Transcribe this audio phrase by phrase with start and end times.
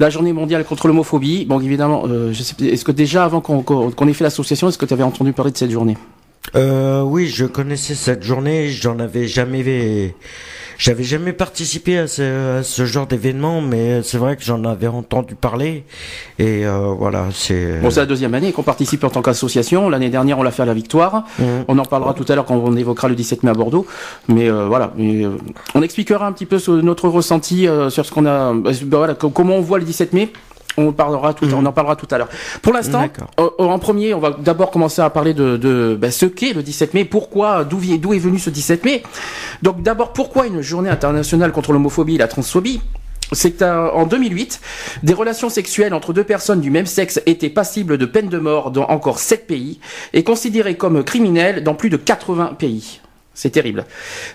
[0.00, 1.44] La journée mondiale contre l'homophobie.
[1.44, 5.02] Bon, évidemment, euh, est-ce que déjà avant qu'on ait fait l'association, est-ce que tu avais
[5.02, 5.96] entendu parler de cette journée?
[6.56, 8.68] Euh, oui, je connaissais cette journée.
[8.68, 10.14] J'en avais jamais,
[10.78, 14.86] j'avais jamais participé à ce, à ce genre d'événement, mais c'est vrai que j'en avais
[14.86, 15.84] entendu parler.
[16.38, 17.80] Et euh, voilà, c'est.
[17.80, 19.88] Bon, c'est la deuxième année qu'on participe en tant qu'association.
[19.88, 21.24] L'année dernière, on l'a fait à la Victoire.
[21.38, 21.64] Mhm.
[21.68, 23.86] On en parlera tout à l'heure quand on évoquera le 17 mai à Bordeaux.
[24.28, 25.36] Mais euh, voilà, Mais, euh,
[25.74, 29.14] on expliquera un petit peu notre ressenti euh, sur ce qu'on a, euh, ben voilà,
[29.14, 30.30] co- comment on voit le 17 mai.
[30.76, 32.28] On parlera tout, on en parlera tout à l'heure.
[32.62, 33.06] Pour l'instant,
[33.36, 36.94] en premier, on va d'abord commencer à parler de, de ben, ce qu'est le 17
[36.94, 39.02] mai, pourquoi, d'où est venu ce 17 mai.
[39.62, 42.80] Donc d'abord, pourquoi une journée internationale contre l'homophobie et la transphobie?
[43.32, 44.60] C'est qu'en 2008,
[45.02, 48.70] des relations sexuelles entre deux personnes du même sexe étaient passibles de peine de mort
[48.70, 49.80] dans encore 7 pays
[50.12, 53.00] et considérées comme criminelles dans plus de 80 pays.
[53.36, 53.84] C'est terrible.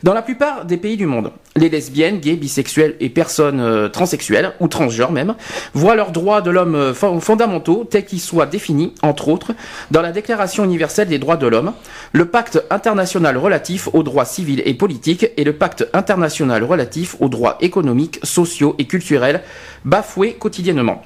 [0.04, 4.52] Dans la plupart des pays du monde, les lesbiennes, gays, bisexuels et personnes euh, transsexuelles,
[4.60, 5.36] ou transgenres même,
[5.74, 9.54] voient leurs droits de l'homme euh, fon- fondamentaux tels qu'ils soient définis, entre autres,
[9.90, 11.72] dans la Déclaration universelle des droits de l'homme,
[12.12, 17.30] le pacte international relatif aux droits civils et politiques et le pacte international relatif aux
[17.30, 19.42] droits économiques, sociaux et culturels,
[19.86, 21.02] bafoués quotidiennement.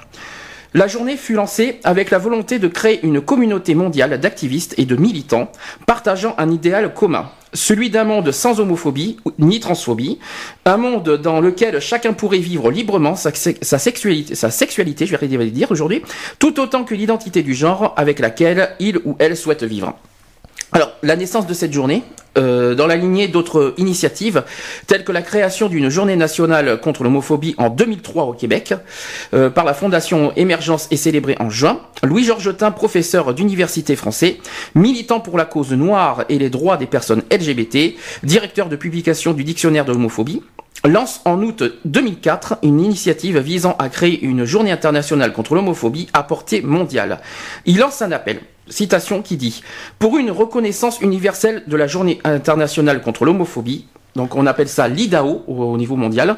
[0.74, 4.96] La journée fut lancée avec la volonté de créer une communauté mondiale d'activistes et de
[4.96, 5.52] militants
[5.86, 10.20] partageant un idéal commun, celui d'un monde sans homophobie ni transphobie,
[10.66, 15.28] un monde dans lequel chacun pourrait vivre librement sa, sa sexualité, sa sexualité, je vais
[15.28, 16.02] dire aujourd'hui,
[16.40, 19.96] tout autant que l'identité du genre avec laquelle il ou elle souhaite vivre.
[20.76, 22.02] Alors, la naissance de cette journée,
[22.36, 24.44] euh, dans la lignée d'autres initiatives,
[24.88, 28.74] telles que la création d'une journée nationale contre l'homophobie en 2003 au Québec,
[29.36, 34.40] euh, par la Fondation Émergence et célébrée en juin, Louis Georgetin, professeur d'université français,
[34.74, 39.44] militant pour la cause noire et les droits des personnes LGBT, directeur de publication du
[39.44, 40.42] dictionnaire de l'homophobie,
[40.86, 46.24] lance en août 2004 une initiative visant à créer une journée internationale contre l'homophobie à
[46.24, 47.20] portée mondiale.
[47.68, 49.64] Il lance un appel, citation qui dit
[50.00, 53.86] Pour une reconnaissance universelle de la journée internationale contre l'homophobie,
[54.16, 56.38] donc on appelle ça l'IDAO au, au niveau mondial,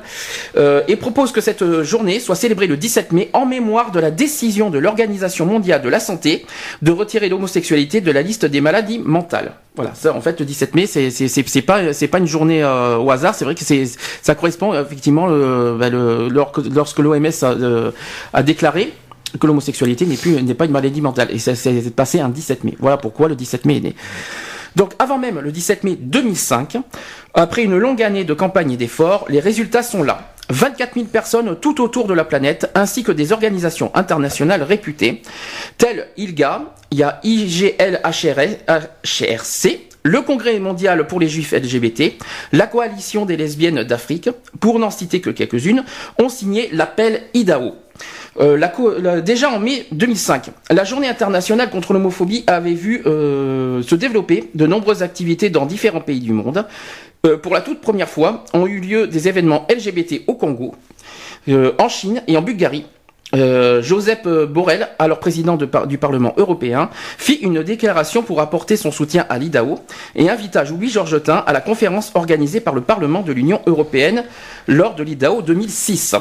[0.55, 3.99] euh, et propose que cette euh, journée soit célébrée le 17 mai en mémoire de
[3.99, 6.45] la décision de l'Organisation mondiale de la santé
[6.81, 9.55] de retirer l'homosexualité de la liste des maladies mentales.
[9.75, 12.95] Voilà, ça en fait le 17 mai c'est c'est pas c'est pas une journée euh,
[12.97, 13.83] au hasard, c'est vrai que c'est
[14.21, 17.91] ça correspond effectivement le- lorsque, l'OMS
[18.33, 18.93] a déclaré
[19.39, 22.63] que l'homosexualité n'est plus n'est pas une maladie mentale et ça s'est passé un 17
[22.63, 22.75] mai.
[22.79, 23.95] Voilà pourquoi le 17 mai est né.
[24.75, 26.77] Donc avant même le 17 mai 2005,
[27.33, 30.31] après une longue année de campagne et d'efforts, les résultats sont là.
[30.49, 35.23] 24 000 personnes tout autour de la planète, ainsi que des organisations internationales réputées,
[35.77, 37.79] telles ILGA, il y a IGLHRC,
[40.03, 42.13] le Congrès mondial pour les juifs LGBT,
[42.51, 45.83] la Coalition des lesbiennes d'Afrique, pour n'en citer que quelques-unes,
[46.19, 47.73] ont signé l'appel IDAO.
[48.39, 54.49] Euh, déjà en mai 2005, la journée internationale contre l'homophobie avait vu euh, se développer
[54.53, 56.65] de nombreuses activités dans différents pays du monde.
[57.25, 60.75] Euh, pour la toute première fois, ont eu lieu des événements LGBT au Congo,
[61.47, 62.85] en Chine et en Bulgarie.
[63.81, 69.37] Joseph Borrell, alors président du Parlement européen, fit une déclaration pour apporter son soutien à
[69.37, 69.79] l'IDAO
[70.15, 74.23] et invita Louis Georgetin à la conférence organisée par le Parlement de l'Union européenne
[74.67, 76.15] lors de l'IDAO 2006.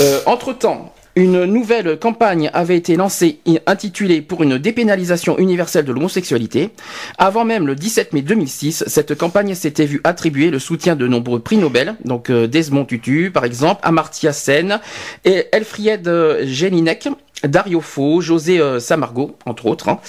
[0.00, 6.70] Euh, Entre-temps, une nouvelle campagne avait été lancée intitulée pour une dépénalisation universelle de l'homosexualité.
[7.16, 11.40] Avant même le 17 mai 2006, cette campagne s'était vue attribuer le soutien de nombreux
[11.40, 14.78] prix Nobel, donc euh, Desmond Tutu par exemple, Amartya Sen
[15.24, 17.08] et Elfriede euh, Jelinek.
[17.44, 19.90] Dario Fo, José euh, Samargo, entre autres.
[19.90, 20.00] hein.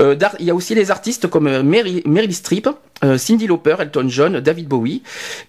[0.00, 2.68] Euh, il y a aussi les artistes comme euh, Meryl, Streep,
[3.18, 5.02] Cindy Lauper, Elton John, David Bowie,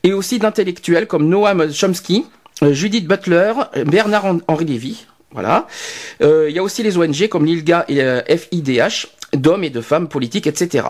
[0.04, 2.26] et aussi d'intellectuels comme Noam Chomsky,
[2.72, 5.06] Judith Butler, euh, Bernard Hen- Henri Lévy.
[5.32, 5.68] Voilà.
[6.22, 9.82] Euh, il y a aussi les ONG comme l'ILGA et euh, FIDH, d'hommes et de
[9.82, 10.88] femmes politiques, etc.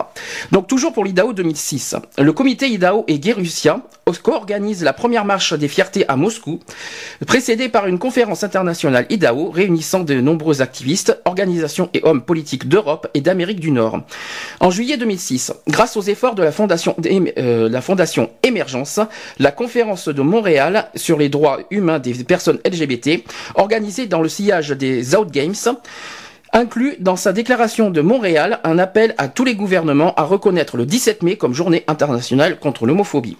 [0.52, 3.80] Donc toujours pour l'IDAO 2006, le comité IDAO et Guérussia
[4.22, 6.60] co-organisent la première marche des fiertés à Moscou,
[7.26, 13.08] précédée par une conférence internationale IDAO réunissant de nombreux activistes, organisations et hommes politiques d'Europe
[13.14, 14.00] et d'Amérique du Nord.
[14.60, 16.96] En juillet 2006, grâce aux efforts de la fondation,
[17.38, 19.00] euh, la fondation Émergence,
[19.38, 23.24] la conférence de Montréal sur les droits humains des personnes LGBT,
[23.54, 25.54] organisée dans le sillage des Out Games,
[26.54, 30.86] inclut dans sa déclaration de Montréal un appel à tous les gouvernements à reconnaître le
[30.86, 33.36] 17 mai comme journée internationale contre l'homophobie.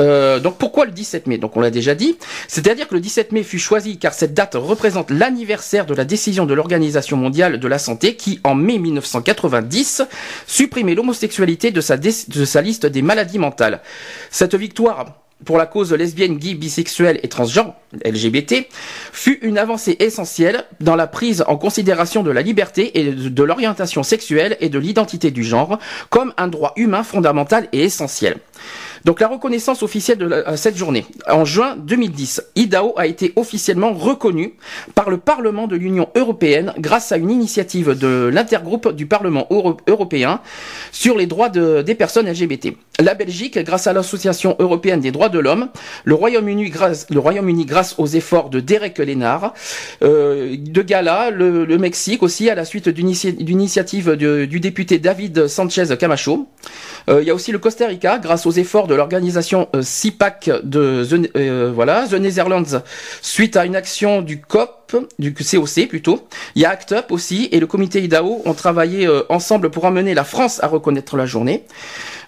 [0.00, 1.38] Euh, donc pourquoi le 17 mai?
[1.38, 2.16] Donc on l'a déjà dit.
[2.48, 6.46] C'est-à-dire que le 17 mai fut choisi car cette date représente l'anniversaire de la décision
[6.46, 10.02] de l'Organisation mondiale de la santé qui, en mai 1990,
[10.46, 12.10] supprimait l'homosexualité de sa, de
[12.44, 13.80] sa liste des maladies mentales.
[14.30, 18.66] Cette victoire pour la cause lesbienne, gay, bisexuelle et transgenre, LGBT,
[19.12, 24.02] fut une avancée essentielle dans la prise en considération de la liberté et de l'orientation
[24.02, 25.78] sexuelle et de l'identité du genre
[26.10, 28.36] comme un droit humain fondamental et essentiel.
[29.04, 31.06] Donc la reconnaissance officielle de cette journée.
[31.28, 34.54] En juin 2010, IDAO a été officiellement reconnue
[34.94, 39.46] par le Parlement de l'Union européenne grâce à une initiative de l'intergroupe du Parlement
[39.86, 40.40] européen
[40.92, 42.74] sur les droits des personnes LGBT.
[43.00, 45.68] La Belgique, grâce à l'Association européenne des droits de l'homme,
[46.04, 49.54] le Royaume-Uni grâce, le Royaume-Uni grâce aux efforts de Derek Lennard,
[50.02, 55.96] euh, de Gala, le, Mexique aussi à la suite d'une initiative du député David Sanchez
[55.98, 56.46] Camacho.
[57.08, 60.50] Euh, il y a aussi le Costa Rica grâce aux efforts de l'organisation euh, CIPAC
[60.64, 62.82] de The, euh, The Netherlands
[63.22, 66.26] suite à une action du COP, du COC plutôt.
[66.56, 69.86] Il y a ACT UP aussi et le comité IDAO ont travaillé euh, ensemble pour
[69.86, 71.64] amener la France à reconnaître la journée.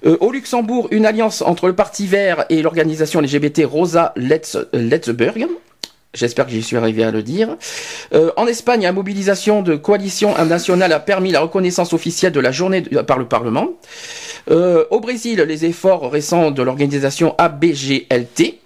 [0.05, 5.49] au Luxembourg, une alliance entre le Parti Vert et l'organisation LGBT Rosa Letz, Letzberg.
[6.15, 7.57] J'espère que j'y suis arrivé à le dire.
[8.37, 12.83] en Espagne, la mobilisation de coalition nationale a permis la reconnaissance officielle de la journée
[12.83, 13.69] par le Parlement.
[14.51, 18.59] Euh, au Brésil, les efforts récents de l'organisation ABGLT.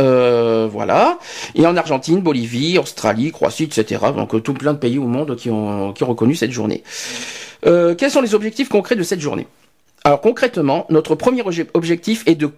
[0.00, 1.18] Euh, voilà.
[1.54, 4.00] Et en Argentine, Bolivie, Australie, Croatie, etc.
[4.14, 6.82] Donc euh, tout plein de pays au monde qui ont, qui ont reconnu cette journée.
[7.62, 9.46] quels sont les objectifs concrets de cette journée?
[10.04, 11.42] Alors concrètement, notre premier
[11.72, 12.50] objectif est de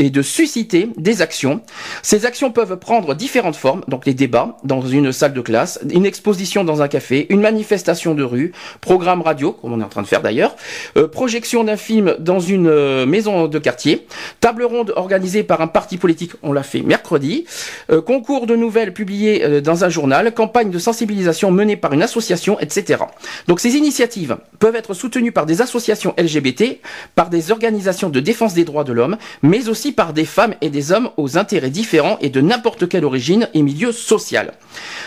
[0.00, 1.60] et de susciter des actions.
[2.02, 6.06] Ces actions peuvent prendre différentes formes, donc les débats dans une salle de classe, une
[6.06, 10.00] exposition dans un café, une manifestation de rue, programme radio, comme on est en train
[10.00, 10.56] de faire d'ailleurs,
[10.96, 14.06] euh, projection d'un film dans une euh, maison de quartier,
[14.40, 17.44] table ronde organisée par un parti politique, on l'a fait mercredi,
[17.90, 22.58] euh, concours de nouvelles publiées dans un journal, campagne de sensibilisation menée par une association,
[22.58, 23.02] etc.
[23.48, 26.80] Donc ces initiatives peuvent être soutenues par des associations LGBT,
[27.14, 30.70] par des organisations de défense des droits de l'homme, mais aussi par des femmes et
[30.70, 34.54] des hommes aux intérêts différents et de n'importe quelle origine et milieu social.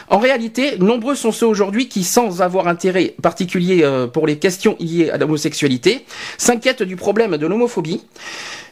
[0.10, 4.76] En réalité, nombreux sont ceux aujourd'hui qui, sans avoir intérêt particulier euh, pour les questions
[4.80, 6.06] liées à l'homosexualité,
[6.38, 8.02] s'inquiètent du problème de l'homophobie.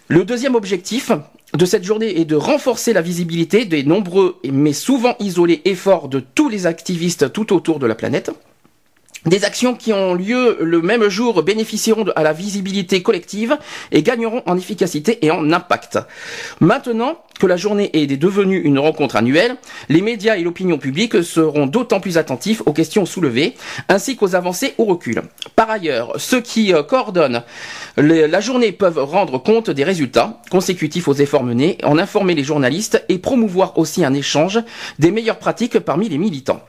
[0.07, 1.11] Le deuxième objectif
[1.53, 6.19] de cette journée est de renforcer la visibilité des nombreux mais souvent isolés efforts de
[6.19, 8.31] tous les activistes tout autour de la planète.
[9.27, 13.55] Des actions qui ont lieu le même jour bénéficieront à la visibilité collective
[13.91, 15.99] et gagneront en efficacité et en impact.
[16.59, 19.57] Maintenant que la journée est devenue une rencontre annuelle,
[19.89, 23.53] les médias et l'opinion publique seront d'autant plus attentifs aux questions soulevées
[23.89, 25.21] ainsi qu'aux avancées ou reculs.
[25.55, 27.43] Par ailleurs, ceux qui euh, coordonnent
[27.97, 33.03] la journée peuvent rendre compte des résultats consécutifs aux efforts menés, en informer les journalistes
[33.07, 34.59] et promouvoir aussi un échange
[34.97, 36.61] des meilleures pratiques parmi les militants.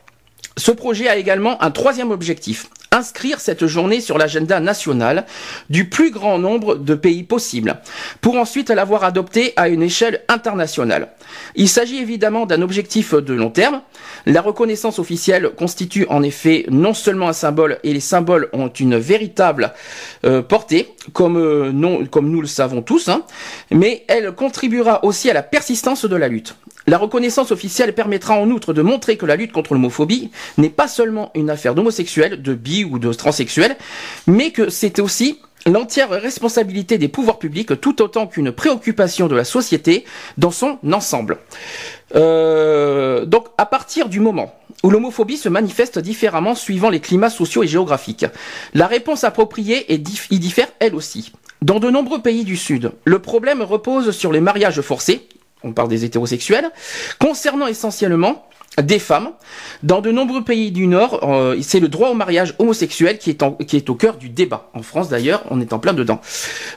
[0.57, 5.25] Ce projet a également un troisième objectif, inscrire cette journée sur l'agenda national
[5.71, 7.81] du plus grand nombre de pays possible,
[8.21, 11.09] pour ensuite l'avoir adoptée à une échelle internationale.
[11.55, 13.81] Il s'agit évidemment d'un objectif de long terme.
[14.27, 18.99] La reconnaissance officielle constitue en effet non seulement un symbole, et les symboles ont une
[18.99, 19.73] véritable
[20.27, 23.23] euh, portée, comme, euh, comme nous le savons tous, hein,
[23.71, 26.55] mais elle contribuera aussi à la persistance de la lutte.
[26.87, 30.89] La reconnaissance officielle permettra en outre de montrer que la lutte contre l'homophobie n'est pas
[30.89, 33.77] seulement une affaire d'homosexuels, de bi ou de transsexuels,
[34.27, 39.45] mais que c'est aussi l'entière responsabilité des pouvoirs publics tout autant qu'une préoccupation de la
[39.45, 40.05] société
[40.39, 41.39] dans son ensemble.
[42.15, 47.63] Euh, donc à partir du moment où l'homophobie se manifeste différemment suivant les climats sociaux
[47.63, 48.27] et géographiques,
[48.75, 51.33] la réponse appropriée y diffère elle aussi.
[51.63, 55.29] Dans de nombreux pays du Sud, le problème repose sur les mariages forcés,
[55.65, 56.71] on parle des hétérosexuels,
[57.19, 58.47] concernant essentiellement
[58.81, 59.31] des femmes.
[59.83, 63.67] Dans de nombreux pays du Nord, euh, c'est le droit au mariage homosexuel qui est,
[63.67, 64.71] qui est au cœur du débat.
[64.75, 66.21] En France d'ailleurs, on est en plein dedans.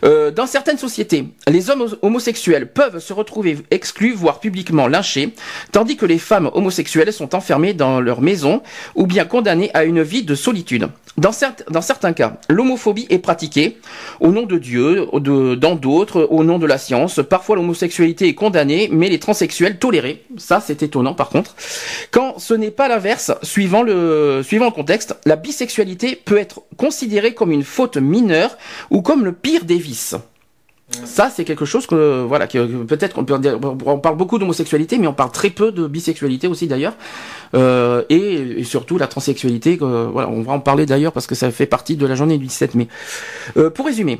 [0.03, 5.33] Euh, dans certaines sociétés, les hommes homosexuels peuvent se retrouver exclus, voire publiquement lynchés,
[5.71, 8.61] tandis que les femmes homosexuelles sont enfermées dans leur maison
[8.95, 10.89] ou bien condamnées à une vie de solitude.
[11.17, 11.31] Dans,
[11.69, 13.77] dans certains cas, l'homophobie est pratiquée
[14.19, 17.21] au nom de Dieu, de, dans d'autres au nom de la science.
[17.29, 20.25] Parfois l'homosexualité est condamnée, mais les transsexuels tolérés.
[20.37, 21.55] Ça, c'est étonnant par contre.
[22.11, 24.41] Quand ce n'est pas l'inverse, suivant le,
[24.73, 28.57] contexte, la bisexualité peut être considérée comme une faute mineure
[28.89, 30.15] ou comme le pire des vices.
[31.03, 35.07] Ça, c'est quelque chose que, voilà, peut-être qu'on peut dire, on parle beaucoup d'homosexualité, mais
[35.07, 36.93] on parle très peu de bisexualité aussi d'ailleurs,
[37.55, 39.77] euh, et, surtout la transsexualité.
[39.77, 42.45] voilà, on va en parler d'ailleurs parce que ça fait partie de la journée du
[42.45, 42.87] 17 mai.
[43.57, 44.19] Euh, pour résumer,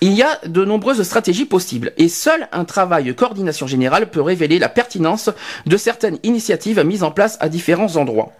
[0.00, 4.20] il y a de nombreuses stratégies possibles et seul un travail de coordination générale peut
[4.20, 5.30] révéler la pertinence
[5.64, 8.32] de certaines initiatives mises en place à différents endroits.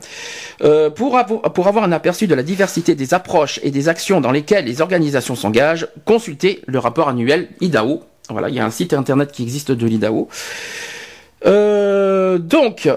[0.63, 4.65] Euh, pour, avoir un aperçu de la diversité des approches et des actions dans lesquelles
[4.65, 8.03] les organisations s'engagent, consultez le rapport annuel IDAO.
[8.29, 10.29] Voilà, il y a un site internet qui existe de l'IDAO.
[11.45, 12.89] Euh, donc,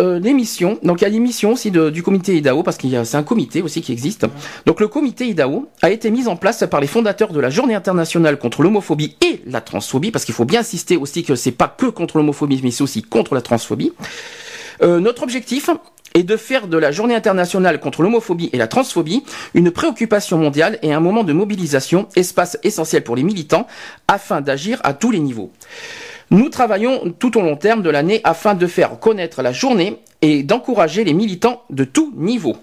[0.00, 3.04] euh, l'émission, donc il y a l'émission aussi du comité IDAO, parce qu'il y a
[3.06, 4.26] c'est un comité aussi qui existe.
[4.66, 7.74] Donc le comité IDAO a été mis en place par les fondateurs de la Journée
[7.74, 11.68] internationale contre l'homophobie et la transphobie, parce qu'il faut bien insister aussi que c'est pas
[11.68, 13.92] que contre l'homophobie, mais c'est aussi contre la transphobie.
[14.82, 15.70] Euh, notre objectif
[16.12, 19.22] est de faire de la Journée internationale contre l'homophobie et la transphobie
[19.54, 23.66] une préoccupation mondiale et un moment de mobilisation, espace essentiel pour les militants,
[24.08, 25.52] afin d'agir à tous les niveaux.
[26.30, 30.42] Nous travaillons tout au long terme de l'année afin de faire connaître la journée et
[30.42, 32.56] d'encourager les militants de tout niveau.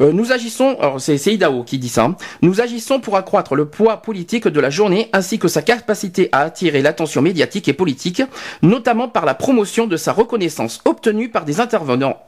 [0.00, 2.16] Euh, nous agissons, c'est Idao qui dit ça, hein.
[2.42, 6.40] nous agissons pour accroître le poids politique de la journée ainsi que sa capacité à
[6.40, 8.22] attirer l'attention médiatique et politique,
[8.62, 12.18] notamment par la promotion de sa reconnaissance obtenue par des intervenants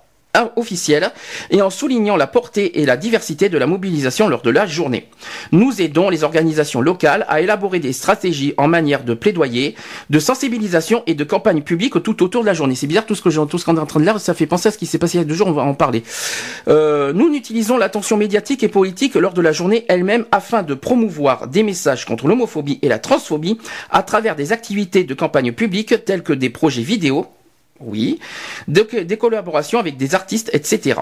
[0.57, 1.11] officielle
[1.51, 5.09] et en soulignant la portée et la diversité de la mobilisation lors de la journée.
[5.53, 9.75] Nous aidons les organisations locales à élaborer des stratégies en manière de plaidoyer,
[10.11, 12.75] de sensibilisation et de campagne publique tout autour de la journée.
[12.75, 14.47] C'est bizarre tout ce que tout ce qu'on est en train de lire, ça fait
[14.47, 16.03] penser à ce qui s'est passé il y a deux jours, on va en parler.
[16.69, 21.49] Euh, nous utilisons l'attention médiatique et politique lors de la journée elle-même afin de promouvoir
[21.49, 23.59] des messages contre l'homophobie et la transphobie
[23.91, 27.27] à travers des activités de campagne publique telles que des projets vidéo,
[27.81, 28.19] oui.
[28.69, 31.01] des collaborations avec des artistes, etc.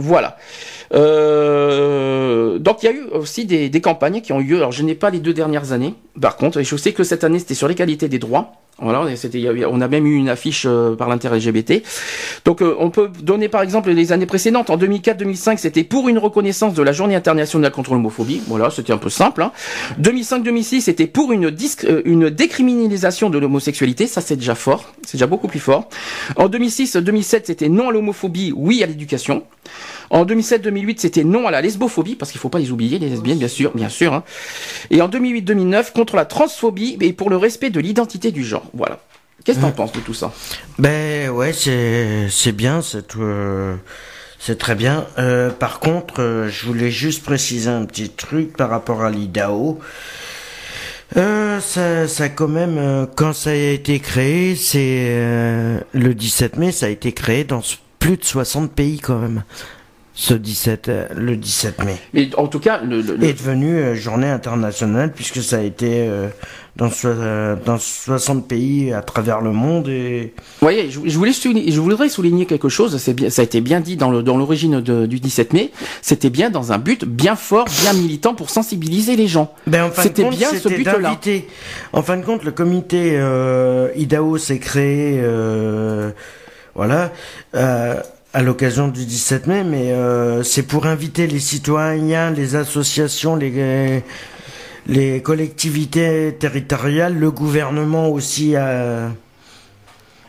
[0.00, 0.36] Voilà.
[0.92, 4.56] Euh, donc il y a eu aussi des, campagnes qui ont eu lieu.
[4.56, 5.94] Alors je n'ai pas les deux dernières années.
[6.20, 8.52] Par contre, je sais que cette année c'était sur les qualités des droits.
[8.80, 9.04] Voilà,
[9.70, 11.82] on a même eu une affiche euh, par l'inter LGBT.
[12.44, 14.70] Donc euh, on peut donner par exemple les années précédentes.
[14.70, 18.40] En 2004-2005, c'était pour une reconnaissance de la Journée internationale contre l'homophobie.
[18.46, 19.42] Voilà, c'était un peu simple.
[19.42, 19.52] Hein.
[20.00, 24.06] 2005-2006, c'était pour une, euh, une décriminalisation de l'homosexualité.
[24.06, 24.92] Ça, c'est déjà fort.
[25.06, 25.88] C'est déjà beaucoup plus fort.
[26.36, 29.44] En 2006-2007, c'était non à l'homophobie, oui à l'éducation.
[30.10, 33.38] En 2007-2008, c'était non à la lesbophobie, parce qu'il faut pas les oublier, les lesbiennes,
[33.38, 34.12] bien sûr, bien sûr.
[34.12, 34.24] Hein.
[34.90, 38.64] Et en 2008-2009, contre la transphobie et pour le respect de l'identité du genre.
[38.74, 38.98] Voilà.
[39.44, 40.32] Qu'est-ce que tu en penses de tout ça?
[40.78, 43.76] Ben ouais, c'est c'est bien, c'est euh,
[44.38, 45.06] c'est très bien.
[45.18, 49.78] Euh, par contre, euh, je voulais juste préciser un petit truc par rapport à l'IDAO.
[51.14, 56.88] ça, ça quand même, quand ça a été créé, c'est le 17 mai, ça a
[56.90, 57.62] été créé dans
[57.98, 59.42] plus de 60 pays quand même
[60.20, 61.96] ce 17, euh, le 17 mai.
[62.12, 66.28] Mais en tout cas, le, est devenu euh, journée internationale puisque ça a été euh,
[66.76, 66.90] dans,
[67.64, 69.88] dans 60 pays à travers le monde.
[69.88, 70.34] Et...
[70.60, 72.98] voyez, je, voulais souligner, je voudrais souligner quelque chose.
[72.98, 75.70] C'est bien, ça a été bien dit dans le dans l'origine du 17 mai.
[76.02, 79.54] C'était bien dans un but bien fort, bien militant pour sensibiliser les gens.
[79.66, 81.18] Ben, c'était bien ce but-là.
[81.94, 83.18] En fin de compte, le comité
[83.96, 85.18] IDAO s'est créé.
[86.74, 87.10] voilà
[88.32, 94.02] à l'occasion du 17 mai, mais euh, c'est pour inviter les citoyens, les associations, les,
[95.22, 99.10] collectivités territoriales, le gouvernement aussi à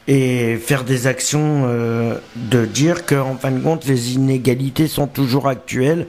[0.08, 5.48] et faire des actions euh, de dire qu'en fin de compte les inégalités sont toujours
[5.48, 6.08] actuelles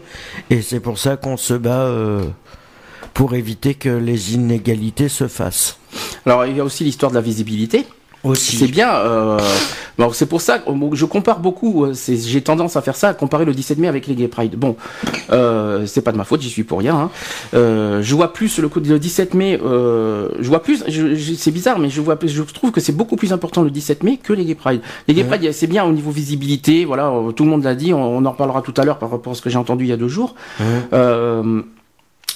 [0.49, 2.25] et c'est pour ça qu'on se bat euh,
[3.13, 5.79] pour éviter que les inégalités se fassent.
[6.25, 7.87] Alors il y a aussi l'histoire de la visibilité.
[8.35, 8.95] C'est bien.
[8.95, 9.39] Euh,
[10.13, 11.85] c'est pour ça que je compare beaucoup.
[11.85, 14.57] Euh, j'ai tendance à faire ça, à comparer le 17 mai avec les Gay Pride.
[14.57, 14.77] Bon,
[15.31, 16.97] euh, c'est pas de ma faute, j'y suis pour rien.
[16.97, 17.11] Hein.
[17.55, 19.61] Euh, je vois plus le le 17 mai.
[19.65, 20.85] Euh, je vois plus.
[21.37, 22.19] C'est bizarre, mais je vois.
[22.23, 24.81] Je trouve que c'est beaucoup plus important le 17 mai que les Gay Pride.
[25.09, 26.85] Les Gay Pride, c'est bien au niveau visibilité.
[26.85, 27.93] Voilà, euh, tout le monde l'a dit.
[27.93, 29.93] On, en reparlera tout à l'heure par rapport à ce que j'ai entendu il y
[29.93, 30.35] a deux jours.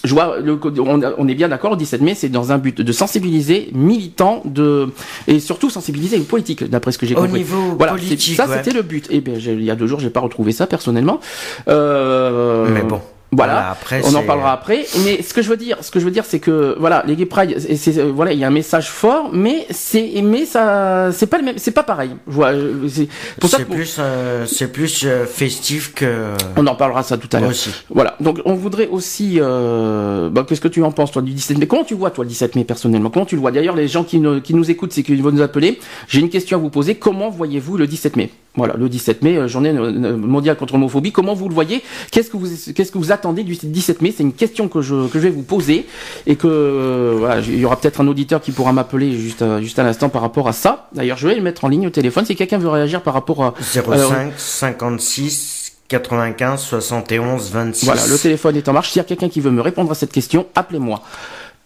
[0.06, 2.80] Je vois, le, on, on est bien d'accord, le 17 mai, c'est dans un but
[2.80, 4.88] de sensibiliser militants, de
[5.26, 7.40] et surtout sensibiliser les politiques, d'après ce que j'ai Au compris.
[7.40, 8.56] niveau voilà, politique, ça ouais.
[8.58, 9.06] c'était le but.
[9.10, 11.20] Et ben, j'ai- il y a deux jours, j'ai pas retrouvé ça personnellement.
[11.68, 13.00] Euh, Mais bon.
[13.32, 14.86] Voilà, Voilà, après, on en c'est- parlera après.
[15.04, 17.16] Mais ce que je veux dire, ce que je veux dire, c'est que voilà, les
[17.16, 20.46] Gay Pride, c'est- c'est- euh, voilà, il y a un message fort, mais c'est, mais
[20.46, 22.10] ça, c'est pas le même, c'est pas pareil.
[22.26, 23.08] Voilà, euh, c'est
[23.40, 26.28] pour ça C'est plus, euh, c'est plus euh, festif que.
[26.56, 27.50] on en parlera ça tout à l'heure.
[27.50, 27.70] Aussi.
[27.90, 28.14] Voilà.
[28.20, 31.66] Donc on voudrait aussi, euh, bah, qu'est-ce que tu en penses toi du 17 mai?
[31.66, 33.10] Comment tu vois toi le 17 mai personnellement?
[33.10, 33.50] Comment tu le vois?
[33.50, 35.78] D'ailleurs, les gens qui, ne- qui nous écoutent, c'est qu'ils vont nous appeler.
[36.08, 36.94] J'ai une question à vous poser.
[36.94, 38.30] Comment voyez-vous le 17 mai?
[38.54, 41.12] Voilà, le 17 mai, journée mondiale contre l'homophobie.
[41.12, 41.82] Comment vous le voyez?
[42.10, 45.08] Qu'est-ce que vous, qu'est-ce que vous attendez du 17 mai C'est une question que je,
[45.08, 45.86] que je vais vous poser
[46.26, 49.60] et que euh, voilà, il y aura peut-être un auditeur qui pourra m'appeler juste, à-
[49.60, 50.88] juste à l'instant par rapport à ça.
[50.94, 53.42] D'ailleurs, je vais le mettre en ligne au téléphone si quelqu'un veut réagir par rapport
[53.44, 57.86] à 05 56 95 71 26.
[57.86, 58.90] Voilà, le téléphone est en marche.
[58.90, 61.02] S'il y a quelqu'un qui veut me répondre à cette question, appelez-moi.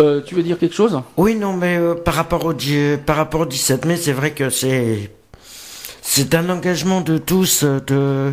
[0.02, 1.00] Euh, tu veux dire quelque chose?
[1.16, 2.54] Oui, non, mais euh, par rapport au
[3.04, 5.10] par rapport au 17 mai, c'est vrai que c'est
[6.02, 7.62] c'est un engagement de tous.
[7.64, 8.32] euh, De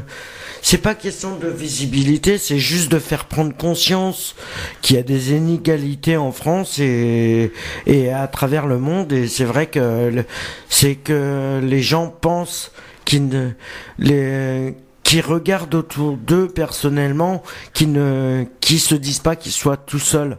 [0.62, 4.36] c'est pas question de visibilité, c'est juste de faire prendre conscience
[4.82, 7.52] qu'il y a des inégalités en France et
[7.86, 9.12] et à travers le monde.
[9.14, 10.24] Et c'est vrai que
[10.70, 12.72] c'est que les gens pensent
[13.06, 13.52] qu'ils ne
[14.00, 17.42] les qui regardent autour d'eux personnellement,
[17.74, 20.38] qui ne qui se disent pas qu'ils soient tout seuls.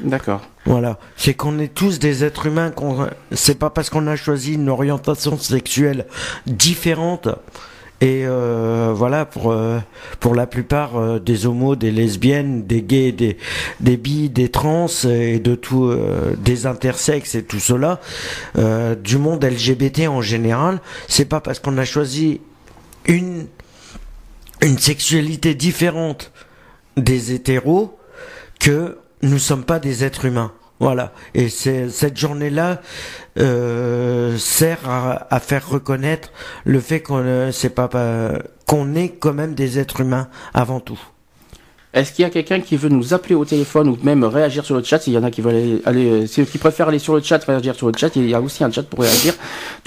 [0.00, 0.42] D'accord.
[0.64, 2.70] Voilà, c'est qu'on est tous des êtres humains.
[2.70, 6.06] Qu'on, c'est pas parce qu'on a choisi une orientation sexuelle
[6.46, 7.28] différente.
[8.02, 9.78] Et euh, voilà, pour euh,
[10.20, 13.38] pour la plupart euh, des homos, des lesbiennes, des gays, des
[13.80, 15.94] des bi, des trans et de tout,
[16.38, 18.00] des intersexes et tout cela,
[19.02, 22.40] du monde LGBT en général, c'est pas parce qu'on a choisi
[23.06, 23.46] une
[24.62, 26.32] une sexualité différente
[26.96, 27.98] des hétéros
[28.60, 30.52] que nous sommes pas des êtres humains.
[30.80, 31.12] Voilà.
[31.34, 32.82] Et cette journée-là
[33.38, 36.30] euh, sert à, à faire reconnaître
[36.64, 38.32] le fait qu'on euh, c'est pas pas-
[38.66, 40.98] qu'on est quand même des êtres humains avant tout.
[41.94, 44.76] Est-ce qu'il y a quelqu'un qui veut nous appeler au téléphone ou même réagir sur
[44.76, 44.98] le chat?
[44.98, 47.42] S'il y en a qui veulent aller, aller ceux qui préfèrent aller sur le chat,
[47.42, 49.32] réagir sur le chat, il y a aussi un chat pour réagir.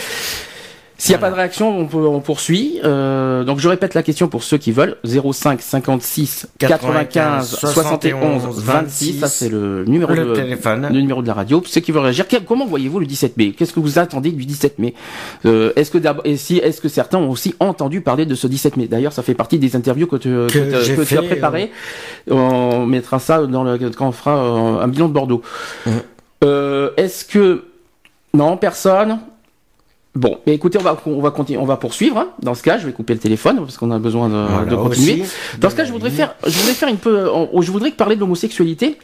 [1.01, 2.79] S'il n'y a pas de réaction, on, peut- on poursuit.
[2.85, 4.97] Euh, donc je répète la question pour ceux qui veulent.
[5.05, 9.19] 05 56 95 71 26.
[9.21, 10.89] Ça c'est le numéro Le de téléphone.
[10.93, 11.63] le numéro de la radio.
[11.67, 12.27] Ceux qui veulent réagir.
[12.47, 13.53] Comment voyez-vous le 17 mai?
[13.53, 14.93] Qu'est-ce que vous attendez du 17 mai?
[15.47, 18.77] Euh, Est-ce que et si est-ce que certains ont aussi entendu parler de ce 17
[18.77, 18.87] mai?
[18.87, 21.71] D'ailleurs, ça fait partie des interviews que tu, que tu- j'ai que tu as préparées.
[22.31, 25.41] On mettra ça dans le quand on fera euh, un bilan de Bordeaux.
[26.45, 27.65] Euh, est-ce que
[28.35, 29.19] non, personne?
[30.17, 32.19] Bon, mais écoutez, on va on va continuer, on va poursuivre.
[32.19, 32.29] hein.
[32.43, 34.75] Dans ce cas, je vais couper le téléphone parce qu'on a besoin de, Voilà, de
[34.77, 35.23] continuer.
[35.23, 35.33] aussi.
[35.61, 38.17] Dans ce cas, je voudrais faire, je voudrais faire une peu, on- je voudrais parler
[38.17, 38.99] de l'homosexualité.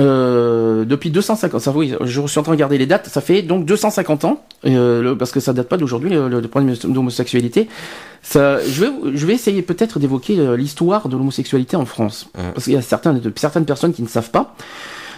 [0.00, 3.42] Euh, depuis 250, ça oui, je suis en train de regarder les dates, ça fait
[3.42, 7.68] donc 250 ans, euh, le- parce que ça date pas d'aujourd'hui le, le problème d'homosexualité.
[8.22, 12.64] Ça, je vais, je vais essayer peut-être d'évoquer euh, l'histoire de l'homosexualité en France, parce
[12.64, 14.54] qu'il y a certains, de, certaines personnes qui ne savent pas.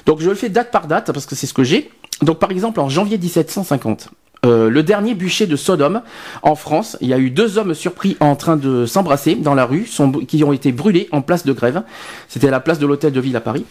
[0.06, 1.90] Donc je le fais date par date parce que c'est ce que j'ai.
[2.22, 4.08] Donc par exemple en janvier 1750,
[4.44, 6.02] euh, le dernier bûcher de Sodome
[6.42, 9.64] en France, il y a eu deux hommes surpris en train de s'embrasser dans la
[9.64, 9.88] rue,
[10.28, 11.82] qui ont été brûlés en place de grève.
[12.28, 13.64] C'était à la place de l'hôtel de ville à Paris.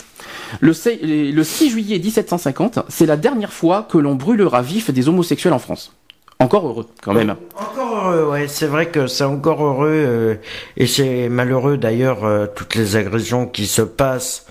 [0.59, 5.59] Le 6 juillet 1750, c'est la dernière fois que l'on brûlera vif des homosexuels en
[5.59, 5.93] France.
[6.39, 7.35] Encore heureux, quand même.
[7.55, 10.35] Encore heureux, ouais, c'est vrai que c'est encore heureux euh,
[10.75, 14.45] et c'est malheureux d'ailleurs euh, toutes les agressions qui se passent,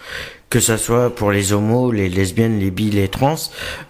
[0.52, 3.36] que ça soit pour les homos, les lesbiennes, les bi, les trans.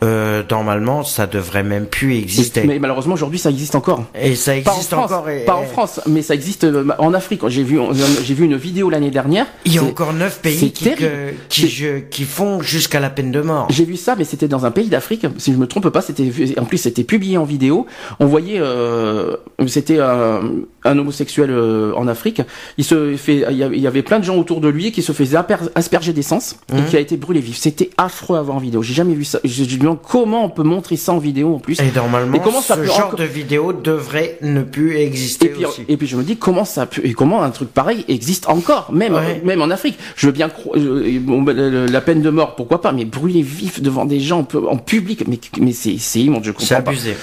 [0.05, 2.63] Euh, normalement, ça devrait même plus exister.
[2.65, 4.05] Mais malheureusement, aujourd'hui, ça existe encore.
[4.15, 5.29] Et ça Pas en existe France, encore.
[5.29, 7.41] Et, pas en France, mais ça existe euh, en Afrique.
[7.49, 7.81] J'ai vu,
[8.25, 9.47] j'ai vu une vidéo l'année dernière.
[9.65, 13.11] Il y a encore neuf pays qui, que- qui, C'est- je- qui font jusqu'à la
[13.11, 13.67] peine de mort.
[13.71, 15.27] J'ai vu ça, mais c'était dans un pays d'Afrique.
[15.39, 17.87] Si je me trompe pas, c'était en plus c'était publié en vidéo.
[18.21, 20.43] On voyait, euh, c'était un,
[20.85, 22.41] un homosexuel euh, en Afrique.
[22.79, 25.39] Il se fait, il y avait- plein de gens autour de lui qui se faisaient
[25.75, 26.87] asperger d'essence et Mhm.
[26.87, 27.57] qui a été brûlé vif.
[27.59, 28.83] C'était affreux à voir en vidéo.
[28.83, 29.39] J'ai jamais vu ça.
[29.45, 31.81] Je je me demande comment on peut montrer ça en vidéo en plus.
[31.81, 35.49] Et normalement, Et comment ça ce peut genre de vidéo devrait ne plus exister Et
[35.51, 35.83] puis, aussi.
[35.89, 38.93] et puis je me dis comment ça peut, et comment un truc pareil existe encore,
[38.93, 39.41] même Ouais.
[39.45, 39.99] même en Afrique?
[40.17, 43.43] Je veux bien croire, euh, bon, ben, la peine de mort, pourquoi pas, mais brûler
[43.43, 46.91] vif devant des gens en, public, mais mais c'est c'est immonde, je C'est comprends pas.
[46.91, 47.15] abusé.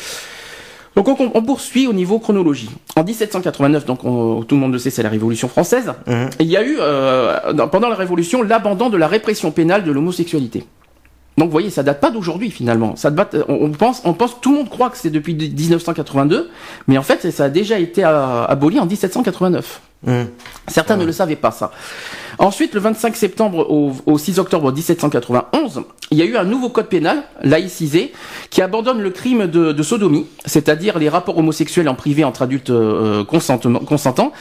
[1.06, 2.70] Donc on, on poursuit au niveau chronologie.
[2.98, 5.94] En 1789, donc on- tout le monde le sait, c'est la Révolution française.
[6.08, 6.30] Mhm.
[6.42, 7.38] Il y a eu euh,
[7.72, 10.66] pendant la Révolution l'abandon de la répression pénale de l'homosexualité.
[11.38, 12.98] Donc vous voyez, ça date pas d'aujourd'hui finalement.
[12.98, 16.50] Ça date, on, on pense, on pense, tout le monde croit que c'est depuis 1982,
[16.90, 19.82] mais en fait ça a déjà été euh, aboli en 1789.
[20.08, 20.28] Hum.
[20.68, 21.72] Certains ne le savaient pas ça.
[22.38, 25.82] Ensuite, le 25 septembre au, au 6 octobre 1791,
[26.12, 28.14] il y a eu un nouveau code pénal, laïcisé,
[28.50, 32.70] qui abandonne le crime de, de sodomie, c'est-à-dire les rapports homosexuels en privé entre adultes
[32.70, 34.32] euh, consentants.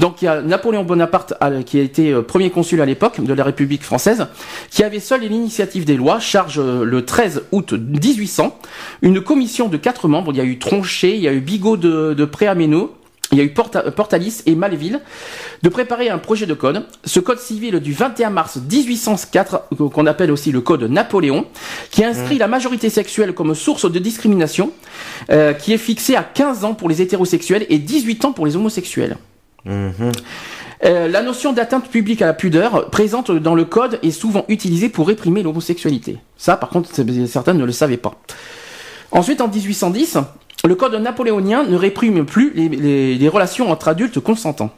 [0.00, 3.32] Donc il y a Napoléon Bonaparte, qui a été euh, premier consul à l'époque de
[3.32, 4.26] la République française,
[4.70, 8.58] qui avait seul l'initiative des lois, charge euh, le 13 août 1800,
[9.02, 11.76] une commission de quatre membres, il y a eu Tronchet, il y a eu Bigot
[11.76, 12.96] de, de Préaméno,
[13.34, 15.00] il y a eu Porta- Portalis et Maléville
[15.62, 16.86] de préparer un projet de code.
[17.04, 21.46] Ce code civil du 21 mars 1804, qu'on appelle aussi le code Napoléon,
[21.90, 24.70] qui inscrit la majorité sexuelle comme source de discrimination,
[25.30, 28.54] euh, qui est fixé à 15 ans pour les hétérosexuels et 18 ans pour les
[28.56, 29.16] homosexuels.
[30.84, 34.88] Euh, la notion d'atteinte publique à la pudeur présente dans le code est souvent utilisée
[34.88, 36.18] pour réprimer l'homosexualité.
[36.36, 36.90] Ça, par contre,
[37.26, 38.20] certains ne le savaient pas.
[39.10, 40.18] Ensuite, en 1810,
[40.64, 44.70] le code napoléonien ne réprime plus les, relations entre adultes consentants.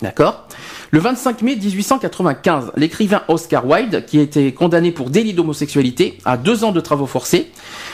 [0.00, 0.46] D'accord?
[0.90, 6.36] Le 25 mai 1895, l'écrivain Oscar Wilde, qui a été condamné pour délit d'homosexualité à
[6.36, 7.50] deux ans de travaux forcés,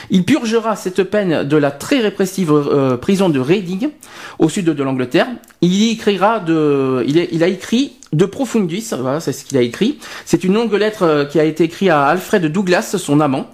[0.09, 3.89] il purgera cette peine de la très répressive euh, prison de Reading,
[4.37, 5.27] au sud de l'Angleterre.
[5.61, 8.81] Il y écrira de, il, a écrit de Profundis,
[9.19, 9.99] c'est ce qu'il a écrit.
[10.25, 13.47] C'est une longue lettre euh, qui a été écrite à Alfred Douglas, son amant.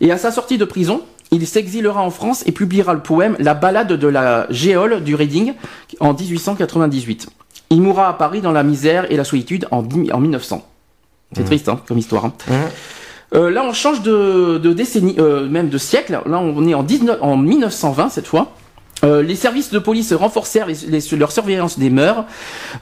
[0.00, 3.54] Et à sa sortie de prison, il s'exilera en France et publiera le poème La
[3.54, 5.54] balade de la géole du Reading
[6.00, 7.26] en 1898.
[7.70, 10.64] Il mourra à Paris dans la misère et la solitude en, dix- en 1900.
[11.34, 12.26] C'est triste hein, comme histoire.
[12.26, 12.32] hein.
[12.48, 12.54] Mhm.
[13.34, 16.12] Euh, là, on change de, de décennie, euh, même de siècle.
[16.26, 18.52] Là, on est en, 19, en 1920 cette fois.
[19.04, 22.24] Euh, les services de police renforcèrent les- les- leur surveillance des mœurs.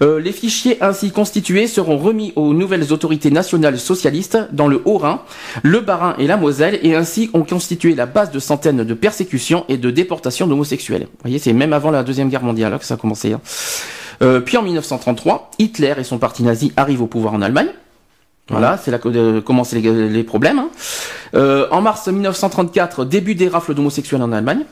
[0.03, 5.21] Euh, les fichiers ainsi constitués seront remis aux nouvelles autorités nationales socialistes dans le Haut-Rhin,
[5.63, 9.65] le Bas-Rhin et la Moselle, et ainsi ont constitué la base de centaines de persécutions
[9.69, 11.03] et de déportations d'homosexuels.
[11.03, 13.33] Vous voyez, c'est même avant la Deuxième Guerre mondiale hein, que ça a commencé.
[13.33, 13.41] hein.
[14.23, 17.69] Euh, puis en 1933, Hitler et son parti nazi arrivent au pouvoir en Allemagne.
[18.51, 19.81] Voilà, c'est là que euh, commencent les,
[20.11, 20.59] les problèmes.
[20.59, 20.69] hein.
[21.35, 24.65] Euh, en mars 1934, début des rafles d'homosexuels en Allemagne.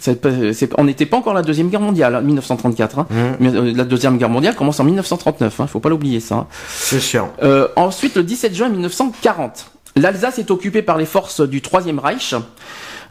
[0.00, 2.98] C'est- on n'était pas encore la deuxième guerre mondiale, hein, 1934.
[3.00, 3.06] hein.
[3.40, 5.60] Mais, euh, La deuxième guerre mondiale commence en 1939.
[5.60, 6.34] Hein, faut pas l'oublier ça.
[6.36, 6.46] hein.
[6.68, 7.28] C'est sûr.
[7.42, 12.34] Euh, ensuite, le 17 juin 1940, l'Alsace est occupée par les forces du Troisième Reich.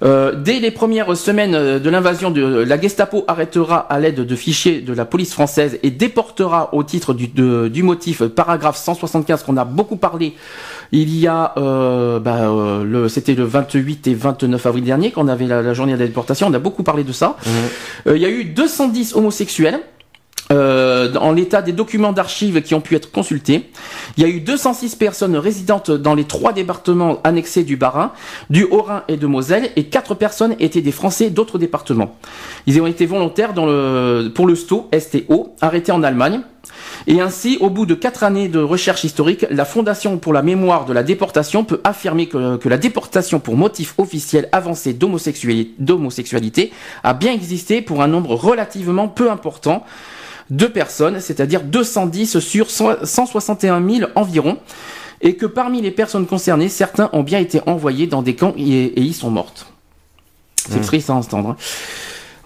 [0.04, 4.36] Euh, dès les premières semaines euh, de l'invasion, de, la Gestapo arrêtera à l'aide de
[4.36, 8.78] fichiers de la police française et déportera au titre du, de- du motif euh, paragraphe
[8.78, 10.34] 175 qu'on a beaucoup parlé.
[10.92, 15.28] Il y a, euh, bah, euh, le, c'était le 28 et 29 avril dernier qu'on
[15.28, 16.48] avait la, la journée de la déportation.
[16.48, 17.36] On a beaucoup parlé de ça.
[18.08, 19.80] Euh, il y a eu 210 homosexuels.
[20.54, 23.70] Euh, dans l'état des documents d'archives qui ont pu être consultés.
[24.16, 28.14] Il y a eu 206 personnes résidentes dans les trois départements annexés du Bas-Rhin,
[28.50, 32.16] du Haut-Rhin et de Moselle, et quatre personnes étaient des Français d'autres départements.
[32.66, 36.40] Ils ont été volontaires dans le, pour le STO, STO, arrêté en Allemagne.
[37.08, 40.86] Et ainsi, au bout de quatre années de recherche historique, la Fondation pour la mémoire
[40.86, 46.72] de la déportation peut affirmer que, que la déportation pour motif officiel avancé d'homosexuali- d'homosexualité
[47.04, 49.86] a bien existé pour un nombre relativement peu important
[50.50, 54.58] de personnes, c'est-à-dire 210 sur 161 000 environ,
[55.22, 58.86] et que parmi les personnes concernées, certains ont bien été envoyés dans des camps et,
[58.86, 59.68] et y sont mortes.
[60.70, 61.50] C'est triste à entendre.
[61.50, 61.56] hein.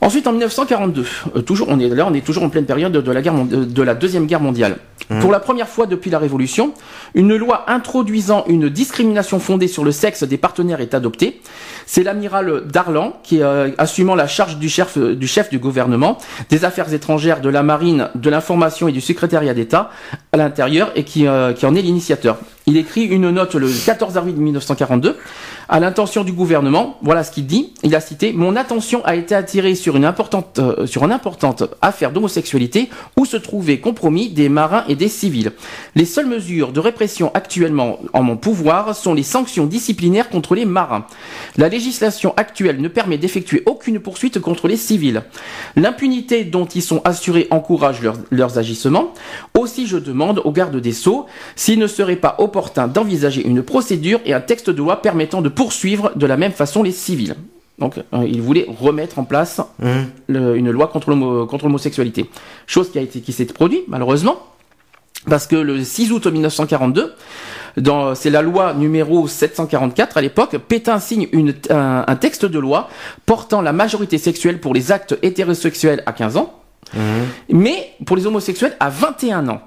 [0.03, 3.11] Ensuite, en 1942, euh, toujours, on est là, on est toujours en pleine période de
[3.11, 4.77] la, guerre, mon- de- de la deuxième guerre mondiale.
[5.19, 6.73] Pour la première fois depuis la Révolution,
[7.15, 11.41] une loi introduisant une discrimination fondée sur le sexe des partenaires est adoptée.
[11.85, 16.17] C'est l'amiral Darlan qui, euh, assumant la charge du chef, du chef du gouvernement,
[16.49, 19.89] des affaires étrangères, de la marine, de l'information et du secrétariat d'État
[20.31, 22.37] à l'intérieur et qui, euh, qui en est l'initiateur.
[22.65, 25.17] Il écrit une note le 14 avril 1942
[25.71, 26.97] à l'intention du gouvernement.
[27.01, 27.73] Voilà ce qu'il dit.
[27.81, 31.63] Il a cité Mon attention a été attirée sur une importante, euh, sur une importante
[31.81, 35.53] affaire d'homosexualité où se trouvaient compromis des marins et des civils.
[35.95, 40.65] Les seules mesures de répression actuellement en mon pouvoir sont les sanctions disciplinaires contre les
[40.65, 41.05] marins.
[41.55, 45.23] La législation actuelle ne permet d'effectuer aucune poursuite contre les civils.
[45.77, 49.13] L'impunité dont ils sont assurés encourage leurs, agissements.
[49.57, 54.19] Aussi, je demande au garde des Sceaux s'il ne serait pas opportun d'envisager une procédure
[54.25, 55.47] et un texte de loi permettant de
[56.15, 57.35] de la même façon les civils.
[57.79, 59.59] Donc, euh, il voulait remettre en place
[60.27, 62.29] le- une loi contre l'homo- contre l'homosexualité.
[62.67, 64.37] Chose qui a été qui s'est produite malheureusement
[65.29, 67.13] parce que le 6 août 1942,
[67.77, 72.59] dans c'est la loi numéro 744 à l'époque, Pétain signe une, un, un texte de
[72.59, 72.89] loi
[73.25, 76.53] portant la majorité sexuelle pour les actes hétérosexuels à 15 ans,
[77.49, 79.61] mais pour les homosexuels à 21 ans.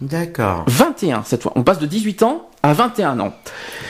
[0.00, 0.64] D'accord.
[0.66, 1.52] 21 cette fois.
[1.54, 3.34] On passe de 18 ans à 21 ans.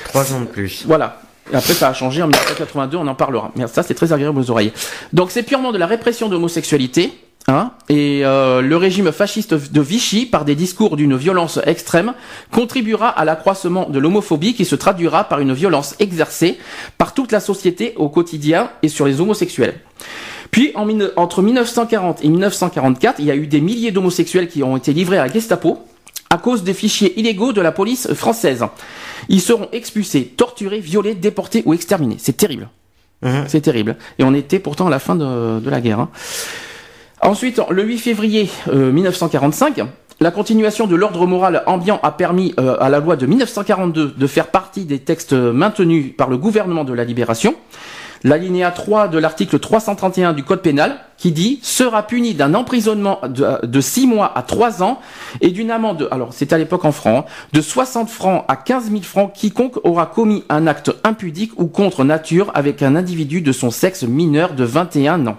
[0.04, 0.84] Trois ans de plus.
[0.86, 1.20] Voilà.
[1.52, 3.50] Et après, ça a changé en 1982, on en parlera.
[3.56, 4.72] Mais ça, c'est très agréable aux oreilles.
[5.12, 7.12] Donc, c'est purement de la répression de l'homosexualité.
[7.48, 12.14] Hein, et euh, le régime fasciste de Vichy, par des discours d'une violence extrême,
[12.52, 16.58] contribuera à l'accroissement de l'homophobie qui se traduira par une violence exercée
[16.98, 19.74] par toute la société au quotidien et sur les homosexuels.
[20.52, 24.76] Puis, en, entre 1940 et 1944, il y a eu des milliers d'homosexuels qui ont
[24.76, 25.84] été livrés à la Gestapo
[26.32, 28.64] à cause des fichiers illégaux de la police française.
[29.28, 32.16] Ils seront expulsés, torturés, violés, déportés ou exterminés.
[32.18, 32.70] C'est terrible.
[33.20, 33.44] Mhm.
[33.48, 33.96] C'est terrible.
[34.18, 36.00] Et on était pourtant à la fin de, la guerre.
[36.00, 36.08] Hein.
[37.20, 39.84] Ensuite, le 8 février 1945, euh,
[40.20, 44.26] la continuation de l'ordre moral ambiant a permis euh, à la loi de 1942 de
[44.26, 47.54] faire partie des textes maintenus par le gouvernement de la libération
[48.24, 53.80] l'alinéa 3 de l'article 331 du Code pénal qui dit sera puni d'un emprisonnement de,
[53.80, 55.00] 6 mois à 3 ans
[55.40, 59.02] et d'une amende, alors c'est à l'époque en francs, de 60 francs à 15 000
[59.02, 63.70] francs quiconque aura commis un acte impudique ou contre nature avec un individu de son
[63.70, 65.36] sexe mineur de 21 ans.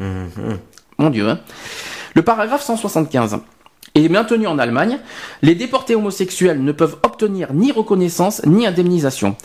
[0.00, 0.58] Mm-hmm.
[0.98, 1.28] Mon Dieu.
[1.28, 1.40] Hein.
[2.14, 3.38] Le paragraphe 175
[3.94, 4.98] est maintenu en Allemagne.
[5.42, 9.36] Les déportés homosexuels ne peuvent obtenir ni reconnaissance ni indemnisation.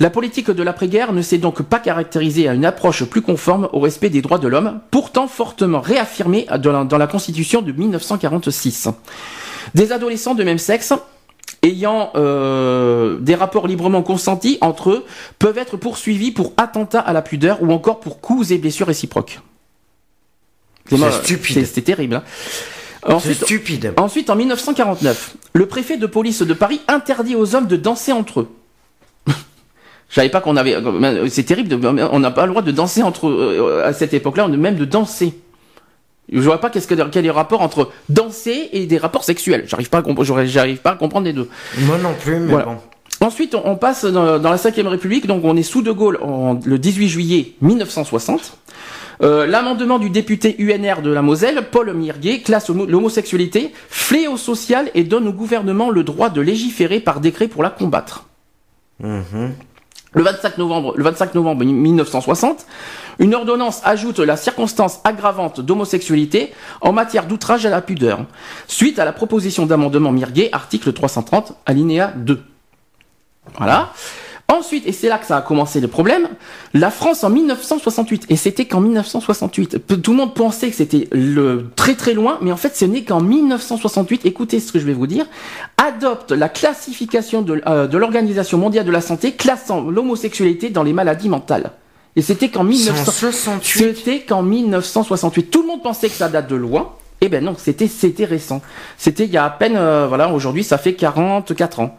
[0.00, 3.80] La politique de l'après-guerre ne s'est donc pas caractérisée à une approche plus conforme au
[3.80, 8.88] respect des droits de l'homme, pourtant fortement réaffirmée dans la, Constitution de 1946.
[9.74, 10.92] Des adolescents de même sexe
[11.62, 15.04] ayant euh, des rapports librement consentis entre eux
[15.38, 19.40] peuvent être poursuivis pour attentat à la pudeur ou encore pour coups et blessures réciproques.
[20.88, 21.66] C'est stupide.
[21.66, 22.16] C'est terrible.
[22.16, 22.24] Hein.
[23.02, 23.92] Ensuite, stupide.
[23.96, 28.40] Ensuite, en 1949, le préfet de police de Paris interdit aux hommes de danser entre
[28.40, 28.48] eux.
[30.08, 30.76] Je savais pas qu'on avait.
[31.28, 31.78] C'est terrible.
[31.84, 35.34] on n'a pas le droit de danser entre euh, à cette époque-là, même de danser.
[36.30, 39.64] Je vois pas qu'est-ce que quel est le rapport entre danser et des rapports sexuels.
[39.66, 41.48] J'arrive pas à j'arrive pas à comprendre les deux.
[41.80, 42.78] Moi non plus, mais bon.
[43.20, 46.18] Ensuite, on passe dans, la 5 République, donc on est sous De Gaulle
[46.64, 48.58] le 18 juillet 1960.
[49.22, 55.04] Euh, l'amendement du député UNR de la Moselle, Paul Mirguet, classe l'homosexualité fléau social et
[55.04, 58.26] donne au gouvernement le droit de légiférer par décret pour la combattre.
[59.00, 59.54] Mhm.
[60.16, 62.64] Le 25 novembre, le 25 novembre 1960,
[63.18, 68.20] une ordonnance ajoute la circonstance aggravante d'homosexualité en matière d'outrage à la pudeur,
[68.66, 72.42] suite à la proposition d'amendement Mirguet, article 330, alinéa 2.
[73.58, 73.92] Voilà.
[74.48, 76.28] Ensuite, et c'est là que ça a commencé le problème,
[76.72, 81.70] la France en 1968, et c'était qu'en 1968, tout le monde pensait que c'était le
[81.74, 84.92] très très loin, mais en fait ce n'est qu'en 1968, écoutez ce que je vais
[84.92, 85.26] vous dire,
[85.78, 90.92] adopte la classification de, euh, de l'Organisation mondiale de la santé classant l'homosexualité dans les
[90.92, 91.72] maladies mentales.
[92.14, 93.96] Et c'était qu'en 1968.
[93.96, 95.50] C'était qu'en 1968.
[95.50, 96.92] Tout le monde pensait que ça date de loin.
[97.20, 98.62] Eh ben non, c'était c'était récent.
[98.96, 101.96] C'était il y a à peine euh, voilà, aujourd'hui ça fait 44 ans.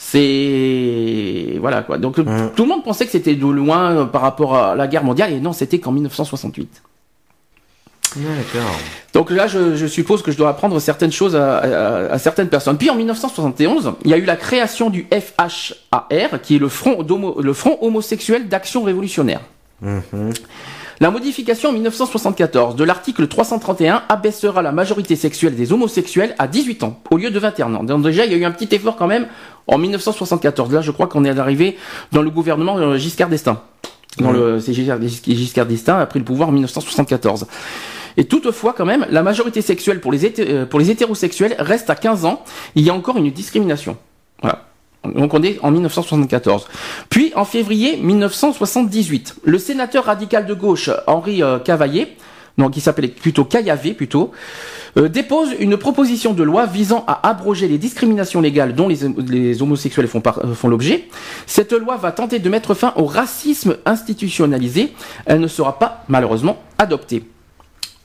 [0.00, 1.98] C'est voilà quoi.
[1.98, 2.52] Donc mmh.
[2.54, 5.32] tout le monde pensait que c'était de loin euh, par rapport à la guerre mondiale
[5.32, 6.82] et non, c'était qu'en 1968.
[9.12, 12.78] Donc là, je, suppose que je dois apprendre certaines choses à, certaines personnes.
[12.78, 17.04] Puis en 1971, il y a eu la création du FHAR, qui est le Front,
[17.38, 19.40] le front homosexuel d'action révolutionnaire.
[19.82, 19.98] Mmh.
[21.00, 26.82] La modification en 1974 de l'article 331 abaissera la majorité sexuelle des homosexuels à 18
[26.82, 27.84] ans au lieu de 21 ans.
[27.84, 29.28] Donc déjà, il y a eu un petit effort quand même
[29.68, 30.72] en 1974.
[30.72, 31.76] Là, je crois qu'on est arrivé
[32.10, 33.62] dans le gouvernement euh, Giscard d'Estaing.
[34.18, 37.46] Dans le, c'est Giscard d'Estaing a pris le pouvoir en 1974.
[38.16, 41.94] Et toutefois, quand même, la majorité sexuelle pour les, euh, pour les hétérosexuels reste à
[41.94, 42.42] 15 ans.
[42.74, 43.96] Il y a encore une discrimination.
[44.42, 44.64] Voilà.
[45.04, 46.68] Donc on est en 1974.
[47.08, 52.16] Puis en février 1978, le sénateur radical de gauche Henri euh, Cavaillé,
[52.58, 54.32] donc qui s'appelait plutôt Caillavé plutôt,
[54.96, 60.08] euh, dépose une proposition de loi visant à abroger les discriminations légales dont les, homosexuels
[60.14, 61.08] euh, font l'objet.
[61.46, 64.92] Cette loi va tenter de mettre fin au racisme institutionnalisé.
[65.26, 67.22] Elle ne sera pas malheureusement adoptée.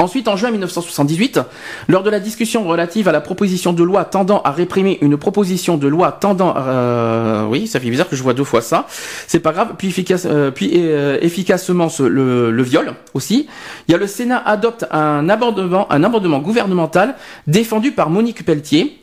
[0.04, 1.40] Ensuite, en juin 1978,
[1.88, 5.78] lors de la discussion relative à la proposition de loi tendant à réprimer une proposition
[5.78, 8.86] de loi tendant, euh, oui, ça fait bizarre que je vois deux fois ça.
[9.28, 9.76] C'est pas grave.
[9.78, 13.48] Puis, euh, euh, efficacement le, le, viol aussi.
[13.88, 17.16] Il y a le Sénat adopte un amendement, un amendement gouvernemental
[17.48, 19.03] défendu par Monique Pelletier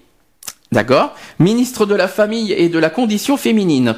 [0.72, 1.16] D'accord?
[1.40, 3.96] Ministre de la Famille et de la Condition féminine.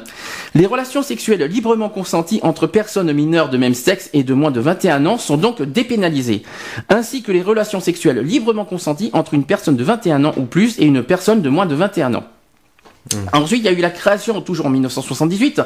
[0.55, 4.59] Les relations sexuelles librement consenties entre personnes mineures de même sexe et de moins de
[4.59, 6.41] 21 ans sont donc dépénalisées,
[6.89, 10.79] ainsi que les relations sexuelles librement consenties entre une personne de 21 ans ou plus
[10.79, 12.23] et une personne de moins de 21 ans.
[13.13, 13.17] Mmh.
[13.33, 15.61] Ensuite, il y a eu la création, toujours en 1978,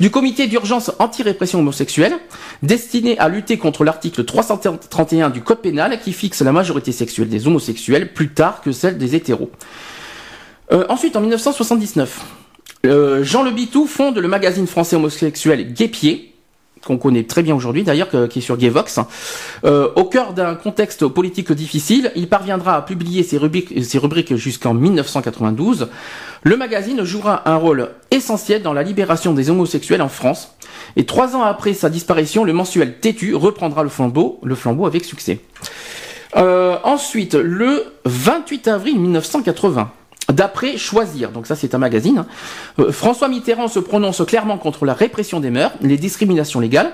[0.00, 2.14] du comité d'urgence anti-répression homosexuelle,
[2.62, 7.46] destiné à lutter contre l'article 331 du Code pénal qui fixe la majorité sexuelle des
[7.46, 9.50] homosexuels plus tard que celle des hétéros.
[10.70, 12.24] Ensuite, en 1979,
[12.84, 16.28] Jean Le Bitou fonde le magazine français homosexuel Guépier,
[16.84, 19.00] qu'on connaît très bien aujourd'hui d'ailleurs, qui est sur Gayvox.
[19.64, 24.36] Euh, au cœur d'un contexte politique difficile, il parviendra à publier ses rubriques, ses rubriques
[24.36, 25.88] jusqu'en 1992.
[26.42, 30.54] Le magazine jouera un rôle essentiel dans la libération des homosexuels en France.
[30.96, 35.04] Et trois ans après sa disparition, le mensuel Têtu reprendra le flambeau, le flambeau avec
[35.04, 35.40] succès.
[36.36, 39.90] Euh, ensuite, le 28 avril 1980,
[40.32, 42.26] D'après Choisir, donc ça c'est un magazine, hein.
[42.80, 46.92] euh, François Mitterrand se prononce clairement contre la répression des mœurs, les discriminations légales,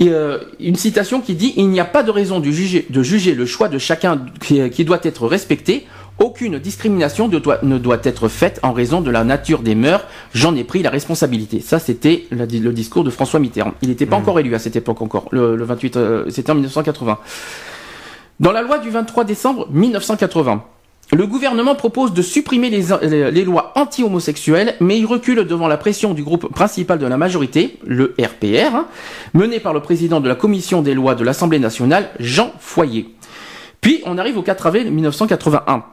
[0.00, 3.02] et euh, une citation qui dit Il n'y a pas de raison de juger, de
[3.04, 5.86] juger le choix de chacun qui, doit être respecté.
[6.18, 10.04] Aucune discrimination ne doit, être faite en raison de la nature des mœurs.
[10.34, 11.60] J'en ai pris la responsabilité.
[11.60, 13.74] Ça, c'était le, discours de François Mitterrand.
[13.82, 14.22] Il n'était pas mmh.
[14.22, 15.28] encore élu à cette époque encore.
[15.30, 17.18] Le, 28, euh, c'était en 1980.
[18.40, 20.64] Dans la loi du 23 décembre 1980,
[21.12, 26.22] le gouvernement propose de supprimer les, lois anti-homosexuelles, mais il recule devant la pression du
[26.22, 28.86] groupe principal de la majorité, le RPR, hein,
[29.34, 33.08] mené par le président de la commission des lois de l'Assemblée nationale, Jean Foyer.
[33.82, 35.84] Puis on arrive au 4 avril 1981.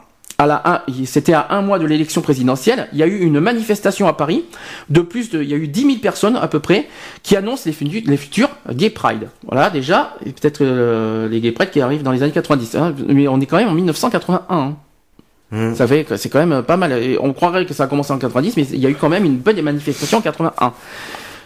[1.04, 2.88] C'était à un mois de l'élection présidentielle.
[2.94, 4.46] Il y a eu une manifestation à Paris.
[4.90, 6.88] De plus, de, il y a eu 10 000 personnes à peu près
[7.24, 9.28] qui annoncent les, les futurs Gay Pride.
[9.46, 12.76] Voilà, déjà, peut-être euh, les Gay Pride qui arrivent dans les années 90.
[12.76, 12.96] Hein.
[13.10, 14.78] mais on est quand même en 1981.
[15.52, 15.74] Hmm.
[15.74, 16.94] Ça fait que c'est quand même pas mal.
[17.20, 19.26] on croirait que ça a commencé en 90, mais il y a eu quand même
[19.26, 20.74] une belle manifestation en 81.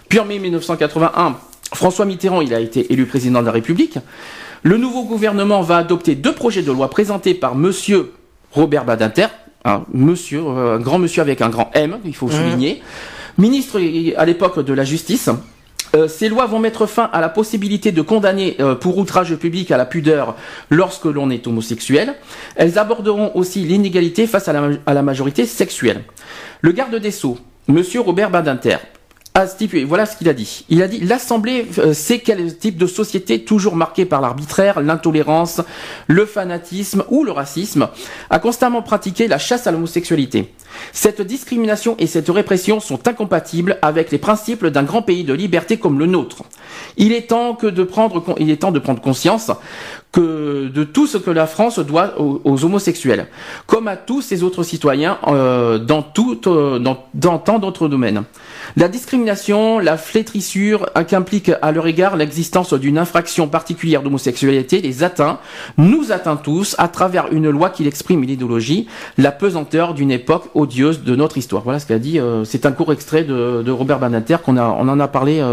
[0.10, 1.38] Puis en mai 1981,
[1.74, 3.98] François Mitterrand, il a été élu président de la République.
[4.62, 8.12] Le nouveau gouvernement va adopter deux projets de loi présentés par Monsieur
[8.52, 9.28] Robert Badinter,
[9.66, 12.32] un monsieur, un grand monsieur avec un grand M, il faut hmm.
[12.32, 12.82] souligner,
[13.38, 13.80] ministre
[14.18, 15.30] à l'époque de la Justice.
[15.95, 19.69] Euh, ces lois vont mettre fin à la possibilité de condamner euh, pour outrage public
[19.69, 20.36] à la pudeur
[20.69, 22.15] lorsque l'on est homosexuel.
[22.56, 26.03] Elles aborderont aussi l'inégalité face à la, à la majorité sexuelle.
[26.62, 28.77] Le garde des Sceaux, Monsieur Robert Badinter,
[29.88, 30.65] voilà ce qu'il a dit.
[30.69, 35.62] Il a dit l'Assemblée euh, sait quel type de société toujours marquée par l'arbitraire, l'intolérance,
[36.08, 37.89] le fanatisme ou le racisme
[38.30, 40.54] a constamment pratiqué la chasse à l'homosexualité.
[40.91, 45.78] Cette discrimination et cette répression sont incompatibles avec les principes d'un grand pays de liberté
[45.78, 46.43] comme le nôtre.
[46.98, 49.52] Il est temps que de prendre, il est temps de prendre conscience
[50.14, 53.28] que de tout ce que la France doit aux, homosexuels,
[53.66, 58.24] comme à tous ses autres citoyens euh, dans, tout, euh, dans, dans tant d'autres domaines.
[58.78, 65.40] La discrimination, la flétrissure qu'implique à leur égard l'existence d'une infraction particulière d'homosexualité les atteint,
[65.78, 70.46] nous atteint tous, à travers une loi qui exprime une idéologie, la pesanteur d'une époque
[70.54, 71.64] odieuse de notre histoire.
[71.64, 72.20] Voilà ce qu'a dit.
[72.20, 75.44] Euh, c'est un court extrait de, Robert Banater qu'on a, on en a parlé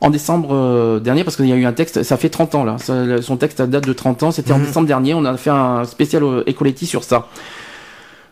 [0.00, 2.02] en décembre euh, dernier parce qu'il y a eu un texte.
[2.02, 2.76] Ça fait 30 ans là.
[3.20, 4.30] son texte date de 30 ans.
[4.30, 4.66] C'était en mhm.
[4.66, 5.14] décembre dernier.
[5.14, 7.28] On a fait un spécial Ecoletti sur ça.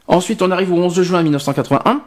[0.08, 2.00] Ensuite, on arrive au 11 juin 1981.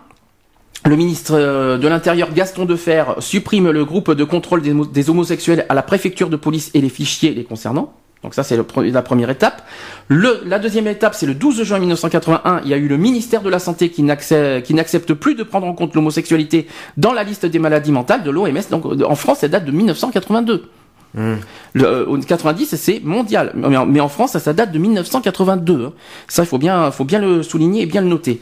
[0.86, 5.74] Le ministre euh, de l'Intérieur Gaston Defer supprime le groupe de contrôle des, homosexuels à
[5.74, 7.94] la préfecture de police et les fichiers les concernant.
[8.24, 9.66] Donc ça, c'est la première étape.
[10.10, 12.62] la deuxième étape, c'est le 12 juin 1981.
[12.66, 15.74] Il y a eu le ministère de la Santé qui n'accepte plus de prendre en
[15.74, 18.60] compte l'homosexualité dans la liste des maladies mentales de l'OMS.
[18.72, 20.70] Donc en France, ça date de 1982.
[21.16, 21.34] Mmh.
[21.74, 25.86] Le 90, c'est mondial, mais en France, ça, date de 1982.
[25.86, 25.94] Hein.
[26.28, 28.42] Ça, il faut bien, faut bien le souligner et bien le noter.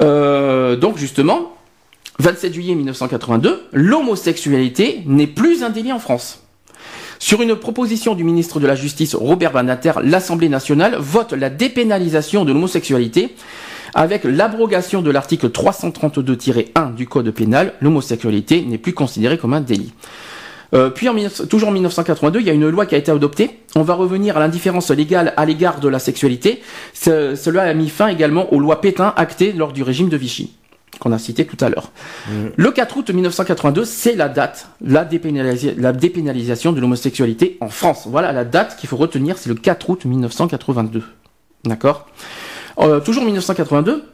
[0.00, 1.52] Euh, donc justement,
[2.20, 6.43] 27 juillet 1982, l'homosexualité n'est plus un délit en France.
[7.24, 12.44] Sur une proposition du ministre de la Justice Robert Banater, l'Assemblée nationale vote la dépénalisation
[12.44, 13.34] de l'homosexualité
[13.94, 17.72] avec l'abrogation de l'article 332-1 du Code pénal.
[17.80, 19.94] L'homosexualité n'est plus considérée comme un délit.
[20.74, 21.14] Euh, puis en,
[21.48, 23.58] toujours en 1982, il y a une loi qui a été adoptée.
[23.74, 26.60] On va revenir à l'indifférence légale à l'égard de la sexualité.
[26.92, 30.52] cela a mis fin également aux lois Pétain actées lors du régime de Vichy
[30.98, 31.90] qu'on a cité tout à l'heure.
[32.28, 32.32] Mm.
[32.56, 35.08] Le 4 août 1982, c'est la date, la,
[35.76, 38.06] la dépénalisation de l'homosexualité en France.
[38.08, 41.02] Voilà la date qu'il faut retenir, c'est le 4 août 1982.
[41.64, 42.06] D'accord?
[42.78, 44.04] Euh, Toujours 1982,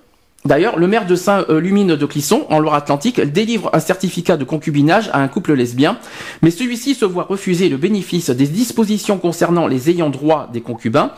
[0.47, 5.21] D'ailleurs, le maire de Saint-Lumine de Clisson, en Loire-Atlantique, délivre un certificat de concubinage à
[5.21, 5.99] un couple lesbien,
[6.41, 11.13] mais celui-ci se voit refuser le bénéfice des dispositions concernant les ayants droit des concubins.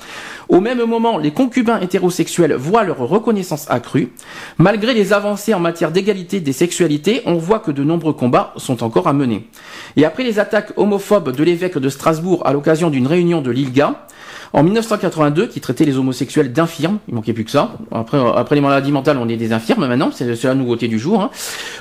[0.52, 4.12] Au même moment, les concubins hétérosexuels voient leur reconnaissance accrue.
[4.58, 8.82] Malgré les avancées en matière d'égalité des sexualités, on voit que de nombreux combats sont
[8.82, 9.48] encore à mener.
[9.96, 14.06] Et après les attaques homophobes de l'évêque de Strasbourg à l'occasion d'une réunion de l'ILGA,
[14.52, 17.72] en 1982, qui traitait les homosexuels d'infirmes, il manquait plus que ça.
[17.90, 21.22] Après, euh, les maladies mentales, on est des infirmes maintenant, c'est la nouveauté du jour.
[21.22, 21.30] Hein.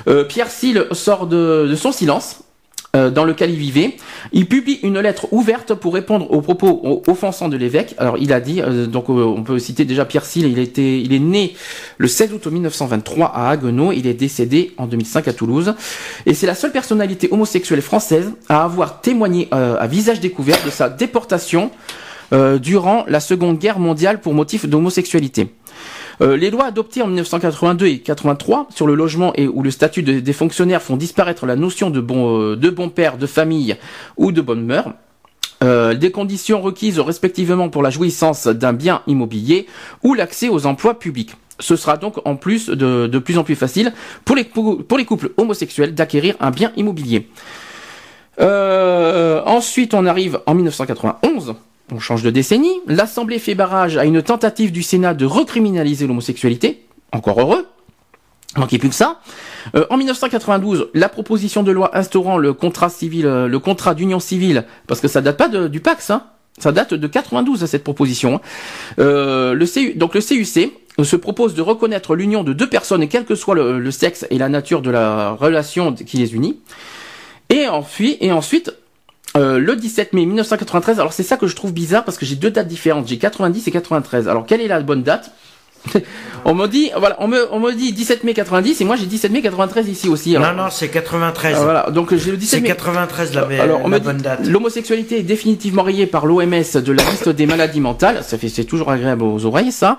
[0.08, 2.42] Euh, Pierre Sille sort de, son silence
[2.94, 3.96] dans lequel il vivait.
[4.32, 7.94] Il publie une lettre ouverte pour répondre aux propos offensants de l'évêque.
[7.96, 11.00] Alors il a dit, euh, donc euh, on peut citer déjà Pierre Sille, il, était,
[11.00, 11.54] il est né
[11.96, 15.74] le 16 août 1923 à Haguenau, il est décédé en 2005 à Toulouse.
[16.26, 20.88] Et c'est la seule personnalité homosexuelle française à avoir témoigné à visage découvert de sa
[20.88, 21.70] déportation
[22.60, 25.48] durant la Seconde Guerre mondiale pour motif d'homosexualité.
[26.22, 30.02] Euh, les lois adoptées en 1982 et 83 sur le logement et où le statut
[30.02, 33.76] des fonctionnaires font disparaître la notion de bon, euh, de bon père, de famille
[34.16, 34.94] ou de bonne mœur.
[35.64, 39.66] Euh, des conditions requises respectivement pour la jouissance d'un bien immobilier
[40.02, 41.34] ou l'accès aux emplois publics.
[41.58, 43.92] Ce sera donc en plus de, plus en plus facile
[44.24, 47.28] pour les, pour les couples homosexuels d'acquérir un bien immobilier.
[48.38, 51.54] ensuite, on arrive en 1991
[51.92, 52.80] on change de décennie.
[52.86, 56.84] L'Assemblée fait barrage à une tentative du Sénat de recriminaliser l'homosexualité.
[57.12, 57.66] Encore heureux.
[58.56, 59.20] Manquait plus que ça.
[59.74, 64.20] Euh, en 1992, la proposition de loi instaurant le contrat civil, euh, le contrat d'union
[64.20, 66.24] civile, parce que ça date pas du Pax, hein.
[66.58, 68.34] Ça date de 92 cette proposition.
[68.34, 68.40] Hein.
[68.98, 70.70] Euh, le CU, donc le CUC
[71.02, 74.50] se propose de reconnaître l'union de deux personnes, quel que soit le, sexe et la
[74.50, 76.60] nature de la relation qui les unit.
[77.48, 77.66] Et,
[78.20, 78.74] et ensuite,
[79.36, 82.36] euh, le 17 mai 1993, alors c'est ça que je trouve bizarre parce que j'ai
[82.36, 84.28] deux dates différentes, j'ai 90 et 93.
[84.28, 85.32] Alors quelle est la bonne date?
[86.44, 89.06] On me dit voilà, on me on me dit 17 mai 90 et moi j'ai
[89.06, 90.32] 17 mai 93 ici aussi.
[90.32, 91.56] non non, c'est 93.
[91.56, 92.68] Ah, voilà, donc j'ai le 17 mai.
[92.68, 94.46] C'est 93 la, alors, on bonne date.
[94.46, 98.24] L'homosexualité est définitivement rayée par l'OMS de la liste des maladies mentales.
[98.24, 99.98] Ça fait c'est toujours agréable aux oreilles ça.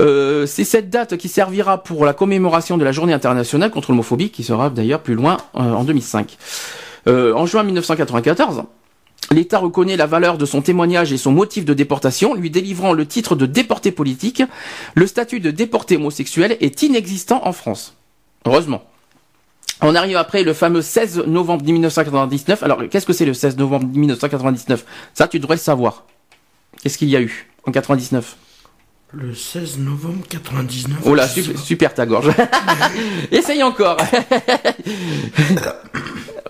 [0.00, 4.30] Euh, c'est cette date qui servira pour la commémoration de la Journée internationale contre l'homophobie
[4.30, 6.36] qui sera d'ailleurs plus loin euh, en 2005.
[7.06, 8.64] Euh, en juin 1994,
[9.30, 13.06] L'État reconnaît la valeur de son témoignage et son motif de déportation, lui délivrant le
[13.06, 14.42] titre de déporté politique.
[14.94, 17.94] Le statut de déporté homosexuel est inexistant en France.
[18.44, 18.84] Heureusement.
[19.80, 22.62] On arrive après le fameux 16 novembre 1999.
[22.62, 24.84] Alors, qu'est-ce que c'est le 16 novembre 1999
[25.14, 26.04] Ça, tu devrais le savoir.
[26.82, 28.36] Qu'est-ce qu'il y a eu en 99
[29.16, 30.98] Le 16 novembre 99.
[31.04, 32.30] Oh là, super, super ta gorge.
[33.30, 33.96] Essaye encore.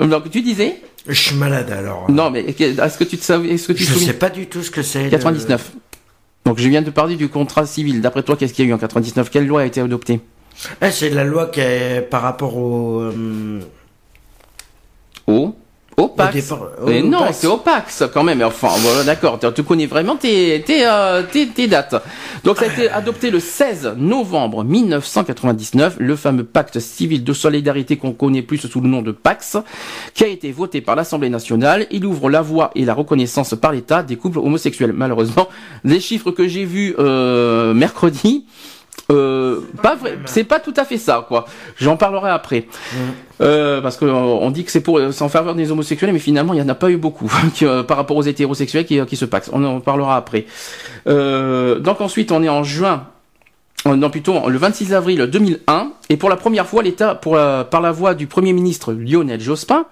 [0.01, 2.11] Donc tu disais Je suis malade alors.
[2.11, 4.63] Non, mais est-ce que tu te savais ce que tu Je sais pas du tout
[4.63, 5.11] ce que c'est.
[5.11, 5.73] 99.
[6.47, 8.01] Donc je viens de parler du contrat civil.
[8.01, 10.21] D'après toi, qu'est-ce qu'il y a eu en 99 Quelle loi a été adoptée?
[10.81, 13.01] Ah, C'est la loi qui est par rapport au.
[13.01, 13.61] Euh,
[15.97, 16.53] au Opax.
[16.87, 18.43] mais non, c'est Opax quand même.
[18.43, 19.39] Enfin, voilà, d'accord.
[19.55, 22.03] Tu connais vraiment tes, tes, euh, tes, tes, dates.
[22.45, 27.97] Donc, ça a été adopté le 16 novembre 1999, le fameux pacte civil de solidarité
[27.97, 29.57] qu'on connaît plus sous le nom de Pax,
[30.15, 31.87] qui a été voté par l'Assemblée nationale.
[31.91, 34.93] Il ouvre la voie et la reconnaissance par l'État des couples homosexuels.
[34.93, 35.49] Malheureusement,
[35.85, 38.45] les chiffres que j'ai vus euh, mercredi
[39.11, 41.45] euh, pas vrai, c'est pas tout à fait ça, quoi.
[41.77, 42.97] J'en parlerai après, mm.
[43.43, 46.59] euh, parce que on dit que c'est pour en faveur des homosexuels, mais finalement il
[46.59, 47.31] y en a pas eu beaucoup
[47.63, 49.51] euh, par rapport aux hétérosexuels qui, qui se paxent.
[49.53, 50.47] On en parlera après.
[51.07, 53.09] Euh, donc ensuite on est en juin,
[53.87, 57.35] euh, non plutôt le 26 avril 2001, et pour la première fois l'État, pour
[57.71, 59.85] par la voix du Premier ministre Lionel Jospin,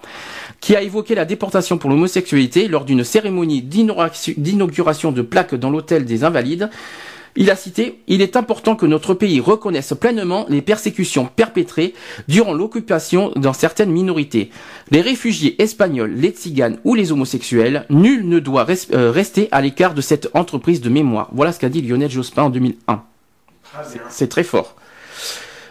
[0.61, 6.07] qui a évoqué la déportation pour l'homosexualité lors d'une cérémonie d'inauguration de plaques dans l'hôtel
[6.07, 6.71] des Invalides.
[7.35, 11.95] Il a cité Il est important que notre pays reconnaisse pleinement les persécutions perpétrées
[12.29, 14.51] durant l'occupation dans certaines minorités.
[14.91, 19.95] Les réfugiés espagnols, les tziganes ou les homosexuels, nul ne doit euh, rester à l'écart
[19.95, 21.31] de cette entreprise de mémoire.
[21.33, 23.03] Voilà ce qu'a dit Lionel Jospin en 2001.
[24.11, 24.77] C'est très fort.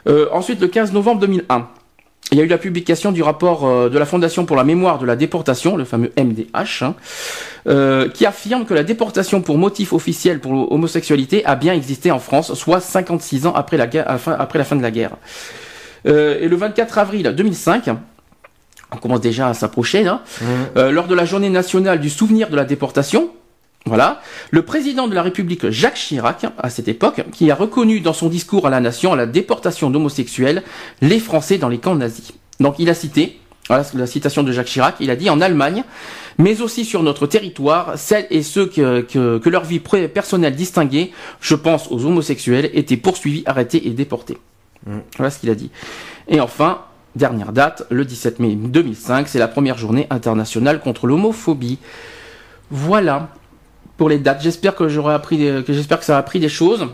[0.07, 1.67] Euh, ensuite, le 15 novembre 2001,
[2.31, 4.99] il y a eu la publication du rapport euh, de la Fondation pour la mémoire
[4.99, 6.95] de la déportation, le fameux MDH, hein,
[7.67, 12.19] euh, qui affirme que la déportation pour motif officiel pour l'homosexualité a bien existé en
[12.19, 15.17] France, soit 56 ans après la, guerre, après la fin de la guerre.
[16.07, 17.89] Euh, et le 24 avril 2005,
[18.93, 20.89] on commence déjà à s'approcher, hein, mmh.
[20.89, 23.31] lors de la journée nationale du souvenir de la déportation,
[23.85, 24.21] voilà.
[24.51, 28.29] Le président de la République, Jacques Chirac, à cette époque, qui a reconnu dans son
[28.29, 30.63] discours à la nation la déportation d'homosexuels,
[31.01, 32.33] les Français dans les camps nazis.
[32.59, 35.83] Donc il a cité, voilà la citation de Jacques Chirac, il a dit en Allemagne,
[36.37, 41.55] mais aussi sur notre territoire, celles et ceux que, que, leur vie personnelle distinguée, je
[41.55, 44.37] pense aux homosexuels, étaient poursuivis, arrêtés et déportés.
[44.85, 44.99] Mm.
[45.17, 45.71] Voilà ce qu'il a dit.
[46.27, 46.81] Et enfin,
[47.15, 51.79] dernière date, le 17 mai 2005, c'est la première journée internationale contre l'homophobie.
[52.69, 53.29] Voilà
[54.01, 54.41] pour les dates.
[54.41, 56.87] J'espère que j'aurai appris, que j'espère que ça a appris des choses.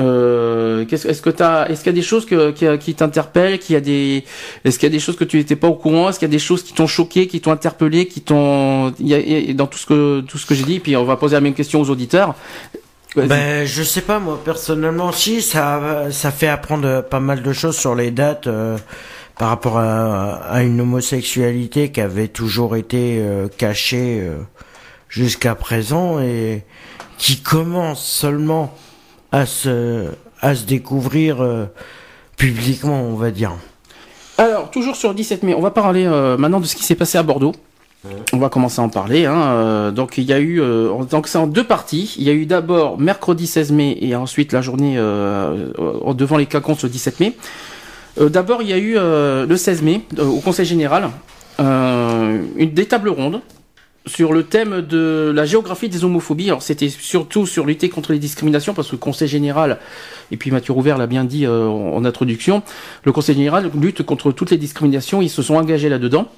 [0.00, 3.76] Euh, est-ce que t'as, est-ce qu'il y a des choses que, qui, t'interpellent, qu'il y
[3.76, 4.24] a des,
[4.64, 6.30] est-ce qu'il y a des choses que tu n'étais pas au courant, est-ce qu'il y
[6.30, 10.22] a des choses qui t'ont choqué, qui t'ont interpellé, qui t'ont, dans tout ce que
[10.22, 12.34] tout ce que j'ai dit, puis on va poser la même question aux auditeurs.
[13.14, 17.76] Ben, je sais pas moi personnellement si ça ça fait apprendre pas mal de choses
[17.76, 18.48] sur les dates.
[18.48, 18.76] Euh,
[19.38, 24.28] par rapport à, une homosexualité qui avait toujours été euh, cachée
[25.10, 26.64] jusqu'à présent et
[27.18, 28.74] qui commence seulement
[29.30, 30.06] à se
[30.40, 31.66] à se découvrir euh,
[32.38, 33.52] publiquement, on va dire.
[34.38, 36.06] Alors, toujours sur le 17 mai, on va parler
[36.38, 37.52] maintenant de ce qui s'est passé à Bordeaux.
[38.32, 39.26] On va commencer à en parler.
[39.26, 39.92] Hein.
[39.92, 40.62] donc il y a eu,
[41.10, 42.14] donc c'est en deux parties.
[42.16, 46.60] Il y a eu d'abord mercredi 16 mai et ensuite la journée devant les cas
[46.60, 47.36] le 17 mai.
[48.18, 51.10] Euh, d'abord, il y a eu euh, le 16 mai, euh, au Conseil général,
[51.58, 53.42] une, des tables rondes
[54.06, 56.48] sur le thème de la géographie des homophobies.
[56.48, 59.78] Alors c'était surtout sur lutter contre les discriminations parce que le Conseil général
[60.32, 62.62] et puis Mathieu Rouvert l'a bien dit euh, en introduction,
[63.04, 66.28] le Conseil général lutte contre toutes les discriminations, ils se sont engagés là-dedans.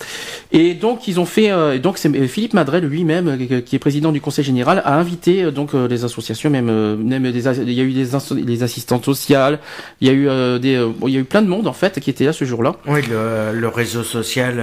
[0.51, 4.13] Et donc ils ont fait, euh, donc c'est euh, Philippe Madrel lui-même, qui est président
[4.13, 7.93] du Conseil général, a invité donc les associations, même, même des, il y a eu
[7.93, 9.59] des, des assistantes sociales,
[10.01, 12.11] il y a eu des, il y a eu plein de monde en fait qui
[12.11, 12.77] était là ce jour-là.
[12.87, 14.63] Oui, le, le réseau social.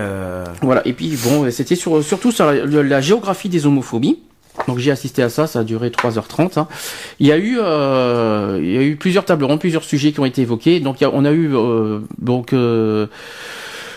[0.62, 0.82] Voilà.
[0.88, 4.20] Et puis bon, c'était sur, surtout sur la géographie des homophobies.
[4.68, 6.60] Donc j'ai assisté à ça, ça a duré 3h30.
[6.60, 6.68] Hein.
[7.20, 10.20] Il y a eu, euh, il y a eu plusieurs tables rondes, plusieurs sujets qui
[10.20, 10.80] ont été évoqués.
[10.80, 13.08] Donc on a eu euh, donc euh,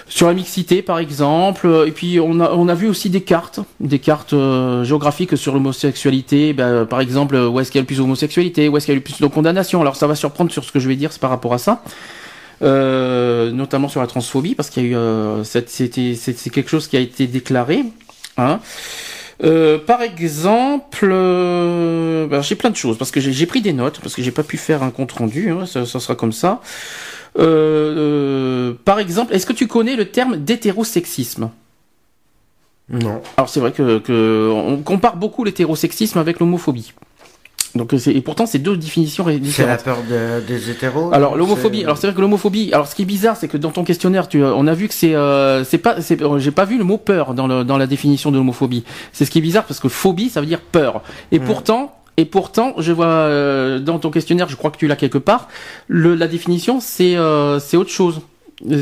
[0.08, 3.60] sur la mixité par exemple, et puis on a on a vu aussi des cartes,
[3.80, 4.34] des cartes
[4.82, 6.52] géographiques sur l'homosexualité.
[6.52, 8.96] Ben, par exemple, où est-ce qu'il y a le plus d'homosexualité, où est-ce qu'il y
[8.96, 9.80] a le plus de condamnation.
[9.80, 11.82] Alors ça va surprendre sur ce que je vais dire, par rapport à ça.
[12.60, 14.98] notamment sur la transphobie parce qu'il y a
[15.40, 17.84] eu c'est quelque chose qui a été déclaré
[18.36, 18.60] hein
[19.44, 23.98] euh, par exemple, euh, ben, j'ai plein de choses parce que j'ai pris des notes
[24.00, 25.50] parce que j'ai pas pu faire un compte rendu.
[25.50, 26.60] Hein, ça, sera comme ça.
[27.38, 31.50] Euh, par exemple, est-ce que tu connais le terme d'hétérosexisme?
[32.88, 33.22] Non.
[33.36, 36.92] Alors c'est vrai que, que on compare beaucoup l'hétérosexisme avec l'homophobie.
[37.74, 39.80] Donc et pourtant c'est deux définitions différentes.
[39.80, 39.98] C'est la peur
[40.46, 41.10] des hétéros.
[41.12, 41.84] Alors l'homophobie.
[41.84, 42.70] Alors c'est vrai que l'homophobie.
[42.72, 44.94] Alors ce qui est bizarre, c'est que dans ton questionnaire, tu, on a vu que
[44.94, 47.86] c'est euh, c'est pas c'est j'ai pas vu le mot peur dans le dans la
[47.86, 48.84] définition de l'homophobie.
[49.12, 51.02] C'est ce qui est bizarre parce que phobie ça veut dire peur.
[51.30, 51.44] Et hmm.
[51.44, 55.16] pourtant et pourtant, je vois euh, dans ton questionnaire, je crois que tu l'as quelque
[55.16, 55.48] part,
[55.88, 58.20] le, la définition c'est euh, c'est autre chose.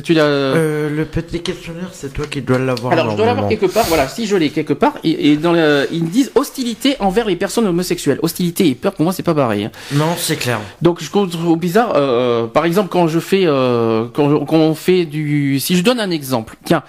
[0.04, 2.92] Tu euh, le petit questionnaire, c'est toi qui dois l'avoir.
[2.92, 3.86] Alors, je dois l'avoir quelque part.
[3.86, 5.54] Voilà, si je l'ai quelque part, et, dans
[5.90, 8.18] ils disent hostilité envers les personnes homosexuelles.
[8.22, 9.64] Hostilité et peur, pour moi, c'est pas pareil.
[9.64, 9.70] Hein.
[9.92, 10.60] Non, c'est clair.
[10.82, 11.92] Donc, je trouve bizarre.
[11.96, 16.00] Euh, par exemple, quand je fais, euh, quand, quand, on fait du, si je donne
[16.00, 16.82] un exemple, tiens,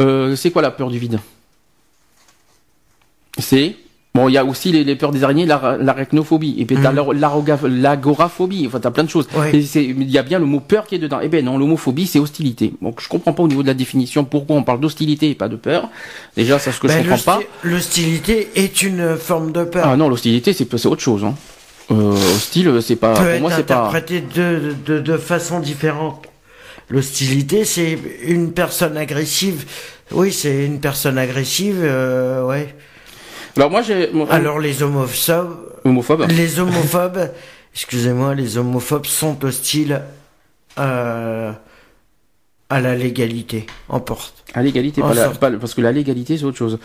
[0.00, 1.18] euh, c'est quoi la peur du vide?
[3.38, 3.76] C'est
[4.14, 7.76] Bon, il y a aussi les, peurs des araignées, l'arachnophobie, et puis t'as mmh.
[7.80, 9.28] l'agoraphobie, enfin t'as plein de choses.
[9.52, 11.20] Il y a bien le mot peur qui est dedans.
[11.22, 12.72] Eh ben non, l'homophobie c'est hostilité.
[12.82, 15.48] Donc je comprends pas au niveau de la définition pourquoi on parle d'hostilité et pas
[15.48, 15.88] de peur.
[16.36, 17.40] Déjà, c'est ce que je ben, comprends pas.
[17.62, 19.86] L'hostilité est une forme de peur.
[19.86, 21.24] Ah non, l'hostilité c'est autre chose.
[21.24, 21.34] Hein.
[21.90, 23.14] Euh, hostile, c'est pas.
[23.14, 23.88] pour moi, c'est pas.
[23.88, 26.26] interprété de, de, de façon différente.
[26.90, 29.64] L'hostilité, c'est une personne agressive.
[30.10, 32.74] Oui, c'est une personne agressive, euh, ouais.
[33.58, 34.08] Alors moi j'ai.
[34.30, 35.56] Alors les homophobes.
[35.84, 36.26] Homophobes.
[36.28, 37.30] Les homophobes.
[37.74, 40.00] excusez-moi, les homophobes sont hostiles
[40.76, 41.54] à,
[42.70, 44.44] à la légalité en porte.
[44.54, 46.78] À l'égalité, parce que la légalité c'est autre chose.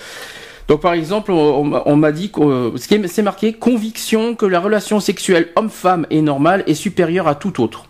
[0.68, 4.60] Donc par exemple, on, m'a dit que ce qui est, c'est marqué conviction que la
[4.60, 7.86] relation sexuelle homme-femme est normale et supérieure à tout autre.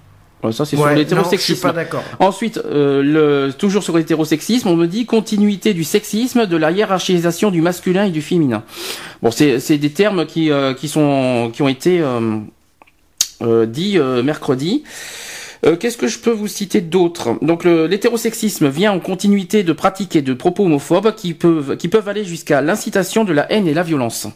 [0.51, 1.61] Ça, c'est sur l'hétérosexisme.
[1.61, 2.03] pas d'accord.
[2.19, 7.51] Ensuite, euh, le, toujours sur l'hétérosexisme, on me dit continuité du sexisme, de la hiérarchisation
[7.51, 8.63] du masculin et du féminin.
[9.21, 12.39] Bon, c'est des termes qui, euh, qui, sont, qui ont été euh,
[13.41, 14.83] euh dits mercredi.
[15.79, 17.37] Qu'est-ce que je peux vous citer d'autre?
[17.41, 22.09] Donc l'hétérosexisme vient en continuité de pratiques et de propos homophobes qui peuvent, qui peuvent
[22.09, 24.27] aller jusqu'à l'incitation de la haine et la violence.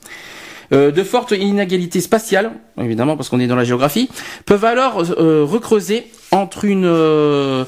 [0.73, 4.09] Euh, de fortes inégalités spatiales, évidemment parce qu'on est dans la géographie,
[4.45, 7.63] peuvent alors euh, recreuser entre une, euh,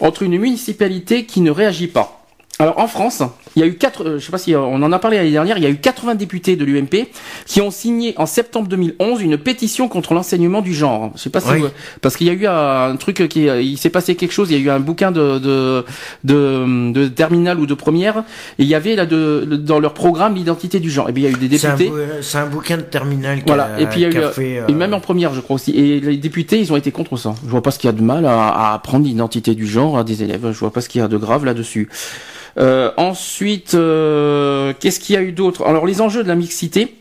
[0.00, 2.22] entre une municipalité qui ne réagit pas.
[2.58, 3.22] Alors en France,
[3.56, 5.30] il y a eu quatre, euh, je sais pas si on en a parlé l'année
[5.30, 7.08] dernière, il y a eu 80 députés de l'UMP
[7.46, 11.12] qui ont signé en septembre 2011 une pétition contre l'enseignement du genre.
[11.16, 11.48] Je sais pas si
[12.00, 14.60] parce qu'il y a eu un truc qui il s'est passé quelque chose, il y
[14.60, 15.84] a eu un bouquin de de
[16.24, 18.18] de, de terminale ou de première
[18.58, 21.08] et il y avait là de, dans leur programme l'identité du genre.
[21.08, 21.92] Et bien il y a eu des députés.
[22.22, 23.42] C'est un, bouquin de terminale.
[23.46, 23.80] Voilà.
[23.80, 25.72] et puis il y a eu fait, et même en première je crois aussi.
[25.72, 27.34] Et les députés ils ont été contre ça.
[27.44, 29.98] Je vois pas ce qu'il y a de mal à, à apprendre l'identité du genre
[29.98, 30.50] à des élèves.
[30.52, 31.88] Je vois pas ce qu'il y a de grave là-dessus.
[32.58, 35.64] Euh, ensuite, euh, qu'est-ce qu'il y a eu d'autre?
[35.66, 36.94] Alors les enjeux de la mixité.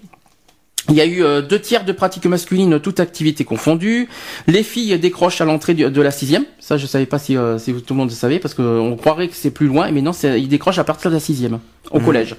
[0.90, 4.10] Il y a eu euh, deux tiers de pratiques masculines, toute activité confondue.
[4.48, 6.44] Les filles décrochent à l'entrée de, la sixième.
[6.60, 9.36] Ça, je savais pas si, si tout le monde le savait, parce qu'on croirait que
[9.36, 11.60] c'est plus loin, mais non, ils décrochent à partir de la sixième,
[11.92, 12.04] au mmh.
[12.04, 12.36] collège.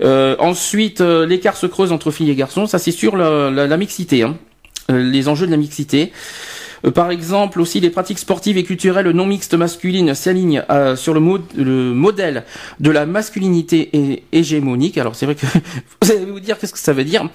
[0.00, 2.66] ensuite, l'écart se creuse entre filles et garçons.
[2.66, 4.38] Ça, c'est sur la, la, mixité, hein.
[4.88, 6.10] les enjeux de la mixité.
[6.84, 11.14] Euh, par exemple, aussi les pratiques sportives et culturelles non mixtes masculines s'alignent euh, sur
[11.14, 11.20] le,
[11.56, 12.44] le, modèle
[12.80, 14.98] de la masculinité hégémonique.
[14.98, 15.46] Alors c'est vrai que
[16.02, 17.28] vous allez vous dire qu'est-ce que ça veut dire?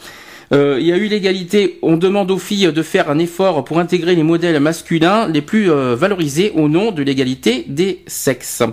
[0.51, 1.79] Euh, il y a eu l'égalité.
[1.81, 5.69] On demande aux filles de faire un effort pour intégrer les modèles masculins les plus
[5.69, 8.63] valorisés au nom de l'égalité des sexes.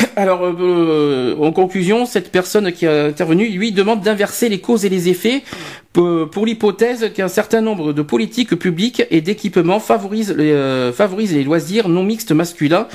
[0.16, 4.88] Alors, euh, en conclusion, cette personne qui a intervenu lui demande d'inverser les causes et
[4.88, 5.42] les effets
[5.92, 11.42] pour, l'hypothèse qu'un certain nombre de politiques publiques et d'équipements favorisent, les, euh, favorisent les
[11.42, 12.86] loisirs non mixtes masculins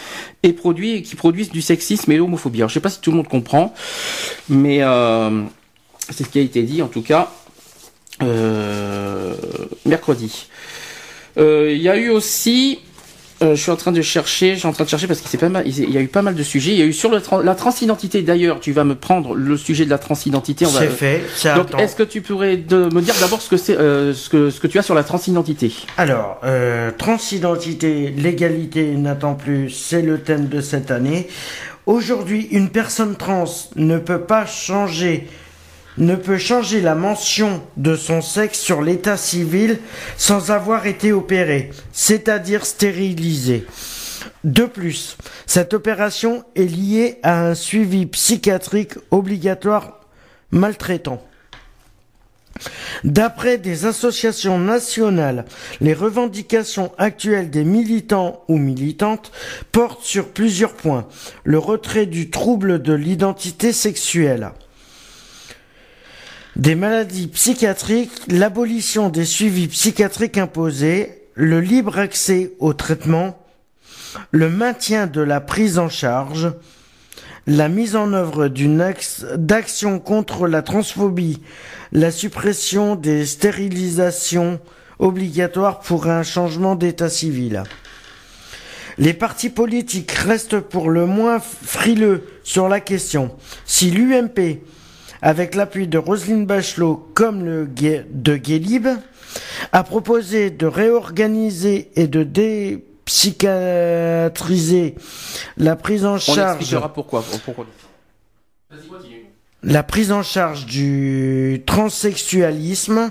[0.44, 2.60] et qui produisent du sexisme et l'homophobie.
[2.60, 3.74] Alors, je sais pas si tout le monde comprend,
[4.50, 5.42] mais euh,
[6.10, 7.32] c'est ce qui a été dit en tout cas
[9.86, 10.48] mercredi.
[11.38, 12.80] Il y a eu aussi
[13.46, 15.30] euh, je suis en train de chercher, je suis en train de chercher parce qu'il
[15.30, 16.72] s'est pas mal, il y a eu pas mal de sujets.
[16.72, 18.60] Il y a eu sur le la transidentité d'ailleurs.
[18.60, 20.66] Tu vas me prendre le sujet de la transidentité.
[20.66, 21.22] C'est fait.
[21.56, 24.50] Donc, est-ce que tu pourrais de, me dire d'abord ce que c'est, euh, ce que
[24.50, 25.72] ce que tu as sur la transidentité?
[25.98, 29.70] Alors, euh, transidentité, l'égalité n'attend plus.
[29.70, 31.28] C'est le thème de cette année.
[31.86, 35.28] Aujourd'hui, une personne trans ne peut pas changer
[35.98, 39.80] ne peut changer la mention de son sexe sur l'état civil
[40.18, 43.66] sans avoir été opéré, c'est-à-dire stérilisé.
[44.44, 50.02] De plus, cette opération est liée à un suivi psychiatrique obligatoire
[50.52, 51.24] maltraitant.
[53.04, 55.46] D'après des associations nationales,
[55.82, 59.32] les revendications actuelles des militants ou militantes
[59.72, 61.08] portent sur plusieurs points.
[61.44, 64.52] Le retrait du trouble de l'identité sexuelle,
[66.56, 73.38] des maladies psychiatriques, l'abolition des suivis psychiatriques imposés, le libre accès au traitement,
[74.32, 76.54] le maintien de la prise en charge,
[77.46, 78.94] la mise en œuvre d'une
[79.36, 81.42] d'action contre la transphobie,
[81.92, 84.60] la suppression des stérilisations
[84.98, 87.64] obligatoires pour un changement d'état civil.
[88.98, 93.36] Les partis politiques restent pour le moins frileux sur la question.
[93.66, 94.62] Si l'UMP
[95.26, 98.88] avec l'appui de Roselyne Bachelot comme le de Guélib,
[99.72, 104.94] a proposé de réorganiser et de dépsychiatriser
[105.58, 106.76] la prise en charge.
[106.76, 107.26] On pourquoi.
[109.64, 113.10] La prise en charge du transsexualisme.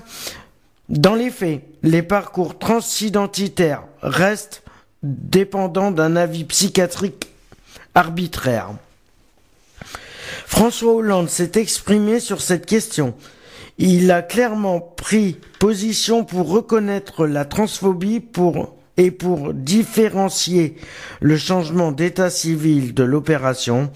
[0.87, 4.63] Dans les faits, les parcours transidentitaires restent
[5.03, 7.27] dépendants d'un avis psychiatrique
[7.93, 8.69] arbitraire.
[10.45, 13.15] François Hollande s'est exprimé sur cette question.
[13.77, 20.77] Il a clairement pris position pour reconnaître la transphobie pour et pour différencier
[21.19, 23.91] le changement d'état civil de l'opération.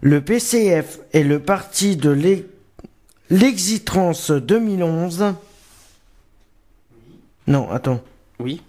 [0.00, 2.44] Le PCF est le parti de
[3.30, 5.34] l'Exitrans 2011.
[7.46, 8.02] Non, attends.
[8.38, 8.62] Oui.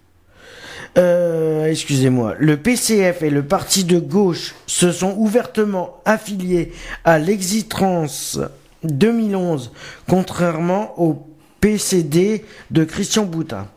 [0.98, 6.72] Euh, excusez-moi, le PCF et le parti de gauche se sont ouvertement affiliés
[7.04, 8.06] à l'Exitrans
[8.84, 9.72] 2011,
[10.08, 11.28] contrairement au
[11.60, 13.68] PCD de Christian Boutin.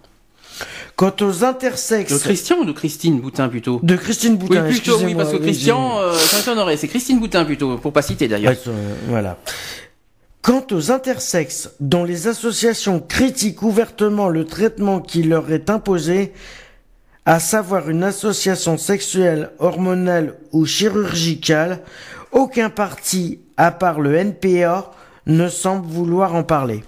[0.97, 2.13] Quant aux intersexes.
[2.13, 3.79] De Christian ou de Christine Boutin plutôt?
[3.83, 4.65] De Christine Boutin.
[4.65, 6.13] Oui, plutôt, oui, parce que Christian, euh,
[6.77, 8.55] c'est Christine Boutin plutôt, pour pas citer d'ailleurs.
[9.09, 9.39] voilà.
[10.43, 16.33] Quant aux intersexes, dont les associations critiquent ouvertement le traitement qui leur est imposé,
[17.29, 21.81] à savoir une association sexuelle, hormonale ou chirurgicale,
[22.33, 24.91] aucun parti, à part le NPA,
[25.27, 26.83] ne semble vouloir en parler.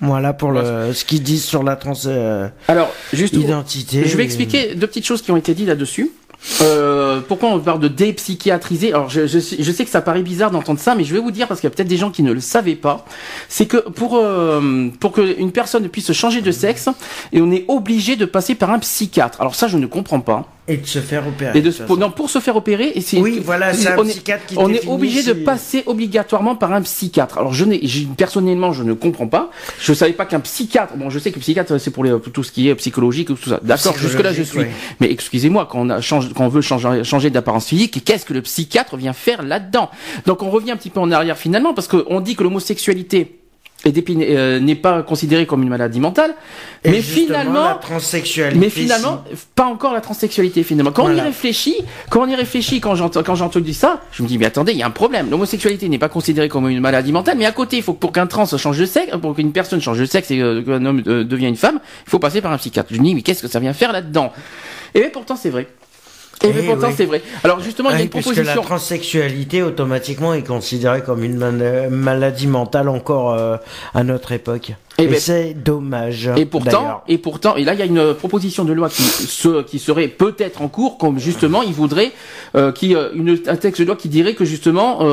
[0.00, 4.08] Voilà pour le, ce qu'ils disent sur la trans euh, Alors, juste identité.
[4.08, 6.10] Je vais expliquer deux petites choses qui ont été dites là-dessus.
[6.62, 10.50] Euh, pourquoi on parle de dépsychiatriser Alors je, je, je, sais que ça paraît bizarre
[10.50, 12.22] d'entendre ça, mais je vais vous dire parce qu'il y a peut-être des gens qui
[12.22, 13.04] ne le savaient pas.
[13.48, 16.88] C'est que pour euh, pour qu'une personne puisse changer de sexe,
[17.32, 19.40] et on est obligé de passer par un psychiatre.
[19.40, 20.46] Alors ça, je ne comprends pas.
[20.70, 21.58] Et de se faire opérer.
[21.58, 24.44] Et de, non, pour se faire opérer, et c'est oui, voilà, c'est un on psychiatre
[24.44, 27.38] qui On est obligé de passer obligatoirement par un psychiatre.
[27.38, 27.80] Alors je n'ai,
[28.18, 29.50] personnellement, je ne comprends pas.
[29.80, 30.94] Je savais pas qu'un psychiatre.
[30.96, 33.48] Bon, je sais que psychiatre c'est pour, les, tout ce qui est psychologique ou tout
[33.48, 33.60] ça.
[33.62, 34.60] D'accord, jusque là je suis.
[35.00, 38.34] Mais excusez-moi, quand on a change, quand on veut changer, changer d'apparence physique, qu'est-ce que
[38.34, 39.90] le psychiatre vient faire là-dedans?
[40.26, 43.37] Donc on revient un petit peu en arrière finalement parce qu'on dit que l'homosexualité
[43.86, 46.34] euh, n'est pas considéré comme une maladie mentale,
[46.84, 49.22] mais finalement, la transsexualité mais finalement,
[49.54, 50.90] pas encore la transsexualité finalement.
[50.90, 51.76] Quand on y réfléchit,
[52.10, 54.78] quand on y réfléchit, quand j'entends quand j'entends ça, je me dis mais attendez, il
[54.78, 55.30] y a un problème.
[55.30, 58.12] L'homosexualité n'est pas considérée comme une maladie mentale, mais à côté, il faut que pour
[58.12, 61.02] qu'un trans change de sexe, pour qu'une personne change de sexe et euh, qu'un homme
[61.06, 62.88] euh, devient une femme, il faut passer par un psychiatre.
[62.92, 64.32] Je me dis mais qu'est-ce que ça vient faire là-dedans?
[64.94, 65.68] Et pourtant c'est vrai.
[66.44, 67.22] Et, mais pourtant, c'est vrai.
[67.42, 68.60] Alors justement, il y a Oui, une puisque proposition.
[68.60, 73.56] la transsexualité, automatiquement, est considérée comme une man- maladie mentale encore euh,
[73.94, 74.72] à notre époque.
[75.00, 76.30] Eh Et, ben- c'est dommage.
[76.36, 79.62] Et pourtant, et pourtant, et là il y a une proposition de loi qui, se-
[79.62, 82.10] qui serait peut-être en cours, comme justement il voudrait,
[82.56, 85.04] euh, qui euh, une, un texte de loi qui dirait que justement euh,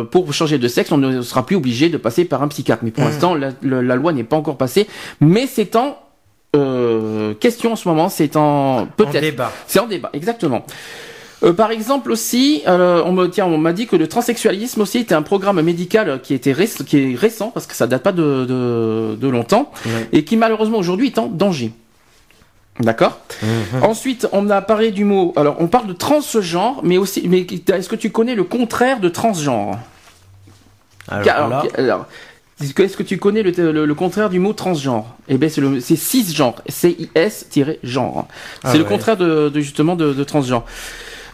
[0.00, 2.82] euh, pour changer de sexe, on ne sera plus obligé de passer par un psychiatre.
[2.84, 3.08] Mais pour Mmh.
[3.08, 4.86] l'instant, la, le- la loi n'est pas encore passée,
[5.20, 5.96] mais c'est en
[6.56, 9.52] euh, question en ce moment, c'est en peut-être, débat.
[9.66, 10.64] c'est en débat, exactement.
[11.42, 14.98] Euh, par exemple aussi, euh, on me tiens, on m'a dit que le transsexualisme aussi
[14.98, 18.12] était un programme médical qui était réc- qui est récent parce que ça date pas
[18.12, 20.08] de, de, de longtemps Ouais.
[20.12, 21.72] et qui malheureusement aujourd'hui est en danger.
[22.80, 23.20] D'accord?
[23.42, 23.82] Mhm.
[23.84, 25.32] Ensuite, on a parlé du mot.
[25.36, 29.08] Alors, on parle de transgenre, mais aussi, mais est-ce que tu connais le contraire de
[29.08, 29.78] transgenre?
[31.08, 32.06] Alors alors,
[32.60, 35.16] est-ce que, tu connais le, le- le contraire du mot transgenre?
[35.28, 38.26] Eh bien, c'est le, c'est cisgenre, C-I-S-genre.
[38.62, 38.88] C'est Ah le ouais.
[38.88, 40.64] contraire de, de, justement de, de transgenre.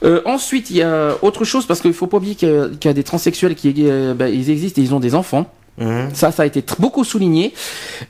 [0.05, 2.68] Euh, ensuite, il y a autre chose parce qu'il faut pas oublier qu'il y a,
[2.68, 5.47] qu'il y a des transsexuels qui euh, bah, ils existent et ils ont des enfants.
[5.79, 6.09] mhm.
[6.12, 7.55] Ça, ça a été beaucoup souligné.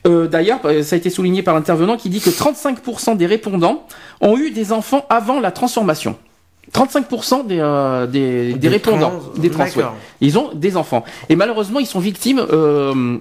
[0.06, 3.86] Euh, D'ailleurs, ça a été souligné par l'intervenant qui dit que 35% des répondants
[4.22, 6.16] ont eu des enfants avant la transformation.
[6.72, 9.84] 35% des, euh, des, des, Des répondants, trans, des trans, ouais.
[10.20, 11.04] ils ont des enfants.
[11.28, 13.18] Et malheureusement, ils sont victimes euh,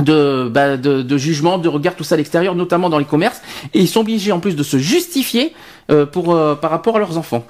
[0.00, 3.42] de, bah, de, de jugements, de regards, tout ça à l'extérieur, notamment dans les commerces.
[3.74, 5.52] Et ils sont obligés en plus de se justifier
[5.90, 7.44] euh, pour, par rapport à leurs enfants.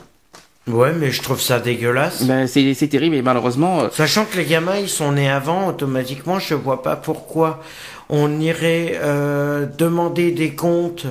[0.66, 2.22] Ouais, mais je trouve ça dégueulasse.
[2.22, 3.90] Ben, c'est c'est terrible et malheureusement...
[3.90, 7.60] Sachant que les gamins, ils sont nés avant, automatiquement, je vois pas pourquoi
[8.08, 9.00] on irait
[9.76, 11.06] demander des comptes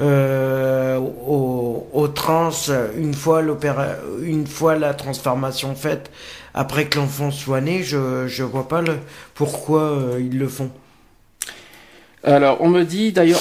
[0.00, 2.50] euh, aux, trans
[2.96, 3.88] une fois l'opéra,
[4.22, 6.10] une fois la transformation faite,
[6.54, 8.96] après que l'enfant soit né, je je vois pas le
[9.34, 10.70] pourquoi euh, ils le font.
[12.24, 13.40] Alors, on me dit d'ailleurs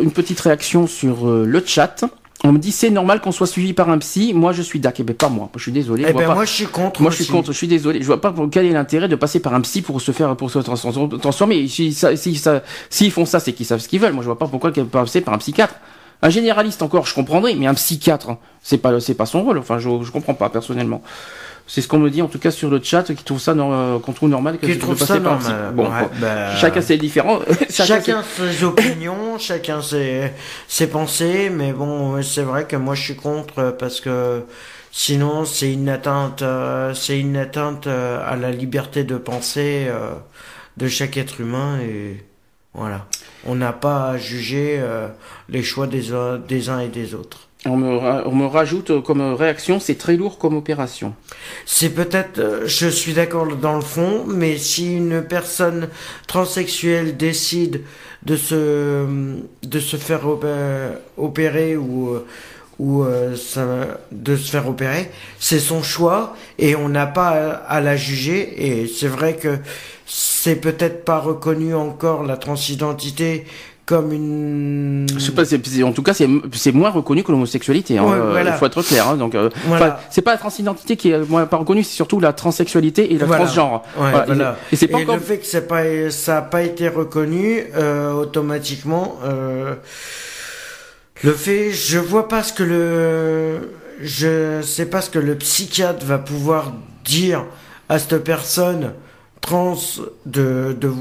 [0.00, 2.04] une petite réaction sur euh, le chat.
[2.44, 4.32] On me dit c'est normal qu'on soit suivi par un psy.
[4.32, 5.00] Moi, je suis d'accord.
[5.00, 5.50] Eh ben pas moi.
[5.56, 6.04] Je suis désolé.
[6.06, 7.02] Eh je ben pas- moi je suis contre.
[7.02, 7.52] Moi, je suis contre.
[7.52, 8.00] Je suis désolé.
[8.00, 10.36] Je vois pas pour- quel est l'intérêt de passer par un psy pour se faire
[10.36, 11.66] pour se trans- transformer.
[11.66, 14.12] Si ça, si ça, s'ils font ça, c'est qu'ils savent ce qu'ils veulent.
[14.12, 15.74] Moi, je vois pas pourquoi passer par un psychiatre.
[16.22, 19.58] Un généraliste encore, je comprendrais, mais un psychiatre, c'est pas, c'est pas son rôle.
[19.58, 21.00] Enfin, je, je comprends pas personnellement.
[21.68, 23.98] C'est ce qu'on me dit en tout cas sur le chat, qui trouve ça, euh,
[23.98, 25.72] qu'on trouve normal que Qui trouve ça par normal.
[25.74, 27.40] Bon, Ouais, bah, chacun c'est différent.
[27.70, 30.32] Chacun ses opinions, chacun ses,
[30.66, 34.42] ses pensées, mais bon, c'est vrai que moi je suis contre parce que
[34.92, 40.14] sinon c'est une atteinte, euh, c'est une atteinte euh, à la liberté de penser euh,
[40.78, 42.24] de chaque être humain et
[42.74, 43.06] voilà.
[43.44, 45.08] On n'a pas à juger euh,
[45.48, 46.06] les choix des,
[46.48, 47.47] des uns et des autres.
[47.66, 47.88] On me,
[48.26, 51.14] on me rajoute euh, comme réaction, c'est très lourd comme opération.
[51.66, 55.88] C'est peut-être, euh, je suis d'accord dans le fond, mais si une personne
[56.28, 57.82] transsexuelle décide
[58.22, 59.04] de se,
[59.64, 62.24] de se faire opé- opérer ou, euh,
[62.78, 63.34] ou euh,
[64.12, 68.68] de se faire opérer, c'est son choix et on n'a pas à la juger.
[68.68, 69.58] Et c'est vrai que
[70.06, 73.46] c'est peut-être pas reconnu encore la transidentité
[73.88, 75.06] comme une.
[75.34, 77.96] Pas- c'est- en tout cas, c'est moins reconnu que l'homosexualité.
[77.96, 78.04] hein.
[78.04, 78.50] Ouais, Euh, voilà.
[78.50, 79.08] Il faut être clair.
[79.08, 79.16] hein.
[79.16, 79.98] donc, euh, Voilà.
[80.10, 83.24] c'est pas la transidentité qui est moins pas reconnue, c'est surtout la transsexualité et le
[83.24, 83.44] Voilà.
[83.44, 83.82] transgenre.
[83.98, 84.12] Ouais.
[84.70, 85.14] Et, et c'est pas Et encore.
[85.16, 89.16] le fait que c'est pas, ça n'a pas été reconnu euh, automatiquement,
[91.24, 93.70] le fait, je vois pas ce que le,
[94.02, 96.72] je sais pas ce que le psychiatre va pouvoir
[97.06, 97.44] dire
[97.88, 98.92] à cette personne
[99.40, 99.76] trans
[100.26, 100.92] de, de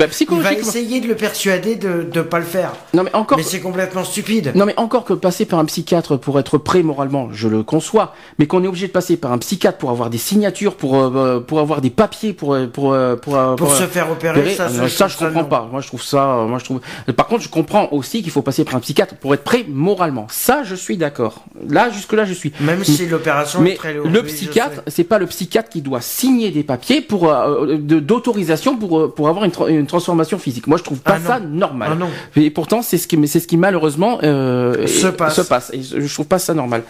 [0.00, 0.68] Bah, Il va psychologiquement.
[0.68, 2.72] essayer de le persuader de de pas le faire.
[2.94, 3.36] Non mais encore.
[3.38, 4.52] Mais c'est complètement stupide.
[4.54, 8.14] Non mais encore que passer par un psychiatre pour être prêt moralement, je le conçois,
[8.38, 11.40] mais qu'on est obligé de passer par un psychiatre pour avoir des signatures, pour euh,
[11.40, 14.54] pour avoir des papiers, pour euh, pour euh, pour, euh, euh, se faire opérer, opérer,
[14.54, 15.48] ça, ça, ça, je je ça comprends non.
[15.48, 15.68] pas.
[15.70, 16.80] Moi je trouve ça, euh, moi je trouve.
[17.16, 20.26] Par contre, je comprends aussi qu'il faut passer par un psychiatre pour être prêt moralement.
[20.30, 21.44] Ça, je suis d'accord.
[21.68, 22.52] Là, jusque là, je suis.
[22.60, 24.10] Même si l'opération Mais est très lourde.
[24.12, 28.98] le psychiatre, c'est pas le psychiatre qui doit signer des papiers pour euh, d'autorisation pour
[29.00, 30.66] euh, pour avoir une transformation physique.
[30.66, 31.90] Moi, je trouve pas Ah ça normal.
[31.92, 32.08] Ah non.
[32.36, 35.70] Et pourtant, c'est ce qui, c'est ce qui malheureusement euh, Se et- passe.
[35.74, 36.82] Et je trouve pas ça normal.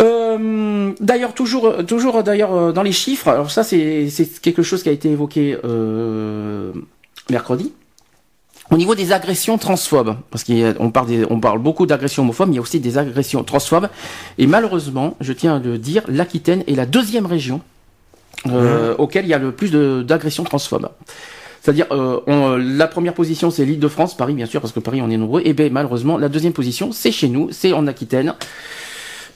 [0.00, 3.28] Euh, d'ailleurs, toujours, toujours d'ailleurs euh, dans les chiffres.
[3.28, 4.08] Alors ça, c'est
[4.42, 6.70] quelque chose qui a été évoqué euh,
[7.30, 7.72] mercredi.
[8.70, 12.54] Au niveau des agressions transphobes, parce qu'on parle, des- on parle beaucoup d'agressions homophobes, mais
[12.54, 13.88] il y a aussi des agressions transphobes.
[14.36, 17.60] Et malheureusement, je tiens à le dire, l'Aquitaine est la deuxième région
[18.46, 19.70] euh, auquel il y a le plus
[20.04, 20.90] d'agressions transphobes.
[21.62, 25.00] C'est-à-dire, euh, la première position, c'est l'île de France, Paris, bien sûr, parce que Paris,
[25.02, 25.42] on est nombreux.
[25.44, 28.34] Et bien, malheureusement, la deuxième position, c'est chez nous, c'est en Aquitaine.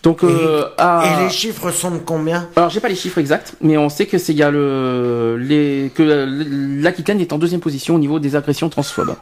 [0.02, 2.48] Donc, Et, euh, à- et les chiffres sont de combien?
[2.56, 5.92] Alors j'ai pas les chiffres exacts, mais on sait que c'est y a le les
[5.94, 6.02] que
[6.82, 9.14] l'Aquitaine est en deuxième position au niveau des agressions transphobes.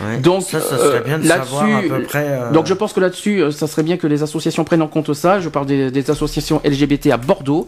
[0.00, 0.18] Ouais.
[0.18, 2.24] Donc, ça, ça serait euh, bien de là-dessus, savoir à peu près.
[2.28, 4.86] euh, Donc je pense que là-dessus, euh, ça serait bien que les associations prennent en
[4.86, 5.40] compte ça.
[5.40, 7.66] Je parle des, des associations LGBT à Bordeaux.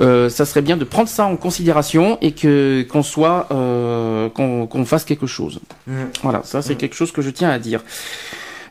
[0.00, 4.84] Euh, ça serait bien de prendre ça en considération et que qu'on soit euh, qu'on
[4.86, 5.60] fasse quelque chose.
[5.86, 5.92] Mm.
[6.24, 7.80] Voilà, ça c'est quelque chose que je tiens à dire.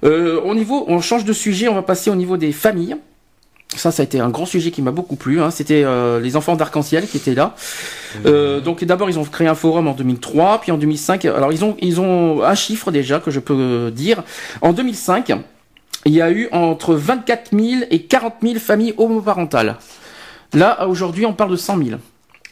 [0.04, 2.98] Euh, au niveau, on change de sujet, on va passer au niveau des familles.
[3.78, 5.42] Ça, ça a été un grand sujet qui m'a beaucoup plu.
[5.42, 5.52] Hein.
[5.52, 7.56] C'était euh, les enfants d'arc-en-ciel qui étaient là.
[8.26, 11.26] Euh, donc d'abord, ils ont créé un forum en 2003, puis en 2005.
[11.26, 14.24] Alors ils ont ils ont un chiffre déjà que je peux euh, dire.
[14.62, 15.34] En 2005,
[16.06, 19.76] il y a eu entre 24 000 et 40 000 familles homoparentales.
[20.54, 21.90] Là, aujourd'hui, on parle de 100 000.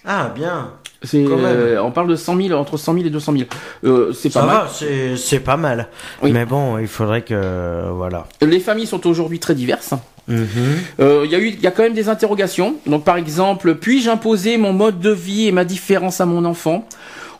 [0.05, 0.71] Ah, bien.
[1.13, 3.43] Euh, on parle de 100 000, entre 100 000 et 200 000.
[3.83, 4.55] Euh, c'est pas Ça mal.
[4.57, 5.87] va, c'est c'est pas mal.
[6.21, 6.31] Oui.
[6.31, 7.89] Mais bon, il faudrait que.
[7.91, 8.25] Voilà.
[8.41, 9.93] Les familles sont aujourd'hui très diverses.
[10.29, 12.75] Euh, Il y a eu, il y a quand même des interrogations.
[12.85, 16.87] Donc, par exemple, puis-je imposer mon mode de vie et ma différence à mon enfant?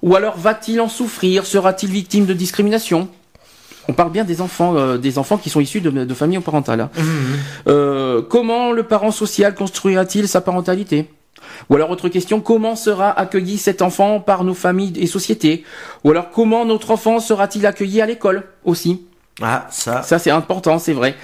[0.02, 1.46] Ou alors, va-t-il en souffrir?
[1.46, 3.08] Sera-t-il victime de discrimination?
[3.88, 6.82] On parle bien des enfants, euh, des enfants qui sont issus de, de familles parentales.
[6.82, 6.90] hein.
[6.98, 7.06] Mhm.
[7.68, 11.08] Euh, comment le parent social construira-t-il sa parentalité?
[11.70, 15.64] Ou alors autre question, comment sera accueilli cet enfant par nos familles et sociétés?
[16.04, 19.06] Ou alors comment notre enfant sera-t-il accueilli à l'école aussi?
[19.42, 20.02] Ah, ça.
[20.04, 21.16] ça c'est important, c'est vrai.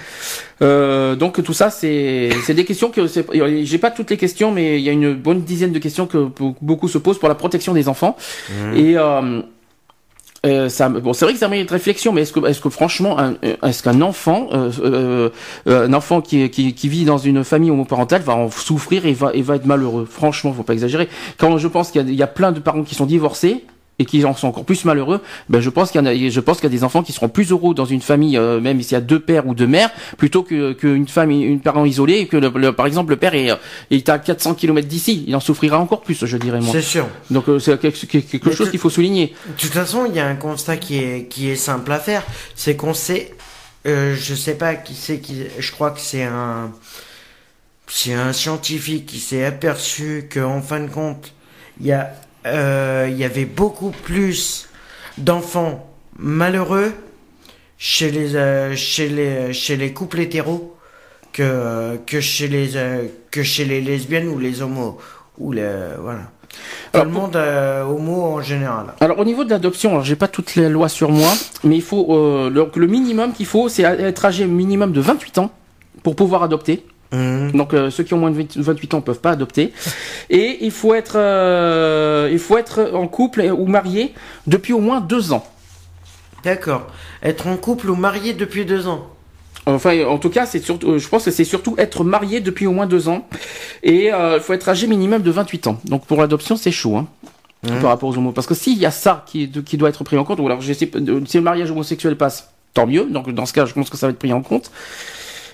[0.60, 3.06] Euh, donc tout ça c'est c'est des questions que
[3.64, 6.18] j'ai pas toutes les questions mais il y a une bonne dizaine de questions que
[6.18, 8.16] be- beaucoup se posent pour la protection des enfants
[8.50, 8.76] Mhm.
[8.76, 9.40] et euh,
[10.44, 13.16] euh, ça, bon, c'est vrai que ça mérite réflexion, mais est-ce que, est-ce que franchement,
[13.62, 15.30] est-ce qu'un enfant, euh, euh,
[15.68, 19.12] euh, un enfant qui, qui, qui vit dans une famille homoparentale va en souffrir et
[19.12, 20.04] va, et va être malheureux?
[20.04, 21.08] Franchement, faut pas exagérer.
[21.38, 23.64] Quand je pense qu'il y a plein de parents qui sont divorcés
[24.02, 26.40] et qui en sont encore plus malheureux, ben je pense qu'il y en a, je
[26.40, 28.82] pense qu'il y a des enfants qui seront plus heureux dans une famille, euh, même
[28.82, 32.18] s'il y a deux pères ou deux mères, plutôt que qu'une famille, une parent isolée,
[32.18, 33.56] et que le, le- par exemple le père est, euh,
[33.90, 36.72] est à 400 km d'ici, il en souffrira encore plus, je dirais moi.
[36.72, 37.06] C'est sûr.
[37.30, 39.34] Donc euh, c'est quelque, chose qu'il faut souligner.
[39.46, 42.22] De toute façon, il y a un constat qui est, qui est simple à faire.
[42.56, 43.34] C'est qu'on sait,
[43.86, 46.72] euh, je sais pas qui c'est qui, je crois que c'est un,
[47.86, 51.32] c'est un scientifique qui s'est aperçu qu'en fin de compte,
[51.80, 52.12] il y a,
[52.44, 54.68] il y avait beaucoup plus
[55.18, 55.88] d'enfants
[56.18, 56.92] malheureux
[57.78, 60.76] chez les, euh, chez les, chez les couples hétéros
[61.32, 64.98] que, que chez les, euh, que chez les lesbiennes ou les homos
[65.38, 65.68] ou les,
[66.00, 66.30] voilà.
[66.92, 68.94] Alors, le monde euh, homo en général.
[69.00, 71.32] Alors au niveau de l'adoption, alors j'ai pas toutes les lois sur moi,
[71.64, 75.38] mais il faut euh, le, le minimum qu'il faut, c'est être âgé minimum de 28
[75.38, 75.50] ans
[76.02, 76.84] pour pouvoir adopter.
[77.12, 77.52] Mhm.
[77.52, 79.72] Donc euh, ceux qui ont moins de 20 28 ans peuvent pas adopter.
[80.30, 84.14] Et il faut être euh, il faut être en couple ou marié
[84.46, 85.44] depuis au moins deux ans.
[86.44, 86.86] D'accord.
[87.22, 89.06] Être en couple ou marié depuis deux ans?
[89.66, 92.66] Enfin, en tout cas, c'est surtout, euh, je pense que c'est surtout être marié depuis
[92.66, 93.28] au moins deux ans.
[93.84, 95.80] Et euh, il faut être âgé minimum de 28 ans.
[95.84, 97.06] Donc pour l'adoption, c'est chaud, hein,
[97.62, 97.80] Mhm.
[97.80, 98.32] par rapport aux homos.
[98.32, 100.72] Parce que s'il y a ça qui, doit être pris en compte, ou alors je
[100.72, 100.90] sais,
[101.26, 103.04] si le mariage homosexuel passe, tant mieux.
[103.04, 104.72] Donc dans ce cas, je pense que ça va être pris en compte.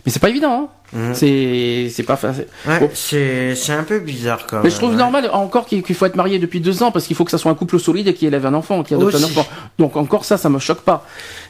[0.06, 0.68] Mais c'est pas évident, hein.
[0.94, 1.12] Mhm.
[1.14, 2.46] C'est, c'est pas facile.
[2.66, 2.88] Ouais, Bon.
[2.94, 4.64] c'est, c'est un peu bizarre quand même.
[4.64, 4.96] Mais je trouve ouais.
[4.96, 7.50] normal encore qu'il faut être marié depuis deux ans parce qu'il faut que ça soit
[7.52, 9.46] un couple solide et qui élève un enfant, qui adopte un enfant.
[9.78, 11.04] Donc encore ça, ça me choque pas.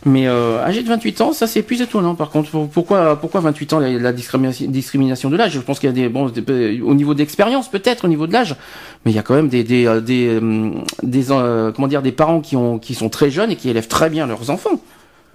[0.05, 2.17] Mais euh, âgé de 28 ans, ça c'est plus étonnant.
[2.17, 5.53] Par contre, pourquoi pourquoi 28 ans la, la discrimination, discrimination de l'âge?
[5.53, 8.33] Je pense qu'il y a des bon des- au niveau d'expérience peut-être au niveau de
[8.33, 8.57] l'âge,
[9.05, 12.03] mais il y a quand même des des euh, des, hum, des, euh, comment dire
[12.03, 14.81] des parents qui ont qui sont très jeunes et qui élèvent très bien leurs enfants.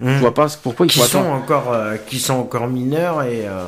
[0.00, 0.14] Mhm.
[0.14, 1.34] Je vois pas pourquoi il Qui faut sont attendre.
[1.36, 3.62] encore, euh, qui sont encore mineurs et, euh,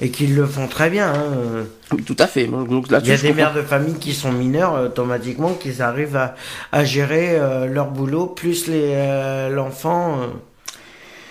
[0.00, 1.12] et qui le font très bien.
[1.12, 1.96] hein.
[2.06, 2.46] Tout à fait.
[2.46, 3.34] Donc Il y a des comprends.
[3.34, 6.34] mères de famille qui sont mineures euh, automatiquement, qui arrivent à,
[6.72, 10.18] à gérer euh, leur boulot plus les euh, l'enfant.
[10.20, 10.26] euh,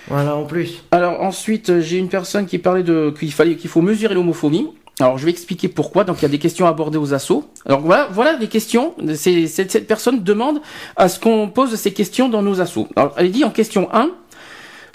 [0.08, 0.84] voilà en plus.
[0.92, 4.68] Alors ensuite, euh, j'ai une personne qui parlait de qu'il fallait qu'il faut mesurer l'homophobie.
[5.00, 6.04] Alors je vais expliquer pourquoi.
[6.04, 7.46] Donc il y a des questions abordées aux assauts.
[7.66, 8.96] Alors voilà, voilà des questions.
[9.16, 10.62] C'est cette personne demande
[10.98, 12.88] à ce qu'on pose ces questions dans nos assauts.
[12.96, 14.10] Alors elle dit en question 1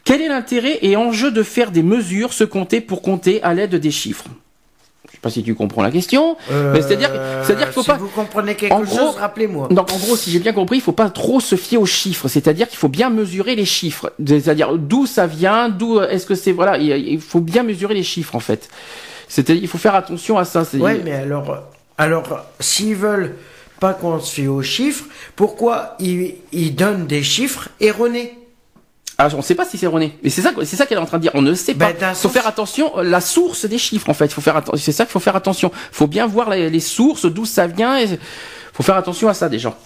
[0.04, 3.74] quel est l'intérêt et enjeu de faire des mesures se compter pour compter à l'aide
[3.74, 4.24] des chiffres?
[5.08, 6.36] Je sais pas si tu comprends la question.
[6.48, 7.10] C'est-à-dire-
[7.44, 9.68] c'est-à-dire qu'il faut Euh, si pas- vous comprenez quelque En chose, rappelez-moi.
[9.70, 12.28] Donc en gros, si j'ai bien compris, il faut pas trop se fier aux chiffres,
[12.28, 16.52] c'est-à-dire qu'il faut bien mesurer les chiffres, c'est-à-dire d'où ça vient, d'où est-ce que c'est
[16.52, 18.68] voilà, il faut bien mesurer les chiffres en fait.
[19.28, 20.64] C'est-à-dire il faut faire attention à ça.
[20.74, 21.64] Ouais, mais alors,
[21.96, 22.24] alors
[22.60, 23.34] s'ils veulent
[23.80, 25.04] pas qu'on se fie aux chiffres,
[25.36, 28.34] pourquoi ils, ils donnent des chiffres erronés?
[29.16, 30.18] Ah, on ne sait pas si c'est erroné.
[30.24, 31.30] Mais c'est ça, c'est ça qu'elle est en train de dire.
[31.34, 31.92] On ne sait pas.
[31.92, 34.32] Ben, Il faut sens- faire attention euh, la source des chiffres en fait.
[34.32, 35.70] Faut faire C'est ça qu'il faut faire attention.
[35.92, 37.98] Il faut bien voir les, les sources, d'où ça vient.
[38.00, 38.18] Il
[38.72, 39.76] faut faire attention à ça déjà.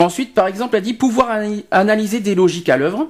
[0.00, 3.06] Ensuite, par exemple, elle dit pouvoir ana- analyser des logiques à l'œuvre.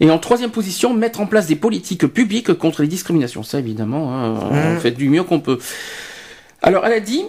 [0.00, 3.42] Et en troisième position, mettre en place des politiques publiques contre les discriminations.
[3.42, 4.34] Ça, évidemment, hein,
[4.76, 5.58] on fait du mieux qu'on peut.
[6.60, 7.22] Alors, elle a dit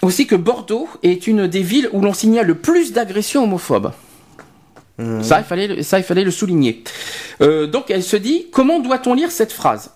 [0.00, 3.90] aussi que Bordeaux est une des villes où l'on signale le plus d'agressions homophobes.
[5.22, 6.82] Ça, il fallait, ça, il fallait le souligner.
[7.42, 9.90] Euh, donc, elle se dit, comment doit-on lire cette phrase?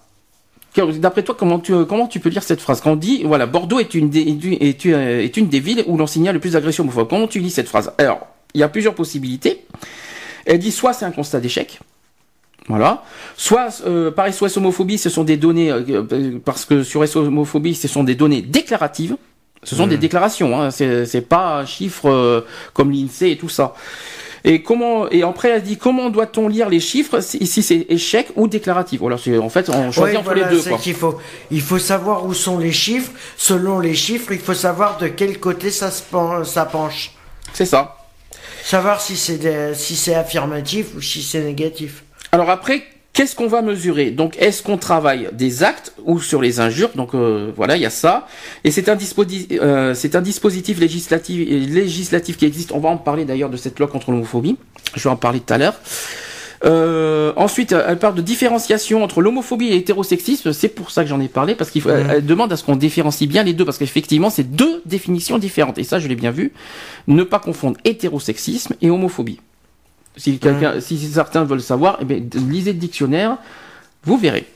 [0.76, 2.80] D'après toi, comment tu, comment tu peux lire cette phrase?
[2.80, 5.96] Quand on dit, voilà, Bordeaux est une des, est une- est une, des villes où
[5.96, 7.08] l'on signale le plus d'agressions homophobes.
[7.08, 7.92] Comment tu lis cette phrase?
[7.98, 9.64] Alors, il y a plusieurs possibilités.
[10.46, 11.80] Elle dit soit c'est un constat d'échec,
[12.68, 13.02] voilà.
[13.36, 15.82] Soit euh, par SOS homophobie, ce sont des données euh,
[16.12, 19.16] euh, parce que sur SOS homophobie, ce sont des données déclaratives.
[19.62, 22.40] Ce sont des déclarations, hein, c'est c'est pas un chiffre euh,
[22.72, 23.74] comme l'INSEE et tout ça.
[24.44, 28.28] Et comment et après elle dit comment doit-on lire les chiffres si, si c'est échec
[28.36, 29.00] ou déclaratif?
[29.00, 30.78] Voilà, c'est en fait on choisit Ouais, entre voilà, les deux quoi.
[30.78, 31.18] qu'il faut,
[31.50, 33.12] il faut savoir où sont les chiffres.
[33.36, 37.12] Selon les chiffres, il faut savoir de quel côté ça se pen- ça penche.
[37.52, 37.96] C'est ça.
[38.64, 42.04] Savoir si c'est si c'est affirmatif ou si c'est négatif.
[42.32, 42.82] Alors après,
[43.12, 44.10] qu'est-ce qu'on va mesurer?
[44.10, 46.90] Donc, est-ce qu'on travaille des actes ou sur les injures?
[46.94, 48.26] Donc euh, voilà, il y a ça.
[48.64, 48.96] Et c'est un,
[49.52, 52.72] euh, un dispositif législatif, législatif qui existe.
[52.72, 54.56] On va en parler d'ailleurs de cette loi contre l'homophobie.
[54.94, 55.74] Je vais en parler tout à l'heure.
[56.62, 60.52] Euh, ensuite, elle parle de différenciation entre l'homophobie et l'hétérosexisme.
[60.52, 62.64] C'est pour ça que j'en ai parlé parce qu'il faut- elle- elle demande à ce
[62.64, 65.78] qu'on différencie bien les deux parce qu'effectivement, c'est deux définitions différentes.
[65.78, 66.52] Et ça, je l'ai bien vu.
[67.08, 69.40] Ne pas confondre hétérosexisme et homophobie.
[70.16, 73.38] Si quelqu'un, si certains veulent savoir, eh bien, lisez le dictionnaire,
[74.04, 74.46] vous verrez.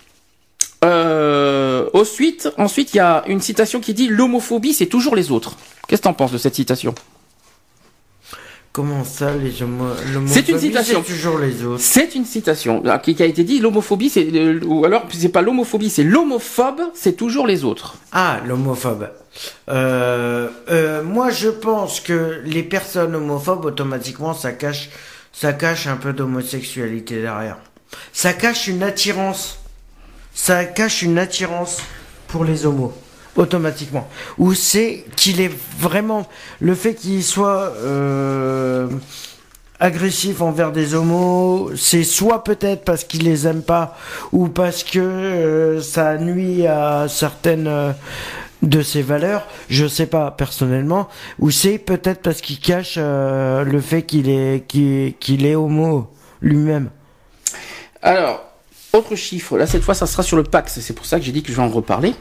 [0.85, 5.57] Euh, ensuite, ensuite, il y a une citation qui dit l'homophobie, c'est toujours les autres.
[5.87, 6.95] Qu'est-ce que t'en penses de cette citation?
[8.75, 9.85] Comment ça, les homo
[10.27, 11.05] C'est une citation.
[11.07, 11.81] C'est toujours les autres?
[11.81, 15.43] C'est une citation ah, qui, a été dit l'homophobie, c'est euh, ou alors c'est pas
[15.43, 17.95] l'homophobie, c'est l'homophobe, c'est toujours les autres.
[18.11, 19.11] Ah, l'homophobe.
[19.69, 24.91] Euh, euh, moi, je pense que les personnes homophobes, automatiquement, ça cache,
[25.35, 27.59] ça cache un peu d'homosexualité derrière.
[28.13, 29.59] Ça cache une attirance.
[30.33, 31.79] Ça cache une attirance
[32.29, 32.95] pour les homos.
[33.37, 34.09] Automatiquement.
[34.39, 36.29] Ou c'est qu'il est vraiment
[36.61, 38.89] le fait qu'il soit euh,
[39.81, 43.99] agressif envers des homos, c'est soit peut-être parce qu'il les aime pas
[44.31, 47.93] ou parce que euh, ça nuit à certaines euh,
[48.65, 51.09] de ses valeurs, je sais pas personnellement,
[51.39, 56.11] ou c'est peut-être parce qu'il cache euh, le fait qu'il est qu'il est homo
[56.41, 56.91] lui-même.
[58.03, 58.45] Alors,
[58.93, 61.33] autre chiffre, là cette fois ça sera sur le Pax, c'est pour ça que j'ai
[61.33, 62.15] dit que je vais en reparler.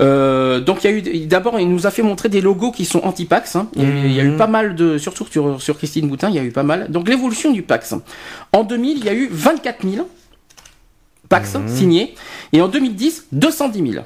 [0.00, 2.84] Euh, donc il y a eu d'abord il nous a fait montrer des logos qui
[2.84, 3.56] sont anti-Pax.
[3.56, 3.68] hein.
[3.74, 6.06] Il, y a eu- il y a eu pas mal de surtout sur, sur Christine
[6.08, 6.88] Boutin, il y a eu pas mal.
[6.90, 7.94] Donc l'évolution du Pax.
[8.52, 10.08] En 2000, il y a eu 24 000
[11.28, 12.14] Pax signés
[12.52, 14.04] et en 2010 210 000.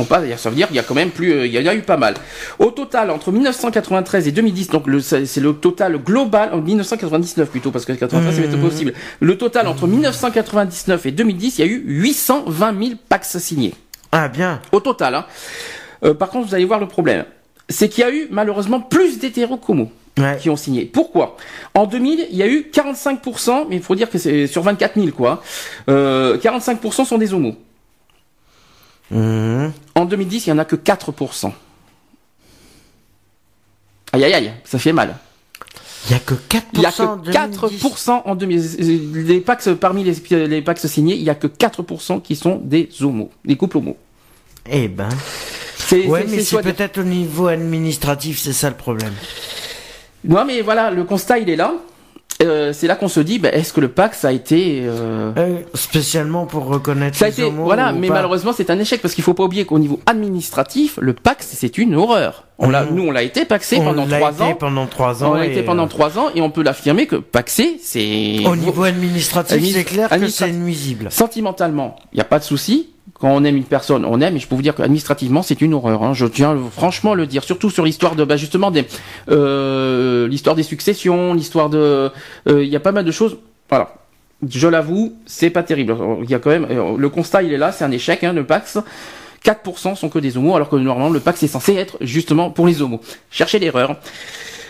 [0.00, 1.70] On passe, ça veut dire qu'il y a quand même plus, euh, il y en
[1.70, 2.14] a eu pas mal.
[2.58, 7.84] Au total, entre 1993 et 2010, donc c'est le total global, en 1999 plutôt, parce
[7.84, 8.92] que 93 c'est pas possible.
[9.20, 13.74] Le total entre 1999 et 2010, il y a eu 820 000 Pax signés.
[14.12, 14.60] Ah bien.
[14.72, 15.26] Au total, hein.
[16.04, 17.24] Euh, par contre, vous allez voir le problème.
[17.68, 20.36] C'est qu'il y a eu malheureusement plus d'hétéros qu'homos Ouais.
[20.40, 20.84] qui ont signé.
[20.86, 21.36] Pourquoi?
[21.74, 24.94] En 2000, il y a eu 45%, mais il faut dire que c'est sur 24
[25.00, 25.42] 000 quoi.
[25.88, 27.54] Euh, 45% sont des homos.
[29.10, 29.72] Mhm.
[29.94, 31.52] En 2010, il y en a que 4%.
[34.12, 35.16] Aïe aïe aïe, ça fait mal.
[36.06, 37.82] Il y a que 4% Il y a que 2010.
[37.82, 39.26] 4% en 2000.
[39.26, 42.88] Les Pax, parmi les, les Pax signés, il y a que 4% qui sont des
[43.02, 43.96] homos, des couples homos.
[44.68, 45.08] Eh ben.
[45.76, 49.12] C'est, Ouais, mais c'est peut-être au niveau administratif, c'est ça le problème.
[50.24, 51.74] Non, mais voilà, le constat, il est là.
[52.42, 54.80] Euh, c'est là qu'on se dit, bah, est-ce que le Pax a été...
[54.84, 58.14] euh, Euh, spécialement pour reconnaître Ça a les été, voilà, mais pas.
[58.14, 61.76] malheureusement c'est un échec parce qu'il faut pas oublier qu'au niveau administratif, le Pax c'est
[61.78, 62.44] une horreur.
[62.58, 62.94] On l'a, Mhm.
[62.94, 64.54] nous on l'a été paxé On pendant l'a trois été ans.
[64.54, 65.30] pendant trois ans.
[65.32, 68.56] On l'a été pendant euh, trois ans et on peut l'affirmer que paxé c'est Au
[68.56, 71.08] niveau administratif, Administ- c'est clair que c'est nuisible.
[71.10, 72.90] sentimentalement, il n'y a pas de souci.
[73.20, 74.36] Quand on aime une personne, on aime.
[74.36, 76.02] Et je peux vous dire qu'administrativement, c'est une horreur.
[76.02, 76.14] hein.
[76.14, 78.86] Je tiens franchement à le dire, surtout sur l'histoire de, bah, justement des,
[79.30, 82.10] euh, l'histoire des successions, l'histoire de,
[82.48, 83.36] euh, il y a pas mal de choses.
[83.68, 83.94] Voilà.
[84.48, 85.94] Je l'avoue, c'est pas terrible.
[86.24, 88.32] Il y a quand même, euh, le constat, il est là, c'est un échec, hein,
[88.32, 88.78] le Pax.
[89.44, 92.66] 4% sont que des homos, alors que normalement le Pax est censé être justement pour
[92.66, 93.00] les homos.
[93.30, 93.96] Cherchez l'erreur.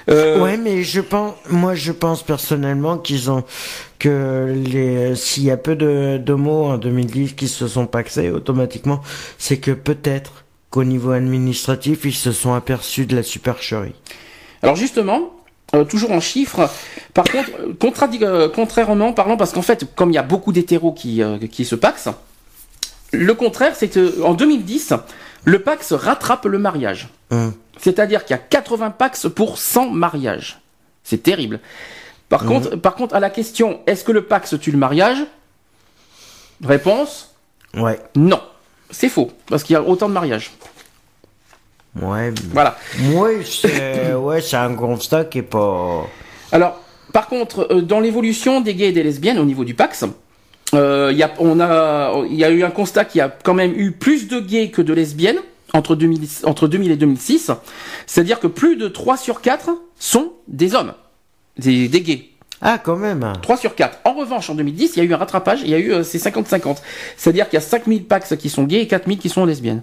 [0.08, 3.44] Euh, Ouais, mais je pense, moi, je pense personnellement qu'ils ont
[3.98, 9.00] que les s'il y a peu de d'homos en 2010 qui se sont paxés automatiquement,
[9.38, 13.94] c'est que peut-être qu'au niveau administratif, ils se sont aperçus de la supercherie.
[14.62, 15.32] Alors justement,
[15.74, 16.68] euh, toujours en chiffres,
[17.14, 17.24] par
[17.78, 21.22] contre, euh, euh, contrairement parlant, parce qu'en fait, comme il y a beaucoup d'hétéros qui,
[21.22, 22.08] euh, qui se paxent,
[23.12, 24.94] le contraire, c'est que en 2010,
[25.44, 27.08] le pax rattrape le mariage.
[27.30, 27.52] Hum.
[27.80, 30.60] C'est-à-dire qu'il y a 80 pax pour 100 mariages.
[31.02, 31.60] C'est terrible.
[32.28, 35.18] Par, contre, par contre, à la question, est-ce que le Pax tue le mariage?
[36.64, 37.34] Réponse
[37.76, 37.98] Ouais.
[38.14, 38.40] Non.
[38.90, 40.52] C'est faux, parce qu'il y a autant de mariages.
[42.00, 42.32] Ouais.
[42.52, 42.76] Voilà.
[43.14, 46.06] Ouais, c'est ouais, un constat qui est pas.
[46.52, 46.80] Alors,
[47.12, 50.04] par contre, euh, dans l'évolution des gays et des lesbiennes au niveau du Pax,
[50.74, 53.28] euh, il y, a, on a, il y a eu un constat qu'il y a
[53.28, 55.40] quand même eu plus de gays que de lesbiennes
[55.74, 57.50] entre 2000, entre 2000 et 2006.
[58.06, 60.94] C'est-à-dire que plus de 3 sur 4 sont des hommes,
[61.58, 62.30] des, des gays.
[62.62, 63.32] Ah, quand même.
[63.40, 64.00] 3 sur 4.
[64.04, 66.02] En revanche, en 2010, il y a eu un rattrapage, il y a eu, euh,
[66.02, 66.78] c'est 50-50.
[67.16, 69.82] C'est-à-dire qu'il y a 5000 Pax qui sont gays et 4000 qui sont lesbiennes.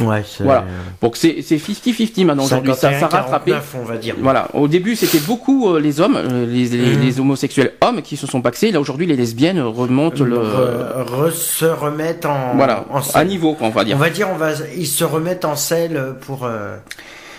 [0.00, 0.44] Ouais, c'est.
[0.44, 0.64] Voilà.
[1.00, 2.74] Donc c'est c'est 50-50 maintenant aujourd'hui.
[2.74, 3.52] Ça, ça a rattrapé.
[3.52, 4.14] 49, on va dire.
[4.20, 4.48] Voilà.
[4.54, 8.26] Au début, c'était beaucoup euh, les hommes, euh, les, les, les homosexuels hommes qui se
[8.26, 8.70] sont paxés.
[8.70, 12.54] Là aujourd'hui, les lesbiennes remontent le, Re- re- se remettent en.
[12.56, 13.28] voilà, en à selle.
[13.28, 13.96] niveau, quoi, on va On dire.
[13.96, 16.44] va dire, on va, ils se remettent en selle pour.
[16.44, 16.76] euh,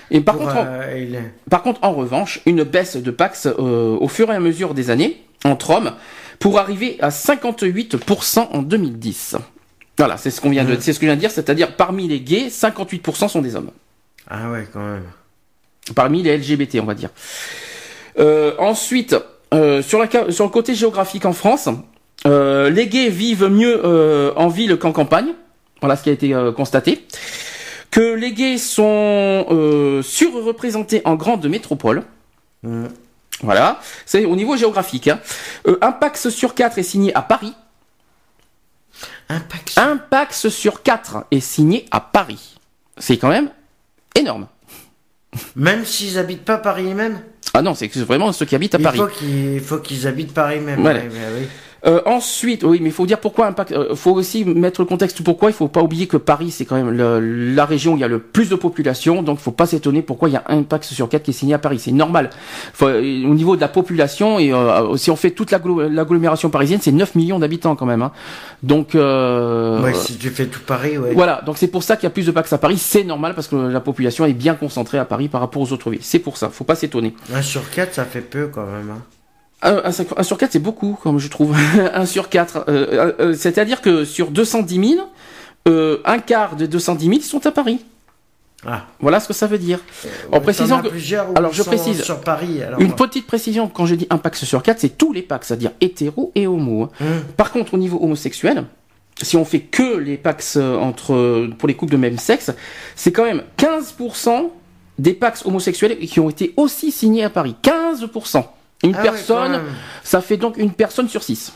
[0.09, 1.19] Et par pour, contre, euh, il-
[1.51, 4.89] par contre, en revanche, une baisse de pax euh, au fur et à mesure des
[4.89, 5.91] années entre hommes
[6.39, 9.35] pour arriver à 58% en 2010.
[9.99, 12.07] Voilà, c'est ce qu'on vient de, c'est ce que je viens de dire, c'est-à-dire parmi
[12.07, 13.69] les gays, 58% sont des hommes.
[14.29, 15.03] Ah ouais, quand même.
[15.95, 17.09] parmi les LGBT, on va dire.
[18.17, 19.15] Euh, ensuite,
[19.53, 21.69] euh, sur, la, ca- sur le côté géographique en France,
[22.25, 25.33] euh, les gays vivent mieux euh, en ville qu'en campagne.
[25.81, 27.05] Voilà ce qui a été euh, constaté.
[27.91, 32.03] Que les gays sont euh, surreprésentés en grandes métropoles.
[32.63, 32.85] Mm.
[33.41, 35.07] Voilà, c'est au niveau géographique.
[35.07, 35.19] Hein.
[35.67, 37.53] Euh, un Pax sur 4 est signé à Paris.
[39.29, 42.57] Un Pax sur 4 est signé à Paris.
[42.97, 43.49] C'est quand même
[44.15, 44.47] énorme.
[45.55, 47.21] Même s'ils habitent pas Paris même.
[47.53, 48.99] Ah non, c'est vraiment ceux qui habitent à Paris.
[49.21, 50.81] il faut qu'ils habitent Paris même.
[50.81, 51.01] Voilà.
[51.01, 51.47] Ouais.
[51.85, 53.73] Euh, ensuite, oui, mais il faut dire pourquoi impact.
[53.91, 55.49] Il faut aussi mettre le contexte pourquoi.
[55.49, 57.19] Il faut pas oublier que Paris, c'est quand même le-
[57.55, 60.01] la région où il y a le plus de population, donc il faut pas s'étonner
[60.01, 61.79] pourquoi il y a un Pax sur quatre qui est signé à Paris.
[61.79, 62.29] C'est normal.
[62.73, 66.49] Faut, euh, au niveau de la population et euh, si on fait toute l'agglo- l'agglomération
[66.49, 68.01] parisienne, c'est 9 millions d'habitants quand même.
[68.01, 68.11] Hein.
[68.61, 71.13] Donc euh, Ouais, si tu fais tout Paris, ouais.
[71.13, 71.41] voilà.
[71.45, 72.77] Donc c'est pour ça qu'il y a plus de Pax à Paris.
[72.77, 75.89] C'est normal parce que la population est bien concentrée à Paris par rapport aux autres
[75.91, 76.01] villes.
[76.03, 76.49] C'est pour ça.
[76.49, 77.13] Faut pas s'étonner.
[77.33, 78.89] Un sur quatre, ça fait peu quand même.
[78.91, 79.01] Hein.
[79.61, 81.55] Un, un cinq- un sur 4, c'est beaucoup, comme je trouve.
[81.93, 82.65] un sur 4.
[82.69, 85.07] Euh, euh, C'est-à-dire que sur 210 000,
[85.67, 87.83] euh, un quart de 210 000 sont à Paris.
[88.65, 88.85] Ah.
[88.99, 89.79] Voilà ce que ça veut dire.
[90.31, 90.87] en précisant que...
[91.35, 92.01] alors, je précise.
[92.03, 92.61] Sur Paris.
[92.61, 95.47] Alors, Une petite précision, quand je dis un pax sur 4, c'est tous les pax,
[95.47, 96.83] c'est-à-dire hétéro et homo.
[96.83, 96.89] hein.
[97.01, 97.07] Hum.
[97.37, 98.65] Par contre, au niveau homosexuel,
[99.21, 102.51] si on fait que les pax euh, entre, pour les couples de même sexe,
[102.95, 104.49] c'est quand même 15%
[104.97, 107.55] des pax homosexuels qui ont été aussi signés à Paris.
[107.63, 108.43] 15%.
[108.83, 109.61] Une Ah personne,
[110.03, 111.53] ça fait donc une personne sur 6.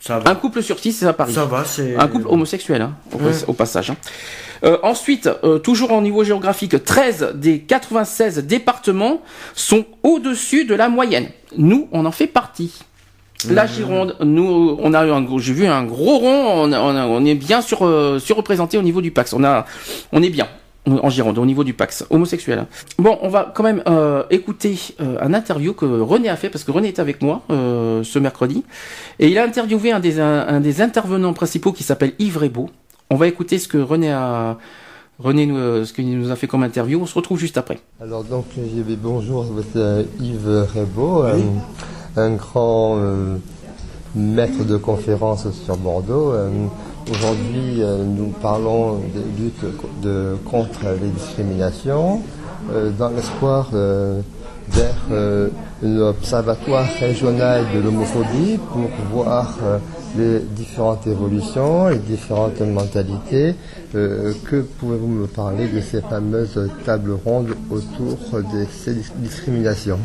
[0.00, 0.30] Ça va.
[0.30, 1.32] Un couple sur 6, c'est à Paris.
[1.32, 1.96] Ça va, c'est.
[1.96, 3.32] Un couple homosexuel, hein, au, Ouais.
[3.48, 3.90] au passage.
[3.90, 3.96] hein.
[4.64, 9.20] Euh, ensuite, euh, toujours en niveau géographique, 13 des 96 départements
[9.54, 11.28] sont au-dessus de la moyenne.
[11.56, 12.72] Nous, on en fait partie.
[13.48, 16.80] La Gironde, nous, on a eu un gros, j'ai vu un gros rond, on, a-
[16.80, 19.32] on, a- on est bien sur, euh, surreprésenté au niveau du Pax.
[19.32, 19.64] On a,
[20.12, 20.48] on est bien
[21.02, 22.66] en Gironde au niveau du Pax homosexuel.
[22.98, 26.64] Bon, on va quand même euh, écouter euh, un interview que René a fait parce
[26.64, 28.64] que René est avec moi euh, ce mercredi
[29.18, 32.70] et il a interviewé un des, un, un des intervenants principaux qui s'appelle Yves Rebaud.
[33.10, 34.58] On va écouter ce que René a
[35.18, 37.00] René nous, euh, ce qu'il nous a fait comme interview.
[37.02, 37.80] On se retrouve juste après.
[38.00, 38.46] Alors donc
[39.02, 43.36] bonjour, c'est euh, Yves Rebaud, un, un grand euh,
[44.14, 46.32] maître de conférence sur Bordeaux.
[47.10, 49.64] Aujourd'hui, euh, nous parlons de lutte
[50.02, 52.20] de, contre les discriminations
[52.70, 54.20] euh, dans l'espoir euh,
[54.74, 55.48] d'être euh,
[57.00, 59.78] régional de l'homophobie pour voir euh,
[60.18, 63.54] les différentes évolutions, les différentes mentalités.
[63.92, 69.98] Que pouvez-vous me parler de ces fameuses tables rondes autour de ces dis- discriminations?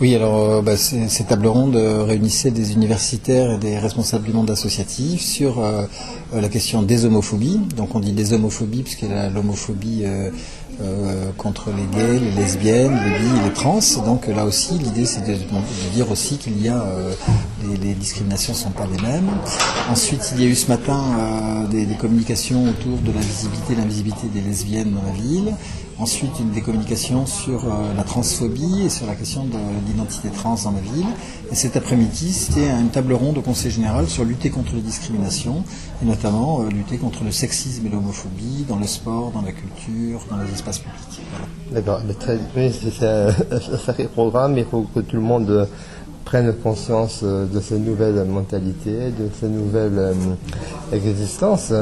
[0.00, 4.32] Oui, alors euh, bah, ces tables rondes euh, réunissaient des universitaires et des responsables du
[4.32, 5.84] monde associatif sur euh,
[6.32, 7.60] la question des homophobies.
[7.76, 10.04] Donc on dit des homophobies puisqu'il y a l'homophobie
[11.36, 13.78] contre les gays, les lesbiennes, les bi et les trans.
[14.04, 15.36] Donc là aussi, l'idée c'est de,
[15.94, 16.84] dire aussi qu'il y a
[17.62, 19.28] les, discriminations sont pas les mêmes.
[19.90, 24.26] Ensuite, il y a eu ce matin des, des communications autour de la visibilité, l'invisibilité
[24.34, 25.54] des lesbiennes dans la ville.
[26.02, 30.56] Ensuite, une des communications sur euh, la transphobie et sur la question de l'identité trans
[30.64, 31.06] dans la ville.
[31.52, 35.62] Et cet après-midi, c'était une table ronde au Conseil général sur lutter contre les discriminations
[36.02, 40.26] et notamment euh, lutter contre le sexisme et l'homophobie dans le sport, dans la culture,
[40.28, 41.20] dans les espaces publics.
[41.70, 41.70] Voilà.
[41.70, 42.00] D'accord,
[42.56, 43.30] oui, c'est un,
[43.86, 45.66] sacré programme, il faut que tout le monde euh,
[46.24, 50.14] prenne conscience de ces nouvelles mentalités, de ces nouvelles
[50.92, 51.72] existences.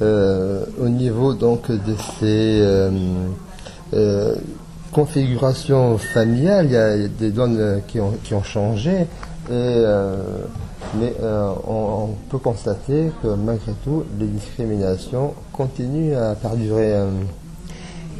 [0.00, 2.90] Au niveau donc de ces
[3.94, 4.34] euh,
[4.92, 9.06] configuration familiale, il y a des donnes qui ont, qui ont changé.
[9.50, 9.84] Et,
[10.98, 11.12] mais
[11.68, 16.94] on, peut constater que malgré tout, les discriminations continuent à perdurer.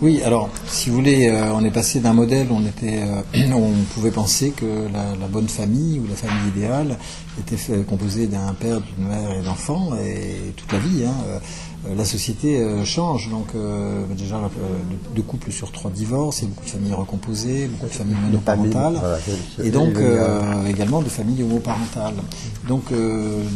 [0.03, 3.51] Oui, alors, si vous voulez, euh, on est passé d'un modèle où on, était, euh,
[3.55, 6.99] on pouvait penser que la, bonne famille ou la famille idéale
[7.41, 7.57] était
[7.89, 11.05] composée d'un père, d'une mère et d'enfants, et toute la vie.
[11.07, 11.39] Hein, euh,
[11.95, 13.49] la société change, donc
[14.17, 14.41] déjà
[15.15, 18.17] deux couples sur trois divorces, il y a beaucoup de familles recomposées, beaucoup de familles
[18.27, 19.01] monoparentales,
[19.63, 19.97] et donc
[20.67, 22.17] également de familles homoparentales.
[22.67, 22.85] Donc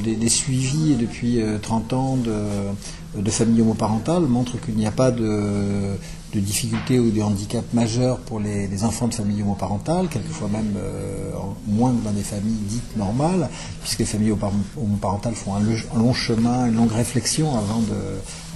[0.05, 5.97] les, suivis depuis 30 ans de, de familles homoparentales montrent qu'il n'y a pas de
[6.33, 11.33] de difficultés ou de handicaps majeurs pour les, enfants de familles homoparentales, quelquefois même euh,
[11.67, 13.49] moins que dans des familles dites normales,
[13.83, 14.35] puisque les familles
[14.77, 15.61] homoparentales font un,
[15.99, 17.83] long chemin, une longue réflexion avant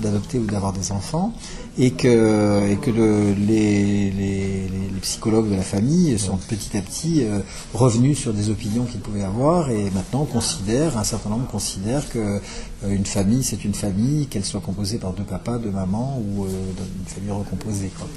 [0.00, 1.32] d'adopter ou d'avoir des enfants
[1.78, 4.70] et que, et que les, les,
[5.04, 7.40] psychologues de la famille sont petit à petit euh,
[7.74, 12.40] revenus sur des opinions qu'ils pouvaient avoir et maintenant considèrent, un certain nombre considèrent que
[12.84, 16.44] euh, une famille c'est une famille, qu'elle soit composée par deux papas, deux mamans ou
[16.44, 17.90] euh, une famille recomposée.
[17.98, 18.08] Quoi.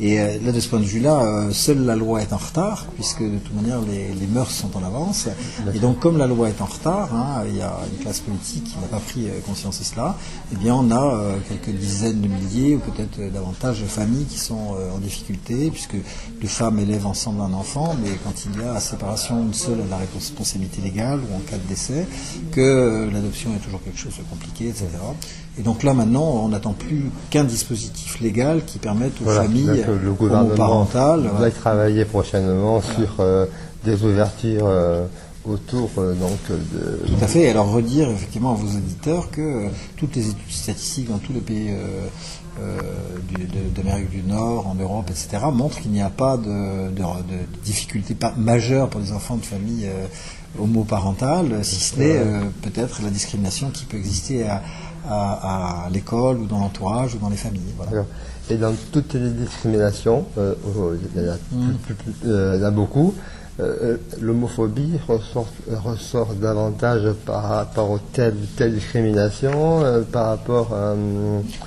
[0.00, 3.38] Et là, de ce point de vue-là, seule la loi est en retard, puisque de
[3.38, 5.28] toute manière les, les mœurs sont en avance.
[5.72, 8.64] Et donc, comme la loi est en retard, hein, il y a une classe politique
[8.64, 10.16] qui n'a pas pris conscience de cela,
[10.52, 14.38] eh bien, on a quelques dizaines de milliers ou peut-être euh, davantage de familles qui
[14.38, 15.96] sont euh, en difficulté, puisque
[16.40, 19.90] deux femmes élèvent ensemble un enfant, mais quand il y a séparation, une seule a
[19.90, 22.06] la responsabilité légale ou en cas de décès,
[22.52, 24.88] que euh, l'adoption est toujours quelque chose de compliqué, etc.
[25.58, 30.12] Et donc là maintenant, on n'attend plus qu'un dispositif légal qui permette aux familles le
[30.12, 33.24] gouvernement va travailler prochainement sur
[33.84, 34.68] des ouvertures
[35.44, 37.06] autour donc de...
[37.06, 37.50] Tout à fait.
[37.50, 41.70] Alors redire effectivement à vos auditeurs que toutes les études statistiques dans tous les pays
[42.60, 43.18] euh,
[43.74, 47.02] d'Amérique du Nord, en Europe, etc., montrent qu'il n'y a pas de, de,
[47.64, 50.06] difficultés majeures pour les enfants de famille euh,
[50.60, 54.62] homoparentales, si ce n'est euh, peut-être la discrimination qui peut exister à,
[55.08, 57.62] à, l'école ou dans l'entourage ou dans les familles.
[58.50, 63.14] Et dans toutes les discriminations, il y en a beaucoup,
[63.60, 70.26] euh, euh, l'homophobie ressort, ressort, davantage par rapport aux telle ou telle discrimination, euh, par
[70.26, 70.94] rapport à...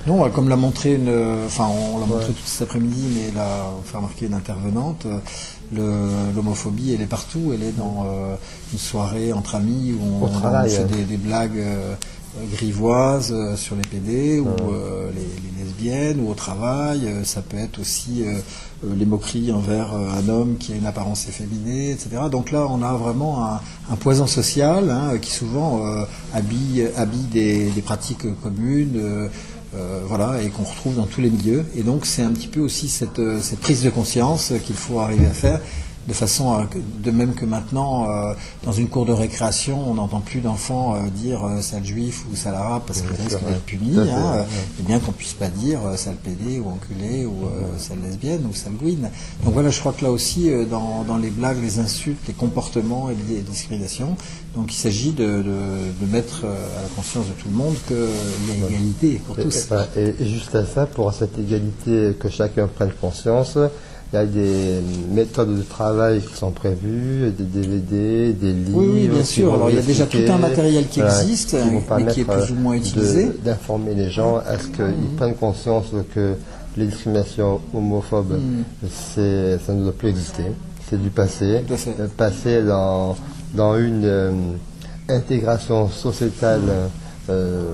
[0.05, 1.45] Non, comme l'a montré une...
[1.45, 5.07] Enfin, on l'a montré tout cet après-midi, mais l'a fait remarquer une intervenante,
[5.71, 7.53] l'homophobie, elle est partout.
[7.53, 8.05] Elle est dans
[8.73, 11.63] une soirée entre amis où on, fait des, des, blagues
[12.51, 17.07] grivoises sur les PD ou les, lesbiennes ou au travail.
[17.23, 18.23] Ça peut être aussi
[18.83, 22.09] euh, les moqueries envers euh, un homme qui a une apparence efféminée, etc.
[22.31, 23.43] Donc là, on a vraiment
[23.89, 26.03] un, poison social hein, qui souvent euh,
[26.33, 27.25] habille, habille
[27.73, 29.29] des, pratiques communes.
[30.07, 31.65] voilà, et qu'on retrouve dans tous les milieux.
[31.75, 35.27] Et donc c'est un petit peu aussi cette, cette prise de conscience qu'il faut arriver
[35.27, 35.59] à faire
[36.07, 36.67] de façon à,
[37.03, 41.09] de même que maintenant, euh, dans une cour de récréation, on n'entend plus d'enfants euh,
[41.09, 44.45] dire euh, sale juif ou sale arabe parce qu'ils risquent d'être punis, hein,
[44.79, 47.33] et bien qu'on puisse pas dire sale pédé ou enculé ou
[47.77, 49.09] sale lesbienne ou sale gouine.
[49.43, 53.09] Donc voilà, je crois que là aussi, dans, dans, les blagues, les insultes, les comportements
[53.09, 54.15] et les discriminations,
[54.55, 57.97] donc il s'agit de, de, de, mettre à la conscience de tout le monde qu'il
[57.97, 59.67] y a égalité pour tous.
[59.95, 63.57] Et, et, juste à ça, pour cette égalité, que chacun prenne conscience,
[64.13, 64.79] il y a des
[65.11, 68.77] méthodes de travail qui sont prévues, des DVD, des livres.
[68.77, 69.53] Oui, oui bien sûr.
[69.53, 72.55] Alors il y a déjà tout un matériel qui existe, et qui est plus ou
[72.55, 73.31] moins utilisé.
[73.43, 75.15] D'informer les gens à ce qu'ils mm.
[75.17, 76.35] prennent conscience que
[76.77, 78.87] les discriminations homophobes, mm.
[78.87, 80.43] ça ne doit plus exister?
[80.89, 81.65] C'est du passé.
[81.69, 83.17] Euh, passé dans,
[83.53, 84.31] dans une euh,
[85.09, 86.61] intégration sociétale
[87.29, 87.73] euh,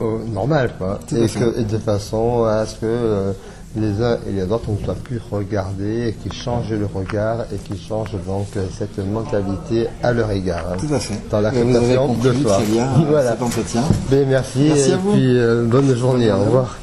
[0.00, 1.00] normale, quoi.
[1.12, 3.34] Et, que, de façon à ce que
[3.76, 7.42] les uns et les autres, on ne doit plus regarder et qu'ils changent le regard
[7.52, 10.64] et qu'ils changent donc euh, cette mentalité à leur égard.
[10.72, 10.76] Hein.
[10.78, 11.14] Tout à fait.
[11.30, 12.60] Dans l'acceptation de soi.
[12.68, 13.32] Bien voilà.
[13.32, 13.82] cet entretien.
[14.10, 16.32] Ben, merci, merci et puis euh, bonne journée.
[16.32, 16.78] Au revoir.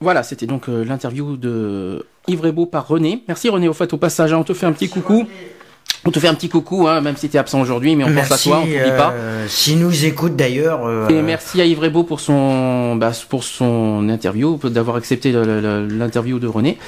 [0.00, 3.22] Voilà, c'était donc euh, l'interview de Yves Rebaud par René.
[3.28, 5.26] Merci René, au fait, au passage, hein, on te fait un petit coucou.
[6.04, 8.12] On te fait un petit coucou, hein, même si tu es absent aujourd'hui, mais on
[8.12, 9.12] pense à toi, on t'oublie pas.
[9.12, 10.84] Euh, si nous écoute d'ailleurs.
[10.84, 16.38] Euh, et merci à Yves Rebaud pour son, bah, pour son interview, d'avoir accepté l'interview
[16.38, 16.78] de René.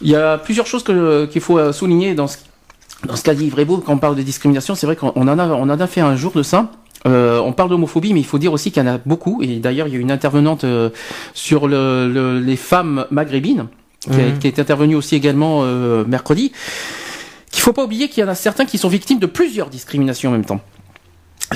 [0.00, 2.38] Il y a plusieurs choses qu'il faut euh, souligner dans ce,
[3.06, 4.74] dans ce qu'a dit Yves Rebaud quand on parle de discrimination.
[4.74, 6.70] C'est vrai qu'on en a, on en a fait un jour de ça.
[7.06, 9.42] Euh, on parle d'homophobie, mais il faut dire aussi qu'il y en a beaucoup.
[9.42, 10.90] Et d'ailleurs, il y a une intervenante euh,
[11.34, 13.66] sur le, les femmes maghrébines
[14.00, 14.38] qui, mmh.
[14.40, 16.52] qui, est intervenue aussi également euh, mercredi
[17.62, 20.30] qu'il faut pas oublier qu'il y en a certains qui sont victimes de plusieurs discriminations
[20.30, 20.60] en même temps.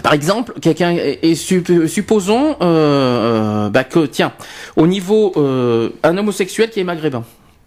[0.04, 4.32] Par exemple, quelqu'un est, supposons euh, euh, bah que tiens,
[4.76, 7.24] au niveau euh, un homosexuel qui est maghrébin.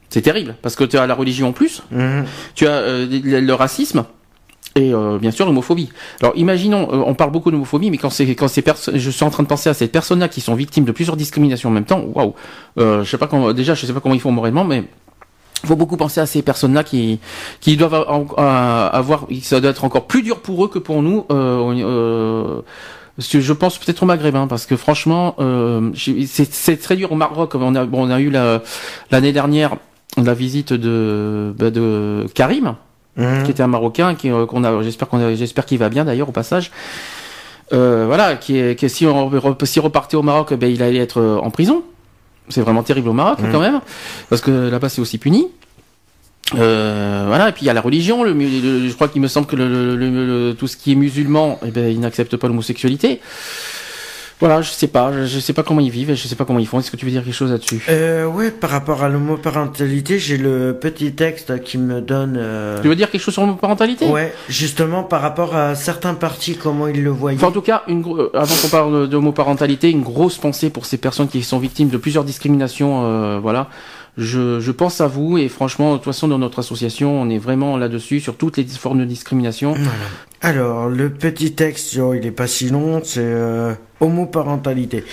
[0.10, 2.26] C'est terrible parce que tu as la religion en plus, Mhm.
[2.56, 4.06] tu as euh, le, racisme
[4.76, 5.90] et bien sûr l'homophobie.
[6.22, 9.30] Alors imaginons, on parle beaucoup d'homophobie, mais quand c'est quand ces personnes, je suis en
[9.32, 12.06] train de penser à ces personnes-là qui sont victimes de plusieurs discriminations en même temps.
[12.16, 12.34] Waouh,
[12.78, 14.86] je sais pas comment, déjà je sais pas comment ils font moralement, mais
[15.65, 17.19] faut beaucoup penser à ces personnes-là qui
[17.61, 21.26] qui doivent avoir, ça doit être encore plus dur pour eux que pour nous.
[21.31, 22.61] Euh, euh,
[23.18, 27.53] je pense peut-être au Maghrébin, parce que franchement, euh, c'est très dur au Maroc.
[27.56, 28.61] On a, bon, on a eu la-
[29.11, 29.76] l'année dernière
[30.18, 32.76] la visite de, bah, de Karim,
[33.18, 33.44] Mhm.
[33.44, 36.06] qui était un Marocain, qui, euh, qu'on a, j'espère qu'on a, j'espère qu'il va bien
[36.06, 36.72] d'ailleurs au passage.
[37.73, 39.30] Euh, voilà, qui est, qui est- si on
[39.65, 41.84] s'il repartait au Maroc, ben il allait être euh, en prison.
[42.49, 43.51] C'est vraiment terrible au Maroc Mhm.
[43.51, 43.80] quand même,
[44.30, 45.47] parce que là-bas c'est aussi puni.
[46.55, 48.23] Euh, voilà, et puis il y a la religion.
[48.23, 50.93] Le, le- je crois qu'il me semble que le, le- le- le- tout ce qui
[50.93, 53.21] est musulman, eh ben, ils n'acceptent pas l'homosexualité.
[54.40, 56.45] Voilà, je sais pas, je, je sais pas comment ils vivent, et je sais pas
[56.45, 56.80] comment ils font.
[56.80, 57.84] Est-ce que tu veux dire quelque chose là-dessus?
[57.90, 62.36] Euh, ouais, par rapport à l'homoparentalité, j'ai le petit texte qui me donne.
[62.38, 64.06] euh, Tu veux dire quelque chose sur l'homoparentalité?
[64.07, 67.38] Ouais, justement par rapport à certains partis, comment ils le voyaient.
[67.38, 70.86] Enfin, en tout cas, une, euh, avant qu'on parle de- d'homoparentalité, une grosse pensée pour
[70.86, 73.03] ces personnes qui sont victimes de plusieurs discriminations.
[73.06, 73.68] euh, voilà,
[74.20, 77.38] je, je pense à vous et franchement, de toute façon, dans notre association, on est
[77.38, 79.76] vraiment là-dessus sur toutes les formes de discrimination.
[80.41, 85.04] Alors, le petit texte, oh, il est pas si long, c'est euh, homoparentalité.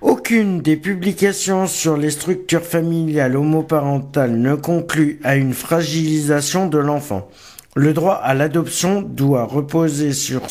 [0.00, 7.28] Aucune des publications sur les structures familiales homoparentales ne conclut à une fragilisation de l'enfant.
[7.76, 10.42] Le droit à l'adoption doit reposer sur,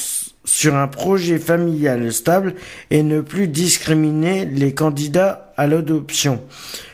[0.46, 2.56] sur un projet familial stable
[2.92, 6.42] et ne plus discriminer les candidats à l'adoption,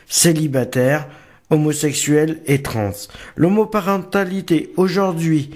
[0.07, 1.07] célibataires,
[1.49, 2.91] homosexuels et trans.
[3.35, 5.51] L'homoparentalité aujourd'hui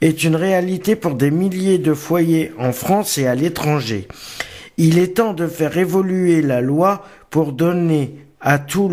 [0.00, 4.08] est une réalité pour des milliers de foyers en France et à l'étranger.
[4.76, 8.90] Il est temps de faire évoluer la loi pour donner à, à tous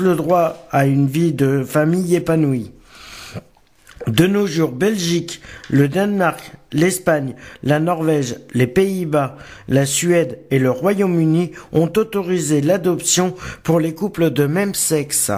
[0.00, 2.72] le droit à une vie de famille épanouie.
[4.06, 9.36] De nos jours, Belgique, le Danemark, l'Espagne, la Norvège, les Pays-Bas,
[9.68, 15.30] la Suède et le Royaume-Uni ont autorisé l'adoption pour les couples de même sexe.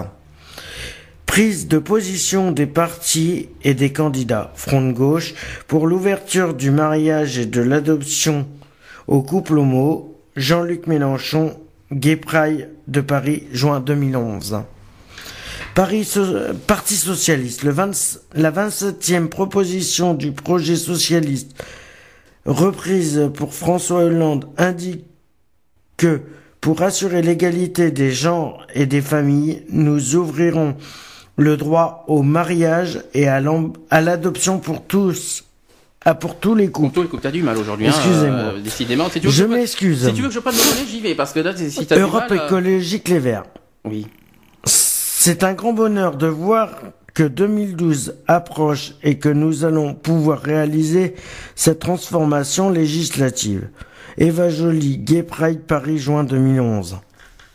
[1.26, 5.34] Prise de position des partis et des candidats Front de gauche
[5.66, 8.47] pour l'ouverture du mariage et de l'adoption
[9.09, 11.59] aux couples homo, Jean-Luc Mélenchon,
[11.90, 14.62] Gay Pride de Paris, juin 2011.
[15.74, 21.53] Paris So- Parti socialiste, le 20 la 27e proposition du projet socialiste
[22.44, 25.05] reprise pour François Hollande indique
[25.97, 26.20] que
[26.61, 30.77] pour assurer l'égalité des genres et des familles, nous ouvrirons
[31.36, 33.40] le droit au mariage et à
[34.01, 35.44] l'adoption pour tous,
[36.05, 36.94] à pour tous les couples.
[36.94, 37.86] Toi, écoute, t'as du mal aujourd'hui.
[37.86, 38.39] hein, Excusez-moi.
[38.39, 39.09] euh, décidément.
[39.09, 40.07] Si tu veux Je je m'excuse.
[40.07, 42.24] Si tu veux que je parle de j'y vais parce que là, si t'as Europe
[42.28, 43.44] du mal, euh, écologique Les Verts.
[43.85, 44.07] Oui.
[45.24, 46.70] C'est un grand bonheur de voir
[47.15, 51.15] que 2012 approche et que nous allons pouvoir réaliser
[51.55, 53.69] cette transformation législative.
[54.19, 56.97] Eva Joly, Gay Pride Paris, juin 2011.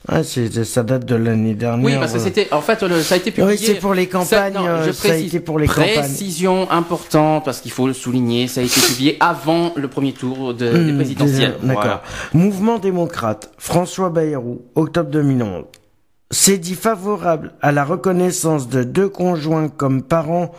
[0.07, 1.85] Ah, c'est, ça date de l'année dernière.
[1.85, 2.21] Oui, parce que euh.
[2.21, 3.57] c'était, en fait, le- ça a été publié.
[3.59, 5.93] Oui, c'est pour les campagnes, Ça, non, euh, ça a été pour les campagnes.
[5.95, 8.47] Précision importante parce qu'il faut le souligner.
[8.47, 11.55] Ça a été publié avant le premier tour de, des Hmm, présidentielles.
[11.61, 11.81] D'accord.
[11.83, 12.03] Voilà.
[12.33, 15.65] Mouvement démocrate, François Bayrou, octobre 2011.
[16.29, 20.51] C'est dit favorable à la reconnaissance de deux conjoints comme parents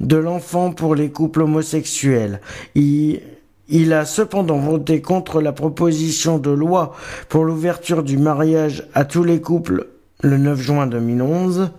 [0.00, 2.40] de l'enfant pour les couples homosexuels.
[2.74, 3.20] Il,
[3.68, 6.96] il a cependant voté contre la proposition de loi
[7.28, 9.86] pour l'ouverture du mariage à tous les couples
[10.22, 11.70] le 9 juin 2011,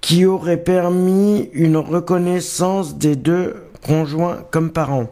[0.00, 3.54] qui aurait permis une reconnaissance des deux
[3.86, 5.10] conjoints comme parents.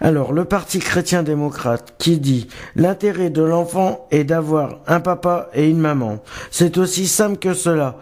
[0.00, 5.78] Alors, le Parti chrétien-démocrate qui dit l'intérêt de l'enfant est d'avoir un papa et une
[5.78, 6.18] maman.
[6.50, 7.98] C'est aussi simple que cela.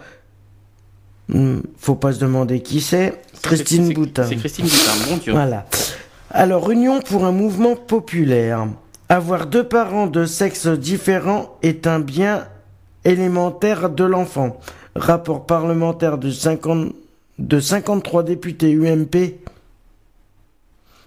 [1.29, 3.21] Hmm, faut pas se demander qui c'est.
[3.41, 4.25] Christine Boutin.
[4.27, 5.33] C'est Christine Boutin, mon Dieu.
[5.33, 5.65] Voilà.
[6.31, 8.67] Alors, Union pour un mouvement populaire.
[9.09, 12.47] Avoir deux parents de sexe différent est un bien
[13.05, 14.59] élémentaire de l'enfant.
[14.95, 16.93] Rapport parlementaire de, 50
[17.39, 19.35] de 53 députés UMP,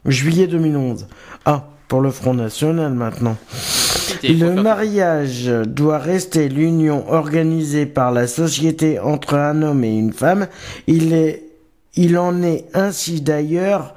[0.06, 1.06] juillet 2011.
[1.44, 3.36] Ah, pour le Front National maintenant.
[4.22, 10.46] Le mariage doit rester l'union organisée par la société entre un homme et une femme.
[10.86, 11.44] Il, est,
[11.94, 13.94] il en est ainsi d'ailleurs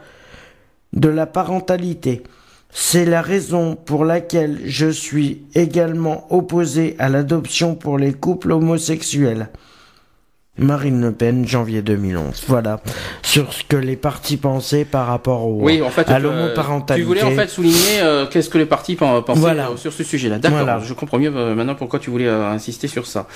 [0.93, 2.23] de la parentalité.
[2.71, 9.49] C'est la raison pour laquelle je suis également opposé à l'adoption pour les couples homosexuels.
[10.59, 12.43] Marine Le Pen, janvier 2011.
[12.47, 12.79] Voilà
[13.23, 17.01] sur ce que les partis pensaient par rapport au, Oui, en fait, à euh, l'homoparentalité.
[17.01, 19.69] tu voulais en fait souligner euh, qu'est-ce que les partis pen- pensaient Voilà.
[19.69, 20.39] euh, sur ce sujet-là.
[20.39, 20.79] D'accord, Voilà.
[20.83, 23.27] je comprends mieux maintenant pourquoi tu voulais euh, insister sur ça.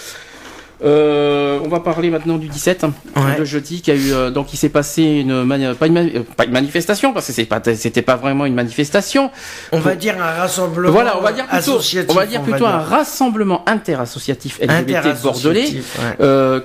[0.83, 3.37] Euh, on va parler maintenant du 17, hein, ouais.
[3.39, 7.13] le jeudi, qui a eu euh, donc il s'est passé une euh, pas une, manifestation
[7.13, 7.33] parce que
[7.75, 9.31] c'était pas vraiment une manifestation.
[9.71, 10.91] On va dire un rassemblement.
[10.91, 15.65] Voilà, on va dire plutôt, un rassemblement interassociatif LGBT inter bordelais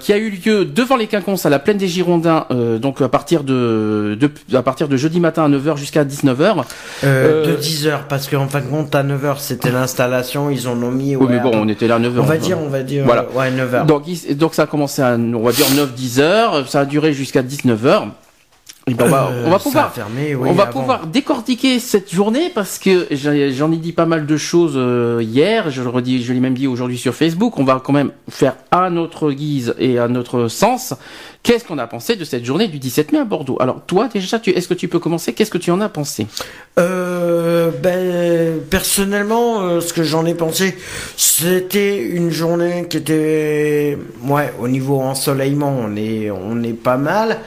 [0.00, 2.46] qui a eu lieu devant les quinconces à la plaine des Girondins
[2.80, 4.18] donc à partir de,
[4.52, 6.64] à partir de jeudi matin à 9h jusqu'à 19h.
[7.02, 11.14] de 10h parce qu'en fin de compte à 9h c'était l'installation, ils en ont mis
[11.14, 12.18] Oui mais bon, on était là à 9h.
[12.18, 12.38] On va hein.
[12.38, 13.26] dire on va dire voilà.
[13.34, 13.86] ouais 9h
[14.34, 17.86] donc ça a commencé à, on va dire, 9-10 heures, ça a duré jusqu'à 19
[17.86, 18.08] heures.
[18.96, 19.06] Ben,
[19.44, 19.92] on va, pouvoir,
[20.46, 24.74] on va pouvoir décortiquer cette journée parce que j'en ai dit pas mal de choses
[24.76, 25.70] euh, hier.
[25.70, 27.58] Je le redis, je l'ai même dit aujourd'hui sur Facebook.
[27.58, 30.94] On va quand même faire à notre guise et à notre sens
[31.42, 33.56] Qu'est-ce qu'on a pensé de cette journée du 17 mai à Bordeaux?
[33.60, 35.32] Alors toi déjà, tu, est-ce que tu peux commencer?
[35.32, 36.26] Qu'est-ce que tu en as pensé?
[36.78, 40.76] Euh, ben, personnellement, euh, ce que j'en ai pensé,
[41.16, 47.38] c'était une journée qui était, ouais, au niveau ensoleillement, on est, on est pas mal,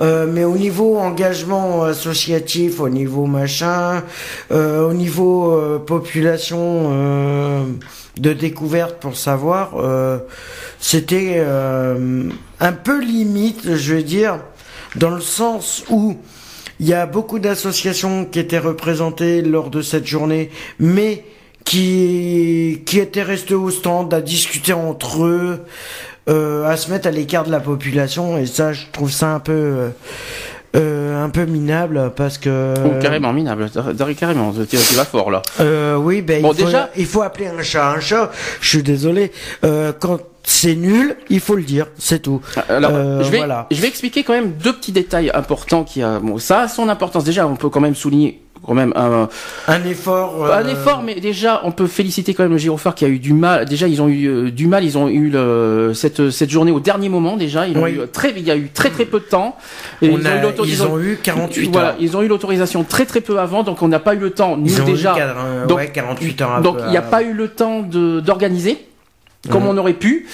[0.00, 4.04] euh, mais au niveau engagement associatif, au niveau machin,
[4.52, 7.64] euh, au niveau euh, population euh,
[8.18, 10.18] de découverte pour savoir, euh,
[10.80, 12.30] c'était euh,
[12.60, 14.40] un peu limite, je veux dire,
[14.96, 16.16] dans le sens où
[16.80, 21.24] il y a beaucoup d'associations qui étaient représentées lors de cette journée, mais
[21.64, 25.64] qui, qui étaient restées au stand à discuter entre eux,
[26.28, 29.40] euh, à se mettre à l'écart de la population, et ça, je trouve ça un
[29.40, 29.90] peu,
[30.76, 32.74] euh, un peu minable parce que.
[32.84, 33.70] Oh, Carrément minable,
[34.18, 34.52] carrément.
[34.52, 35.42] Tu, tu vas fort là.
[35.60, 38.30] Euh, oui, ben Bon, il, faut, déjà- il faut appeler un chat un chat.
[38.60, 39.32] Je suis désolé.
[39.64, 40.18] Euh, quand
[40.48, 42.40] c'est nul, il faut le dire, c'est tout.
[42.70, 43.66] Alors, Euh, je, vais, voilà.
[43.70, 46.88] je vais expliquer quand même deux petits détails importants qui a, bon, ça a son
[46.88, 47.22] importance.
[47.24, 49.28] Déjà, on peut quand même souligner quand même un,
[49.68, 50.46] Un effort.
[50.46, 53.18] un euh, effort, mais déjà, on peut féliciter quand même le Girophare qui a eu
[53.18, 53.66] du mal.
[53.66, 54.84] Déjà, ils ont eu euh, du mal.
[54.84, 57.36] Ils ont eu le, cette cette journée au dernier moment.
[57.36, 57.92] Déjà, ils ont Oui.
[57.92, 59.54] eu très, il y a eu très très peu de temps.
[60.02, 61.94] Et On a- eu ils ont eu 48 Voilà, heures.
[62.00, 64.56] ils ont eu l'autorisation très très peu avant, donc on n'a pas eu le temps.
[64.56, 65.12] Nous Ils ont déjà.
[65.12, 66.60] eu cadre, euh, donc- ouais, 48 heures.
[66.62, 68.78] Donc il n'y a pas eu le temps de d'organiser
[69.48, 69.68] comme Mhm.
[69.70, 70.26] on aurait pu.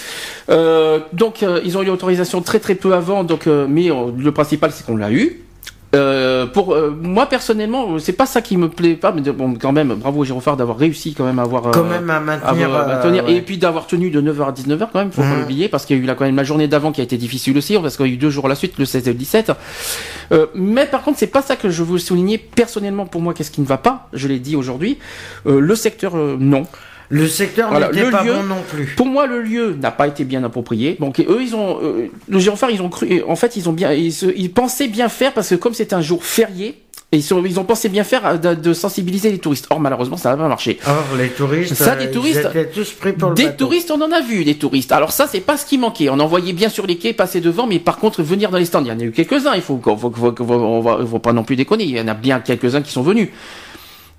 [0.49, 3.23] Euh, donc euh, ils ont eu l'autorisation très très peu avant.
[3.23, 5.41] Donc euh, mais euh, le principal c'est qu'on l'a eu.
[5.95, 9.71] Euh, pour euh, moi personnellement, c'est pas ça qui me plaît pas, mais bon quand
[9.71, 12.75] même bravo au Girophare d'avoir réussi quand même à avoir euh, Quand même à maintenir.
[12.75, 13.23] à tenir.
[13.23, 13.35] ouais.
[13.35, 15.39] et puis d'avoir tenu de 9h à 19h quand même, faut pas Mhm.
[15.39, 17.15] l'oublier parce qu'il y a eu là quand même la journée d'avant qui a été
[17.15, 19.11] difficile aussi parce qu'il y a eu deux jours à la suite, le 16 et
[19.13, 19.53] le 17.
[20.33, 23.51] Euh, mais par contre, c'est pas ça que je veux souligner personnellement pour moi qu'est-ce
[23.51, 24.97] qui ne va pas, je l'ai dit aujourd'hui.
[25.47, 26.65] Euh, le secteur euh, non.
[27.09, 28.93] Le secteur Voilà, n'était pas lieu- bon non plus.
[28.97, 30.97] Pour moi, le lieu n'a pas été bien approprié.
[30.99, 33.91] Donc, eux, ils ont, euh, le Girophare, ils ont cru, en fait, ils ont bien,
[33.93, 37.45] ils, ils pensaient bien faire parce que comme c'était un jour férié, et ils, sont-
[37.45, 39.67] ils ont pensé bien faire euh, de, de sensibiliser les touristes.
[39.69, 40.79] Or, malheureusement, ça n'a pas marché.
[40.87, 41.75] Or, les touristes.
[41.75, 43.65] Ça, euh, des ils touristes- étaient tous pris pour le Des bateau.
[43.65, 44.91] touristes, on en a vu des touristes.
[44.91, 46.09] Alors ça, c'est pas ce qui manquait.
[46.09, 48.65] On en voyait bien sur les quais passer devant, mais par contre, venir dans les
[48.65, 49.53] stands, il y en a eu quelques-uns.
[49.55, 51.83] Il faut, faut, faut, faut- on va, on va pas non plus déconner.
[51.83, 53.29] Il y en a bien quelques-uns qui sont venus.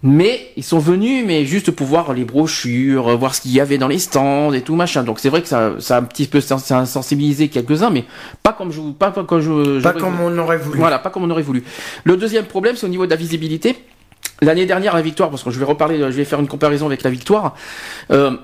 [0.02, 3.78] Mais ils sont venus, mais juste pour voir les brochures, voir ce qu'il y avait
[3.78, 5.02] dans les stands et tout machin.
[5.02, 8.05] Donc c'est vrai que ça, ça a un petit peu sensibilisé quelques-uns, mais
[8.43, 10.78] pas comme je, pas, pas comme je, Pas comme on aurait voulu.
[10.78, 11.64] Voilà, pas comme on aurait voulu.
[12.05, 13.77] Le deuxième problème, c'est au niveau de la visibilité.
[14.43, 17.02] L'année dernière, la victoire, parce que je vais reparler, je vais faire une comparaison avec
[17.02, 17.55] la victoire.
[18.10, 18.36] Euh,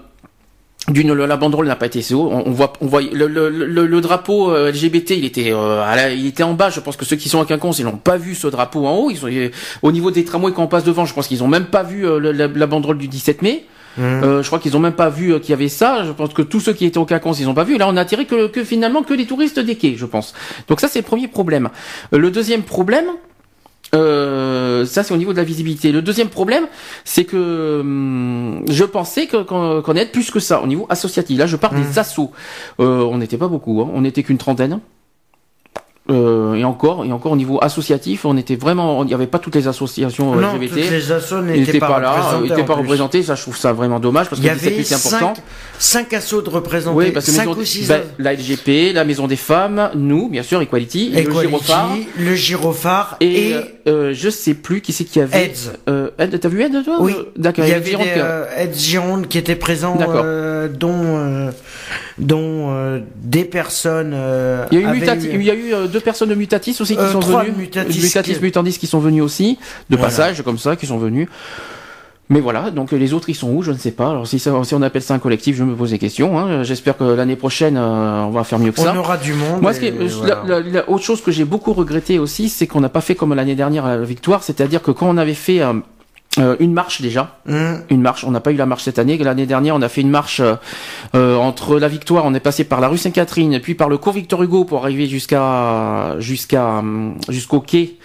[0.89, 2.29] d'une, la banderole n'a pas été assez haut.
[2.33, 5.81] On, on voit, on voit le, le, le, le drapeau euh, LGBT, il était, euh,
[5.83, 6.71] à la- il était en bas.
[6.71, 8.97] Je pense que ceux qui sont à Quinconce, ils n'ont pas vu ce drapeau en
[8.97, 9.11] haut.
[9.11, 9.51] Ils sont euh,
[9.83, 11.05] au niveau des tramways quand on passe devant.
[11.05, 13.65] Je pense qu'ils ont même pas vu euh, le- la, la banderole du 17 mai.
[13.99, 14.05] Mhm.
[14.25, 16.03] Euh, je crois qu'ils ont même pas vu qu'il y avait ça.
[16.05, 17.77] Je pense que tous ceux qui étaient au Quinconce, ils ont pas vu.
[17.79, 20.35] Là, on a attiré que, que finalement que les touristes des quais, je pense.
[20.67, 21.69] Donc ça, c'est le premier problème.
[22.11, 23.05] Le deuxième problème,
[23.95, 25.93] euh, ça c'est au niveau de la visibilité.
[25.93, 26.67] Le deuxième problème,
[27.05, 31.39] c'est que hum, je pensais qu'on être plus que ça au niveau associatif.
[31.39, 32.31] Là, je parle des assos.
[32.81, 33.91] Euh, on n'était pas beaucoup, hein.
[33.93, 34.81] on n'était qu'une trentaine.
[36.13, 39.39] Euh, et encore, et encore au niveau associatif, on était vraiment, il n'y avait pas
[39.39, 40.71] toutes les associations euh, non, LGBT.
[40.83, 42.83] toutes les assos n'étaient pas, pas, là, représentées n'étaient en pas plus.
[42.83, 43.23] représentés.
[43.23, 45.35] Ça, je trouve ça vraiment dommage parce que le 17 avait c'est important.
[45.79, 46.97] 5, 5 assos de représentés.
[46.97, 50.29] Oui, parce que 5 maison, ou 6 ben, la LGP, la Maison des Femmes, nous,
[50.29, 51.97] bien sûr, Equality, le Girophare.
[52.19, 53.57] le gyrophare Et, et,
[53.89, 55.47] euh, je sais plus qui c'est qui avait.
[55.47, 55.73] Aids.
[55.89, 57.65] Euh, Ed, t'as vu Ed toi Oui, Euh, D'accord.
[57.65, 61.51] il y avait Giron, des, que- euh, Ed Gironde qui était présent, euh, dont, euh,
[62.19, 64.13] dont euh, des personnes.
[64.15, 66.77] euh, Il y a eu, eu- il y a eu euh, deux personnes de Mutatis
[66.81, 67.53] aussi qui Euh, sont venues.
[67.57, 69.59] Mutatis Mutatis, qui- Mutandis qui sont venus aussi,
[69.91, 70.05] de Voilà.
[70.11, 71.29] passage comme ça, qui sont venus.
[72.29, 74.09] Mais voilà, donc euh, les autres ils sont où Je ne sais pas.
[74.11, 76.39] Alors si, ça- si on appelle ça un collectif, je me pose des questions.
[76.39, 76.63] hein.
[76.63, 78.93] J'espère que l'année prochaine euh, on va faire mieux que ça.
[78.95, 79.61] On aura du monde.
[79.61, 80.43] Moi, ce qui est- voilà.
[80.47, 83.15] la, la- la autre chose que j'ai beaucoup regretté aussi, c'est qu'on n'a pas fait
[83.17, 85.75] comme l'année dernière à la victoire, c'est-à-dire que quand on avait fait euh,
[86.39, 87.75] Euh, une marche déjà, Mmh.
[87.91, 88.25] une marche.
[88.25, 89.19] On n'a pas eu la marche cette année.
[89.19, 90.55] L'année dernière, on a fait une marche euh,
[91.15, 92.25] euh, entre la Victoire.
[92.25, 95.07] On est passé par la rue Sainte-Catherine, puis par le cours Victor Hugo pour arriver
[95.07, 97.97] jusqu'à jusqu'à hum, jusqu'au quai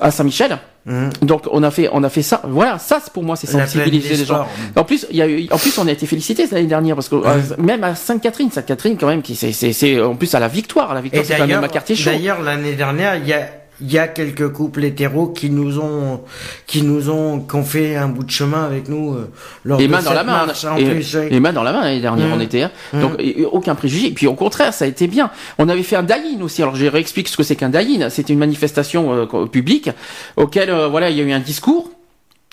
[0.00, 0.58] à Saint-Michel.
[0.86, 1.10] Mmh.
[1.22, 2.42] Donc on a fait on a fait ça.
[2.44, 4.46] Voilà, ça c'est pour moi c'est sensibiliser les gens.
[4.74, 7.08] En plus, il y a eu, en plus on a été félicité l'année dernière parce
[7.08, 10.40] que euh, même à Sainte-Catherine, Sainte-Catherine quand même qui c'est c'est c'est en plus à
[10.40, 12.10] la Victoire, à la Victoire c'est quand même un quartier chaud.
[12.10, 13.48] d'ailleurs l'année dernière, il y a
[13.80, 16.20] il y a quelques couples hétéros qui nous ont
[16.66, 19.28] qui nous ont qui ont fait un bout de chemin avec nous euh,
[19.64, 21.62] lors Et de main dans cette la main, marche, en et, plus, et main dans
[21.64, 22.32] la main l'année dernière Mm.
[22.34, 22.62] on était.
[22.62, 22.70] hein.
[22.92, 23.00] Mm.
[23.00, 23.12] Donc
[23.52, 24.08] aucun préjugé.
[24.08, 25.30] Et puis au contraire, ça a été bien.
[25.58, 26.62] On avait fait un die-in aussi.
[26.62, 28.10] Alors je réexplique ce que c'est qu'un die-in.
[28.10, 29.90] C'était une manifestation euh, publique
[30.36, 31.90] auquel euh, voilà il y a eu un discours.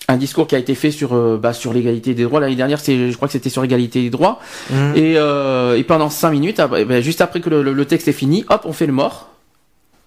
[0.07, 2.79] Un discours qui a été fait sur euh, bah, sur l'égalité des droits l'année dernière,
[2.79, 4.39] c'est je crois que c'était sur l'égalité des droits.
[4.71, 4.73] Mm.
[4.95, 8.61] Et, euh, et pendant cinq minutes, ben, juste après que le texte est fini, hop,
[8.65, 9.27] on fait le mort.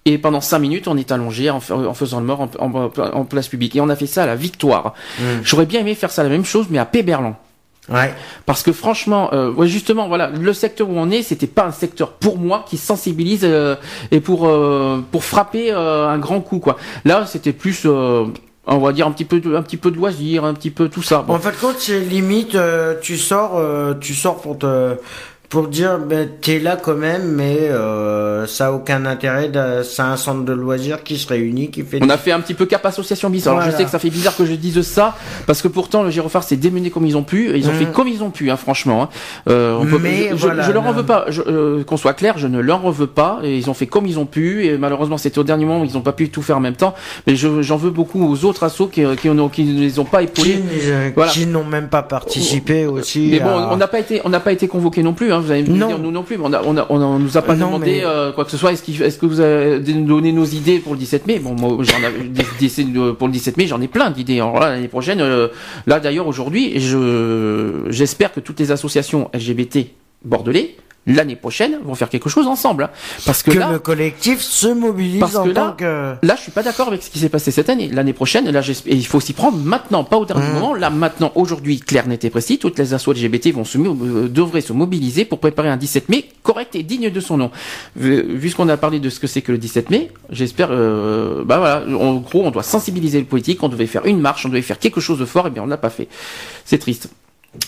[0.07, 2.91] Et pendant cinq minutes, on est allongé en, fa- en faisant le mort en, en-
[3.15, 3.75] en place publique.
[3.77, 4.93] Et on a fait ça à la Victoire.
[5.19, 5.23] Mm.
[5.43, 7.37] J'aurais bien aimé faire ça la même chose, mais à Péberlan.
[7.91, 8.15] Ouais.
[8.47, 11.71] Parce que franchement, euh, ouais, justement, voilà, le secteur où on est, c'était pas un
[11.71, 13.77] secteur pour moi qui sensibilise euh,
[14.11, 16.79] et pour euh, pour frapper euh, un grand coup quoi.
[17.05, 18.25] Là, c'était plus, euh,
[18.67, 20.89] on va dire un petit peu de, un petit peu de loisir, un petit peu
[20.89, 21.23] tout ça.
[21.27, 21.35] Bon.
[21.35, 24.95] En fait, quand c'est limite, euh, tu sors, euh, tu sors pour te,
[25.49, 29.51] pour dire, ben, t'es là quand même, mais euh, ça a aucun intérêt.
[29.85, 32.01] C'est un centre de loisirs qui se réunit, qui fait.
[32.03, 33.47] On a fait un petit peu cap association bis.
[33.47, 35.15] Alors je sais que ça fait bizarre que je dise ça
[35.47, 37.51] parce que pourtant le gyrophare s'est démené comme ils ont pu.
[37.51, 39.03] Et ils ont fait comme ils ont pu, hein, franchement.
[39.05, 39.09] hein.
[39.49, 41.27] Euh, on peut- Mais je, je- voilà, je leur en veux pas.
[41.29, 43.39] Je- euh, qu'on soit clair, je ne leur en veux pas.
[43.45, 44.65] Et ils ont fait comme ils ont pu.
[44.67, 46.95] Et malheureusement, c'était au dernier moment, ils n'ont pas pu tout faire en même temps.
[47.29, 50.05] Mais je- j'en veux beaucoup aux autres assos qui, qui, ont- qui ne les ont
[50.05, 50.63] pas qui, épaulés.
[50.87, 51.31] euh, Voilà.
[51.31, 53.29] qui n'ont même pas participé aussi.
[53.31, 55.33] Mais bon, à- on n'a pas été, on n'a pas été convoqué non plus.
[55.35, 55.89] Hein, vous allez me Non.
[55.89, 56.39] dire nous non plus.
[56.39, 58.33] mais On a, on a, on a- on nous a pas Non, demandé mais- euh,
[58.33, 58.73] quoi que ce soit.
[58.73, 61.39] Est-ce, que vous avez donné nos idées pour le 17 mai?
[61.39, 61.95] Bon, moi, j'en
[62.31, 64.37] des- pour le 17 mai, j'en ai plein d'idées.
[64.41, 65.49] Alors là, l'année prochaine, euh,
[65.87, 69.89] là d'ailleurs aujourd'hui, je, j'espère que toutes les associations LGBT
[70.25, 70.77] bordelais
[71.07, 72.85] l'année prochaine vont faire quelque chose ensemble.
[72.85, 72.91] hein.
[73.27, 76.15] Parce que, que là, le collectif se mobilise Parce en que tant là- que.
[76.27, 77.89] Là, je suis pas d'accord avec ce qui s'est passé cette année.
[77.89, 80.53] L'année prochaine, là, et il faut s'y prendre maintenant, pas au dernier Mmh.
[80.55, 80.75] moment.
[80.75, 84.61] Là, maintenant, aujourd'hui, clair, net et précis, toutes les assos LGBT vont se, euh, devraient
[84.61, 87.51] se mobiliser pour préparer un 17 mai correct et digne de son nom.
[87.97, 90.69] Vu, vu ce qu'on a parlé de ce que c'est que le 17 mai, j'espère,
[90.71, 94.47] euh, bah voilà, en gros, on doit sensibiliser le politique, on devait faire une marche,
[94.47, 96.09] on devait faire quelque chose de fort, et bien on l'a pas fait.
[96.65, 97.09] C'est triste.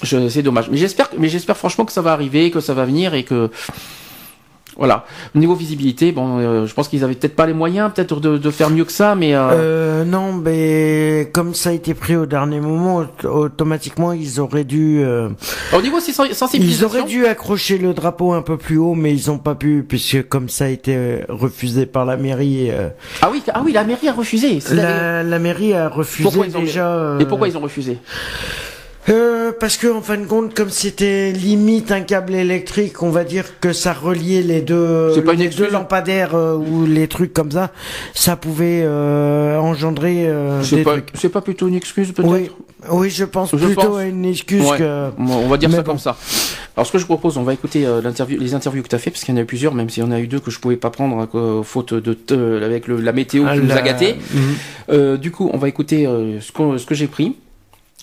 [0.03, 0.69] C'est dommage.
[0.71, 3.51] Mais j'espère, mais j'espère franchement que ça va arriver, que ça va venir et que,
[4.79, 5.07] voilà.
[5.35, 8.37] Au niveau visibilité, bon, euh, je pense qu'ils avaient peut-être pas les moyens, peut-être de,
[8.37, 12.15] de faire mieux que ça, mais euh, Euh, non, mais comme ça a été pris
[12.15, 15.31] au dernier moment, aut- automatiquement ils auraient dû, euh,
[15.75, 19.13] au niveau sen- ils sensibilisation, auraient dû accrocher le drapeau un peu plus haut, mais
[19.15, 22.71] ils ont pas pu puisque comme ça a été refusé par la mairie,
[23.23, 24.59] ah oui, ah oui, la mairie a refusé.
[24.73, 26.93] La- mairie a refusé Pourquoi ont- déjà.
[26.93, 27.97] euh, Et pourquoi ils ont refusé?
[29.09, 33.23] Euh, parce que en fin de compte, comme c'était limite un câble électrique, on va
[33.23, 37.53] dire que ça reliait les deux, pas une deux lampadaires euh, ou les trucs comme
[37.53, 37.70] ça,
[38.15, 41.09] ça pouvait euh, engendrer euh, C'est des pas, trucs.
[41.15, 42.51] c'est pas plutôt une excuse peut-être Oui,
[42.91, 43.99] oui, je pense Je plutôt pense.
[43.99, 44.78] à une excuse Ouais.
[44.78, 45.11] que.
[45.19, 45.93] On va dire Mais ça bon.
[45.93, 46.16] comme ça.
[46.77, 48.99] Alors ce que je propose, on va écouter euh, l'interview, les interviews que tu as
[48.99, 50.41] fait, parce qu'il y en a eu plusieurs, même s'il y en a eu deux
[50.41, 52.16] que je pouvais pas prendre hein, faute de
[52.65, 54.16] avec le- la météo qui Ah, nous a gâtés.
[54.91, 56.07] Euh, du coup, on va écouter
[56.41, 57.37] ce, ce que j'ai pris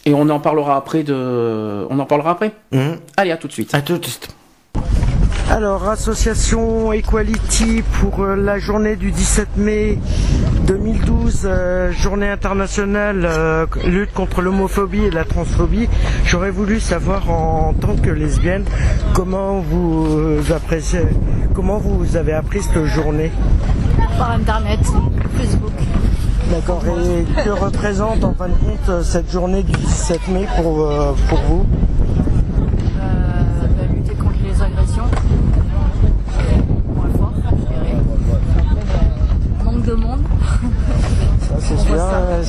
[0.06, 2.52] et on en parlera après de, on en parlera après.
[2.72, 2.98] Mhm.
[3.18, 3.74] Allez, à tout de suite.
[3.74, 4.36] À tout de suite.
[5.50, 10.00] Alors, association Equality pour euh, la journée du 17 mai
[10.66, 15.90] 2012, euh, journée internationale euh, lutte contre l'homophobie et la transphobie.
[16.26, 18.66] J'aurais voulu savoir en tant que lesbienne
[19.14, 21.02] comment vous appréciez,
[21.54, 23.32] comment vous avez appris cette journée?
[24.18, 24.80] par internet,
[25.38, 25.74] Facebook.
[26.54, 26.84] D'accord.
[26.86, 31.14] Et que représente en fin de compte euh, cette journée du 17 mai pour, euh,
[31.28, 31.66] pour vous?
[33.02, 35.04] Euh, de lutter contre les agressions.
[36.96, 37.98] Point fort, je dirais.
[39.66, 40.20] Manque de monde,
[41.42, 41.96] Ça, c'est sûr.
[41.98, 42.44] euh,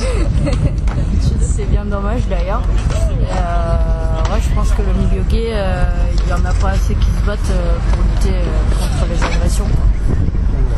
[1.41, 2.61] c'est bien dommage d'ailleurs.
[2.91, 5.83] Euh, ouais, je pense que le milieu gay, euh,
[6.23, 8.45] il y en a pas assez qui se battent euh, pour lutter euh,
[8.79, 9.65] contre les agressions.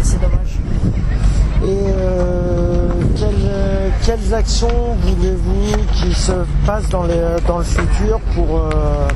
[0.02, 0.60] C'est dommage.
[1.64, 2.57] Et euh, euh,
[4.06, 6.32] quelles actions voulez-vous qu'il se
[6.66, 9.08] passe dans, les, dans le futur pour, euh,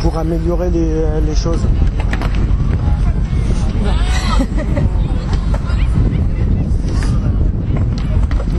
[0.00, 1.60] pour améliorer les, les choses?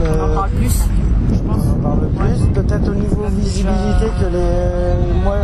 [0.00, 0.84] en Euh, parle plus,
[1.32, 1.62] je pense.
[1.76, 5.36] on parle plus, peut-être au niveau visibilité déjà- que les, moi,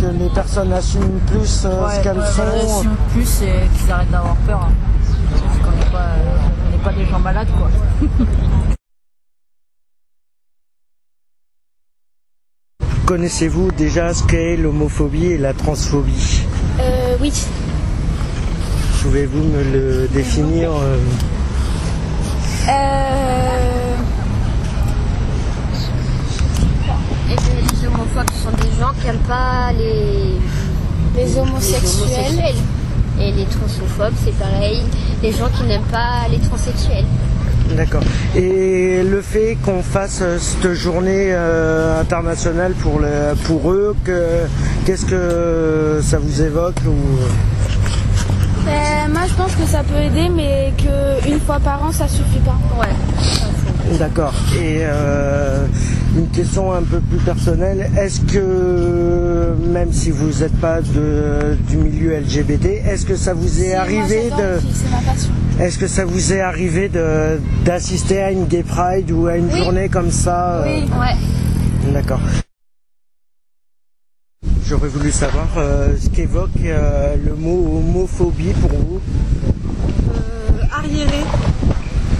[0.00, 2.42] que les personnes assument plus euh, ce qu'elles ouais, sont.
[2.42, 4.60] agression plus et qu'ils arrêtent d'avoir peur.
[4.62, 4.72] hein.
[5.32, 7.48] Parce qu'on n'est pas, euh, on n'est pas, euh, on n'est pas des gens malades
[7.58, 7.68] quoi.
[13.10, 16.42] connaissez-vous déjà ce qu'est l'homophobie et la transphobie
[16.78, 17.32] Euh, oui.
[19.02, 20.96] Pouvez-vous me le définir euh,
[22.68, 23.96] Euh...
[27.28, 30.36] Les homophobes sont des gens qui n'aiment pas les,
[31.20, 31.80] Les homosexuels.
[32.28, 32.54] homosexuels.
[33.20, 34.82] Et les transophobes, c'est pareil,
[35.20, 37.06] les gens qui n'aiment pas les transsexuels.
[37.76, 38.02] D'accord.
[38.36, 44.46] Et le fait qu'on fasse euh, cette journée euh, internationale pour, le, pour eux, que,
[44.84, 46.94] qu'est-ce que ça vous évoque ou...
[48.64, 52.40] Ben, moi, je pense que ça peut aider, mais qu'une fois par an, ça suffit
[52.44, 52.58] pas.
[52.78, 52.88] Ouais.
[53.98, 54.34] D'accord.
[54.56, 55.66] Et euh,
[56.16, 61.76] une question un peu plus personnelle, est-ce que, même si vous n'êtes pas de, du
[61.76, 64.54] milieu LGBT, est-ce que ça vous est arrivé de...
[64.54, 65.30] les filles, C'est ma passion.
[65.60, 69.46] Est-ce que ça vous est arrivé de, d'assister à une gay pride ou à une
[69.52, 69.58] Oui.
[69.58, 70.88] journée comme ça euh, Oui.
[70.98, 71.92] Ouais.
[71.92, 72.20] D'accord.
[74.66, 79.00] J'aurais voulu savoir euh, ce qu'évoque le mot homophobie pour vous.
[80.72, 81.18] arriéré,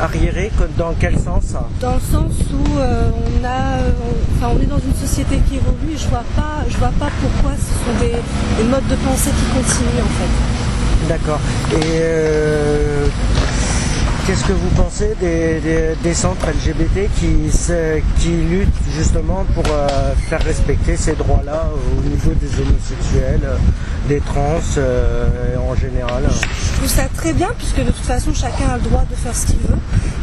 [0.01, 4.63] Arriéré, dans quel sens dans le sens où euh, on a, euh, on, enfin, on
[4.63, 7.73] est dans une société qui évolue et je vois pas, je vois pas pourquoi ce
[7.85, 11.09] sont des, des modes de pensée qui continuent en fait.
[11.09, 11.41] D'accord.
[11.73, 13.07] Et euh,
[14.31, 17.51] qu'est-ce que vous pensez des, centres LGBT qui,
[18.21, 23.57] qui luttent justement pour euh, faire respecter ces droits-là au niveau des homosexuels, euh,
[24.09, 28.69] des trans euh, en général Je trouve ça très bien puisque de toute façon chacun
[28.69, 29.79] a le droit de faire ce qu'il veut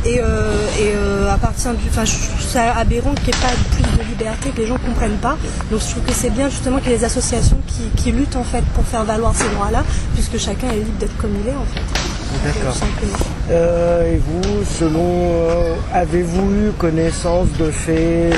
[0.06, 3.54] et, euh, euh, à partir du, enfin je trouve ça aberrant qu'il n'y ait pas
[3.72, 5.38] plus de liberté que les gens comprennent pas.
[5.70, 8.38] Donc je trouve que c'est bien justement qu'il y ait des associations qui, qui luttent
[8.38, 11.56] en fait pour faire valoir ces droits-là puisque chacun est libre d'être comme il est
[11.56, 12.17] en fait.
[12.44, 12.76] D'accord.
[13.50, 15.06] Euh, et vous, selon,
[15.50, 18.34] euh, avez-vous eu connaissance de faits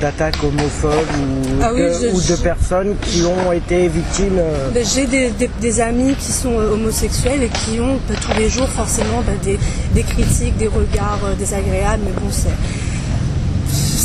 [0.00, 4.38] d'attaques homophobes ou, Ah oui, de, je- ou de je- personnes qui ont été victimes
[4.38, 8.38] euh, Ben, J'ai des, des- des amis qui sont homosexuels et qui ont ben, tous
[8.38, 9.58] les jours forcément ben, des,
[9.94, 12.48] des critiques, des regards désagréables, mais bon, c'est.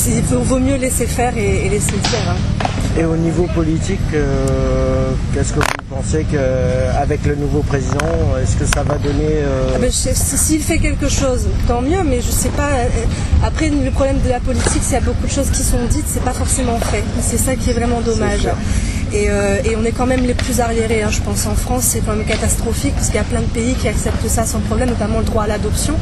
[0.09, 2.29] Il vaut mieux laisser faire et, et laisser le faire.
[2.31, 2.67] hein.
[2.99, 4.96] Et au niveau politique, euh,
[5.33, 7.97] qu'est-ce que vous pensez qu'avec le nouveau président,
[8.41, 9.29] est-ce que ça va donner...
[9.41, 12.69] euh, Ah ben, S'il fait quelque chose, tant mieux, mais je sais pas.
[12.69, 12.85] euh,
[13.45, 15.83] Après, le problème de la politique, c'est qu'il y a beaucoup de choses qui sont
[15.89, 17.03] dites, c'est pas forcément fait.
[17.21, 18.47] C'est ça qui est vraiment dommage.
[19.13, 21.45] Et, euh, et on est quand même les plus arriérés, hein, je pense.
[21.45, 24.27] En France, c'est quand même catastrophique parce qu'il y a plein de pays qui acceptent
[24.27, 25.93] ça sans problème, notamment le droit à l'adoption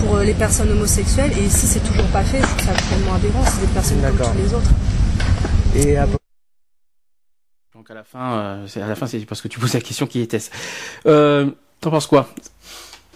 [0.00, 1.30] pour euh, les personnes homosexuelles.
[1.40, 2.38] Et ici, c'est toujours pas fait.
[2.38, 3.44] Je trouve ça complètement aberrant.
[3.46, 4.70] C'est des personnes comme tous les autres.
[5.76, 6.06] et à-
[7.88, 9.80] Donc à la fin, euh, c'est à la fin, c'est parce que tu poses la
[9.80, 10.50] question qui était-ce.
[11.06, 11.50] Euh,
[11.80, 12.28] T'en penses quoi?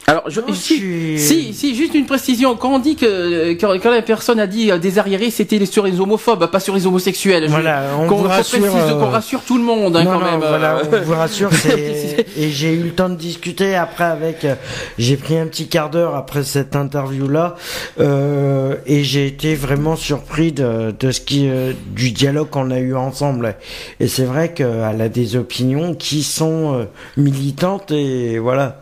[0.07, 2.57] Alors, je, Non, si, si, si, juste une précision.
[2.57, 5.85] Quand on dit que quand, quand la personne a dit euh, des arriérés, c'était sur
[5.85, 7.47] les homophobes, pas sur les homosexuels.
[7.49, 10.31] Voilà, on qu'on vous rassure, euh, qu'on rassure tout le monde hein, non, quand non,
[10.33, 10.41] même.
[10.41, 10.85] voilà, euh.
[10.93, 12.27] on vous rassure, c'est...
[12.37, 14.57] et j'ai eu le temps de discuter après avec, euh,
[14.99, 17.55] j'ai pris un petit quart d'heure après cette interview-là,
[18.01, 22.79] euh, et j'ai été vraiment surpris de, de ce qui, euh, du dialogue qu'on a
[22.79, 23.55] eu ensemble.
[24.01, 28.81] Et c'est vrai qu'elle a des opinions qui sont militantes et voilà.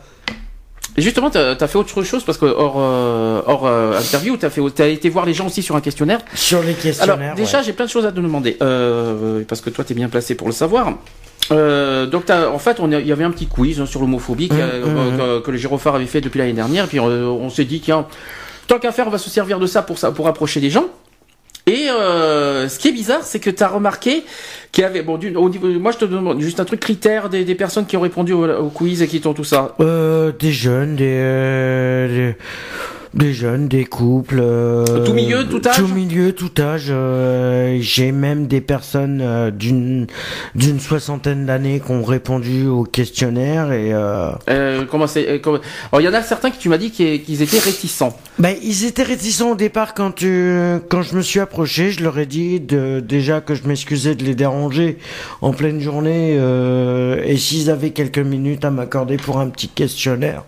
[0.96, 4.50] Et Justement, t'as as fait autre chose parce que hors, euh, hors euh, interview, t'as
[4.50, 6.20] fait, t'as été voir les gens aussi sur un questionnaire.
[6.34, 7.16] Sur les questionnaires.
[7.20, 7.64] Alors déjà, ouais.
[7.64, 10.48] j'ai plein de choses à te demander euh, parce que toi, t'es bien placé pour
[10.48, 10.92] le savoir.
[11.52, 14.00] Euh, donc, t'as- en fait, on a- il y avait un petit quiz hein, sur
[14.00, 16.86] l'homophobie Mmh, mmh, euh, que, que le Girophare avait fait depuis l'année dernière.
[16.86, 18.06] Puis euh, on s'est dit, tiens,
[18.66, 20.86] tant qu'à faire, on va se servir de ça pour ça, pour approcher des gens.
[21.66, 24.24] Et euh, ce qui est bizarre, c'est que tu as remarqué
[24.72, 27.28] qu'il y avait, bon, d'une- au niveau, moi je te demande juste un truc critère
[27.28, 29.74] des, des personnes qui ont répondu au, au quiz et qui t'ont tout ça.
[29.80, 32.36] Euh, des jeunes, des, euh, des,
[33.14, 34.38] des jeunes, des couples.
[34.40, 36.86] euh, Tout milieu, tout âge Tout milieu, tout âge.
[36.90, 40.06] euh, J'ai même des personnes euh, d'une
[40.54, 43.92] d'une soixantaine d'années qui ont répondu au questionnaire et.
[44.90, 45.58] Comment c'est comment-
[45.92, 48.16] Alors il y en a certains qui tu m'as dit qu'ils étaient réticents.
[48.38, 50.54] ben, ils étaient réticents au départ quand tu,
[50.88, 54.24] quand je me suis approché, je leur ai dit de, déjà que je m'excusais de
[54.24, 54.98] les déranger
[55.40, 56.34] en pleine journée
[57.26, 60.44] et s'ils avaient quelques minutes à m'accorder pour un petit questionnaire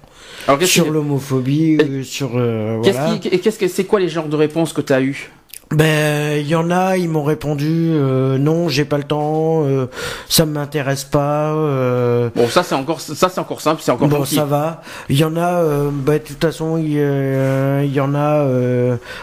[0.48, 3.16] Alors sur l'homophobie, euh, sur euh, qu'est-ce voilà.
[3.19, 5.31] qui- et qu'est-ce que c'est quoi les genres de réponses que tu as eu
[5.70, 9.86] Ben, il y en a, ils m'ont répondu euh, non, j'ai pas le temps, euh,
[10.28, 11.52] ça m'intéresse pas.
[11.55, 14.82] Euh, Bon ça c'est encore ça c'est encore simple, c'est encore bon, ça va.
[15.09, 18.47] Il y en a, ben, de toute façon, il y en a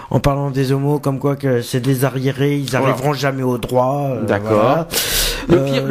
[0.10, 2.88] en parlant des homos, comme quoi que c'est des arriérés, ils Voilà.
[2.88, 4.10] arriveront jamais au droit.
[4.28, 4.50] D'accord.
[4.54, 4.88] voilà.
[5.50, 5.86] Le Euh, pire,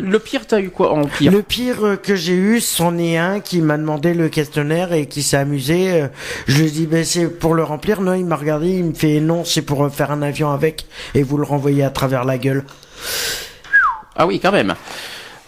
[0.00, 3.16] le, pire, t'as eu quoi en pire Le pire euh, que j'ai eu, c'en est
[3.16, 5.90] un qui m'a demandé le questionnaire et qui s'est amusé.
[6.02, 6.06] euh,
[6.46, 8.00] Je lui ai dit, ben, c'est pour le remplir.
[8.02, 11.22] Non, il m'a regardé, il me fait, non, c'est pour faire un avion avec et
[11.24, 12.64] vous le renvoyez à travers la gueule.
[14.16, 14.74] Ah oui, quand même.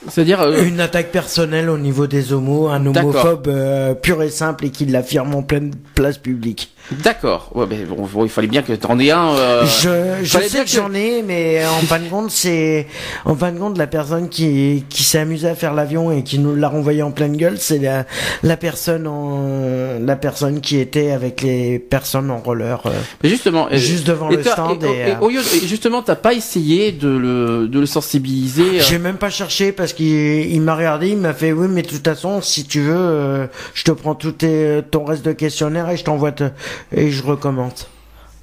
[0.09, 0.41] C'est-à-dire.
[0.41, 4.71] euh, Une attaque personnelle au niveau des homos, un homophobe euh, pur et simple et
[4.71, 6.75] qui l'affirme en pleine place publique.
[6.91, 7.51] D'accord.
[7.55, 9.31] Ouais, mais bon, bon, il fallait bien que t'en aies un.
[9.35, 12.87] euh, Je, je sais que j'en ai, mais en fin de compte, c'est
[13.25, 16.39] en fin de compte la personne qui qui s'est amusée à faire l'avion et qui
[16.39, 18.05] nous l'a renvoyé en pleine gueule, c'est la
[18.43, 22.81] la personne en la personne qui était avec les personnes en roller.
[22.87, 22.91] euh.
[23.23, 25.65] Mais justement, euh, Juste devant et le stand Et, et, et euh, au lieu de-
[25.65, 28.81] et justement, t'as pas essayé de le, de le sensibiliser.
[28.81, 31.83] euh, J'ai même pas cherché parce qu'il il m'a regardé, il m'a fait oui, mais
[31.83, 35.33] de toute façon, si tu veux, euh, je te prends tout tes, ton reste de
[35.33, 36.51] questionnaire et je t'envoie te-
[36.93, 37.89] et je recommence.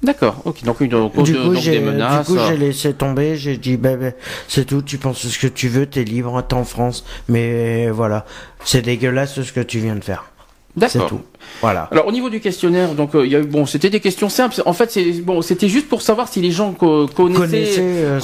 [0.02, 0.40] D'accord.
[0.44, 0.64] Ok.
[0.64, 2.26] Donc, donc, Du coup, donc j'ai des menaces.
[2.26, 3.36] du coup, euh, j'ai laissé tomber.
[3.36, 4.14] J'ai dit, ben, ben,
[4.48, 4.80] c'est tout.
[4.82, 7.04] Tu penses ce que tu veux, t'es libre, t'es en France.
[7.28, 8.24] Mais voilà,
[8.64, 10.24] c'est dégueulasse ce que tu viens de faire.
[10.78, 11.08] C'est D'accord.
[11.08, 11.20] tout.
[11.62, 11.88] Voilà.
[11.90, 14.62] Alors au niveau du questionnaire, donc euh, il bon, c'était des questions simples.
[14.66, 18.18] En fait, c'est bon, c'était juste pour savoir si les gens co- connaissaient, euh,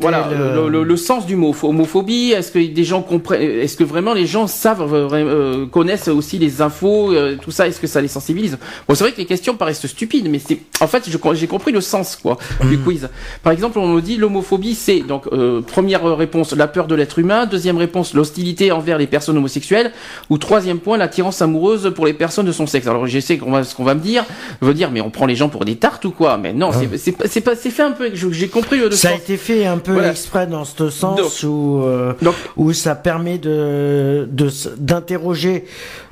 [0.00, 0.68] voilà, le- le...
[0.68, 2.30] le- le sens du mot homophobie.
[2.32, 6.62] Est-ce que des gens comprennent Est-ce que vraiment les gens savent euh, connaissent aussi les
[6.62, 7.12] infos,
[7.42, 7.68] tout ça?
[7.68, 8.56] Est-ce que ça les sensibilise?
[8.88, 11.80] Bon, c'est vrai que les questions paraissent stupides, mais c'est en fait j'ai compris le
[11.80, 12.82] sens quoi du Mm.
[12.84, 13.08] quiz.
[13.42, 15.28] Par exemple, on me dit l'homophobie, c'est donc
[15.66, 19.92] première réponse la peur de l'être humain, deuxième réponse l'hostilité envers les personnes homosexuelles,
[20.30, 22.86] ou troisième point l'attirance amoureuse pour les personnes de son sexe.
[22.86, 24.24] Alors je sais qu'on va ce qu'on va me dire,
[24.60, 26.36] veut dire mais on prend les gens pour des tartes ou quoi?
[26.38, 28.10] Mais non, c'est c'est c'est pas c'est fait un peu.
[28.14, 30.10] J'ai compris le Ça a été fait un peu Voilà.
[30.10, 34.28] exprès dans ce sens Donc- où, euh, Donc- où ça permet de
[34.78, 35.64] d'interroger,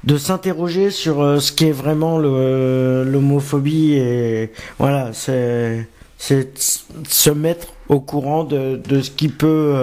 [0.04, 7.68] de s'interroger sur euh, ce qu'est vraiment le l'homophobie et voilà, c'est c'est se mettre
[7.88, 9.74] au courant de de ce qui peut.
[9.76, 9.82] euh,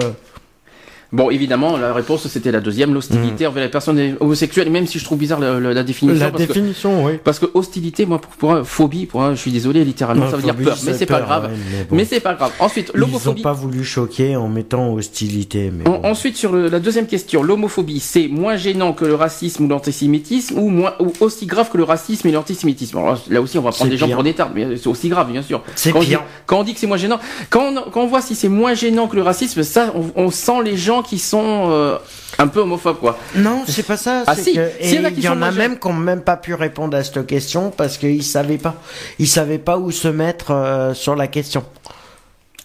[1.12, 4.70] Bon, évidemment, la réponse c'était la deuxième, l'hostilité envers les personnes homosexuelles.
[4.70, 6.16] Même si je trouve bizarre la, la- la définition.
[6.16, 6.20] Mm.
[6.20, 7.12] la parce que- définition, oui.
[7.22, 10.30] Parce que hostilité, moi, pour, pour un- phobie, pour un- je suis désolé, littéralement, Non,
[10.30, 10.76] ça veut dire peur.
[10.84, 11.44] Mais c'est pas grave.
[11.44, 11.96] ouais, mais bon.
[11.96, 12.52] Mais c'est pas grave.
[12.58, 13.42] Ensuite, Ils ont l'homophobie.
[13.42, 16.08] pas voulu choquer en mettant hostilité, mais En- bon.
[16.08, 20.58] Ensuite, sur le- la deuxième question, l'homophobie, c'est moins gênant que le racisme ou l'antisémitisme
[20.58, 22.98] ou, moins, ou aussi grave que le racisme et l'antisémitisme?
[22.98, 25.30] Alors, là aussi, on va prendre des gens pour des tartes, mais c'est aussi grave,
[25.30, 25.62] bien sûr.
[25.76, 26.00] C'est quand
[26.46, 27.18] quand on dit que c'est moins gênant,
[27.50, 30.30] quand on, quand on voit si c'est moins gênant que le racisme, ça, on, on
[30.30, 31.98] sent les gens qui sont euh,
[32.38, 33.18] un peu homophobes, quoi.
[33.34, 34.24] Non, c'est pas ça.
[34.26, 35.86] Ah si, que- s'il y et en a qui il y en a même qui
[35.86, 38.74] ont même pas pu répondre à cette question parce qu'ils savaient pas.
[39.18, 41.64] Ils savaient pas où se mettre euh, sur la question.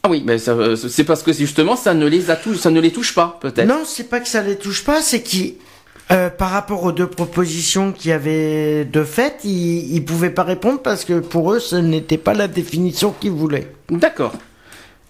[0.03, 2.91] Ah oui, mais euh, c'est parce que justement, ça ne les a ça ne les
[2.91, 3.68] touche pas, peut-être.
[3.68, 5.53] Non, c'est pas que ça les touche pas, c'est qu'ils,
[6.12, 10.41] euh, par rapport aux deux propositions qu'il y avait de fait, ils, ils pouvaient pas
[10.44, 13.72] répondre parce que pour eux, ce n'était pas la définition qu'ils voulaient.
[13.90, 14.34] D'accord.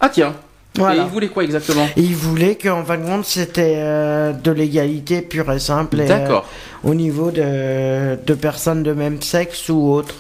[0.01, 0.35] Ah tiens.
[0.75, 1.01] Voilà.
[1.03, 1.85] Et ils voulaient quoi exactement?
[1.97, 5.97] Et ils voulaient qu'en fin de compte, c'était euh, de l'égalité pure et simple.
[5.97, 6.45] D'accord.
[6.85, 10.15] euh, au niveau de, de personnes de même sexe ou autre.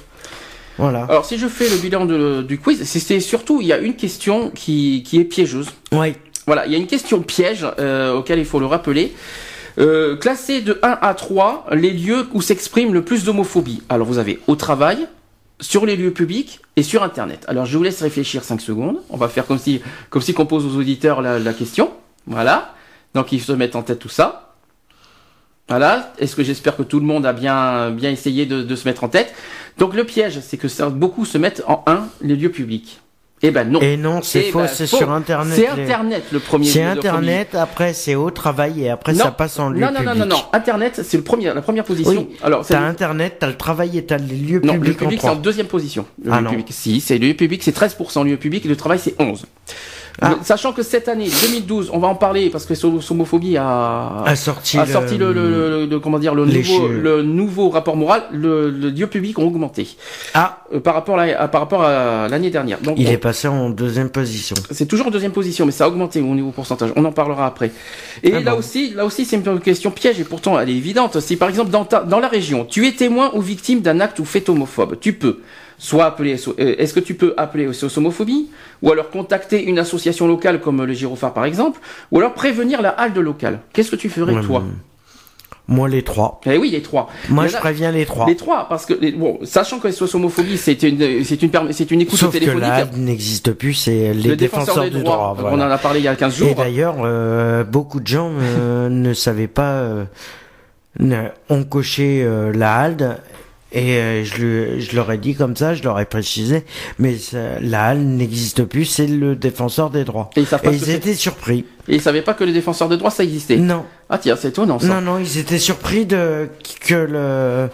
[0.77, 1.05] Voilà.
[1.09, 3.77] Alors si je fais le bilan de- du quiz, c'est- c'est surtout il y a
[3.77, 5.67] une question qui, qui est piégeuse.
[5.91, 6.15] Oui.
[6.47, 9.13] Voilà, il y a une question piège euh, auquel il faut le rappeler.
[10.19, 13.81] Classez de 1 à 3 les lieux où s'exprime le plus d'homophobie.
[13.89, 15.07] Alors vous avez au travail,
[15.61, 17.45] sur les lieux publics et sur Internet.
[17.47, 18.97] Alors je vous laisse réfléchir 5 secondes.
[19.09, 21.91] On va faire comme si, comme si qu'on pose aux auditeurs la, question.
[22.25, 22.73] Voilà.
[23.13, 24.55] Donc ils se mettent en tête tout ça.
[25.69, 26.11] Voilà.
[26.17, 29.09] Est-ce que j'espère que tout le monde a bien, bien essayé de, se mettre en
[29.09, 29.33] tête?
[29.77, 32.99] Donc le piège, c'est que beaucoup se mettent en 1 les lieux publics.
[33.43, 33.79] Eh ben non.
[33.81, 35.55] Et non, c'est Eh faux, ben, c'est sur Internet.
[35.55, 36.65] C'est Internet le premier.
[36.67, 39.25] C'est Internet, après c'est au travail et après Non.
[39.25, 40.07] ça passe en lieu non, non, public.
[40.09, 40.43] non, non, non.
[40.53, 42.27] Internet, c'est le premier, la première position.
[42.29, 42.35] Oui.
[42.43, 45.19] Alors, c'est T'as Internet, t'as le travail et t'as les lieux non, le publics public,
[45.21, 46.05] c'est en deuxième position.
[46.23, 46.49] Le Ah lieu non.
[46.51, 49.45] public, si, c'est le lieu public, c'est 13% lieu public et le travail, c'est 11.
[50.21, 50.35] Ah.
[50.43, 54.35] Sachant que cette année, 2012, on va en parler parce que Somo- Somophobie a, A
[54.35, 56.87] sorti a le- sorti le, le- le- le- comment dire, le nouveau, chiffres.
[56.89, 59.87] le nouveau rapport moral, le, lieu public ont augmenté.
[60.33, 60.59] Ah.
[60.73, 62.79] Euh, par rapport à, à- par rapport à l'année dernière.
[62.81, 64.55] Donc, Il on- est passé en deuxième position.
[64.71, 66.91] c'est toujours en deuxième position, mais ça a augmenté au niveau pourcentage.
[66.95, 67.71] On en parlera après.
[68.23, 68.59] Et Ah là bon.
[68.59, 71.19] aussi, là aussi, c'est une question piège et pourtant elle est évidente.
[71.19, 74.19] Si par exemple dans ta, dans la région, tu es témoin ou victime d'un acte
[74.19, 75.39] ou fait homophobe, tu peux
[75.81, 78.49] soit appeler, euh, est-ce que tu peux appeler aux homophobie,
[78.83, 81.79] ou alors contacter une association locale comme le Girophare par exemple,
[82.11, 83.61] ou alors prévenir la halte locale.
[83.73, 84.63] Qu'est-ce que tu ferais Ouais, toi
[85.67, 86.39] Moi les trois.
[86.45, 87.09] Eh oui, les trois.
[87.29, 88.27] Moi je préviens les trois.
[88.27, 92.01] Les trois, parce que bon, sachant que la homophobie, c'est une, c'est une, c'est une
[92.01, 92.97] écoute Sauf que téléphonique.
[92.97, 95.33] n'existe plus, c'est les le défenseurs, des du droits.
[95.35, 95.49] droit.
[95.51, 96.49] On en a parlé il y a 15 jours.
[96.49, 100.03] Et d'ailleurs, euh, beaucoup de gens euh, ne savaient pas, euh,
[100.99, 103.17] ne- ont coché euh, la HALD
[103.73, 106.65] Et euh, je, lui- je leur ai dit comme ça, je leur ai précisé,
[106.99, 110.29] mais ça- la halle n'existe plus, c'est le défenseur des droits.
[110.35, 111.65] Et ils Et ils étaient surpris.
[111.87, 113.55] Et ils savaient pas que les défenseurs de droits ça existait.
[113.57, 113.85] Non.
[114.09, 114.87] Ah tiens, c'est étonnant ça.
[114.87, 116.49] Non, non, ils étaient surpris de
[116.85, 117.69] que le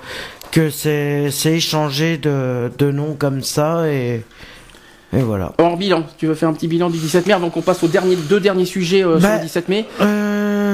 [0.51, 4.23] que c'est c'est échangé de de noms comme ça et
[5.13, 5.53] et voilà.
[5.57, 7.87] Hors bilan, tu veux faire un petit bilan du 17 mai avant qu'on passe aux
[7.87, 9.85] derniers, deux derniers sujets euh, sur Bah, le 17 mai?
[10.01, 10.26] Euh,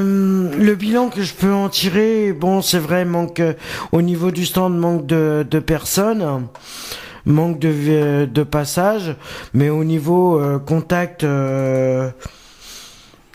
[0.03, 3.53] le bilan que je peux en tirer, bon, c'est vrai, manque euh,
[3.91, 6.47] au niveau du stand, manque de, personnes,
[7.25, 9.15] manque de, euh, de passage,
[9.53, 12.09] mais au niveau euh, contact, euh,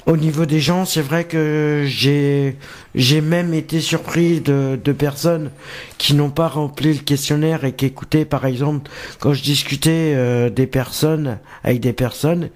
[0.08, 2.56] au niveau des gens, c'est vrai que j'ai
[2.94, 5.50] j'ai même été surpris de, de personnes
[5.98, 8.90] qui n'ont pas rempli le questionnaire et qui écoutaient, par exemple,
[9.20, 12.48] quand je discutais euh, des personnes avec des personnes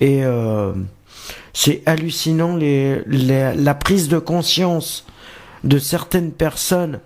[0.00, 0.72] et euh,
[1.52, 5.06] c'est hallucinant la prise de conscience
[5.64, 7.00] de certaines personnes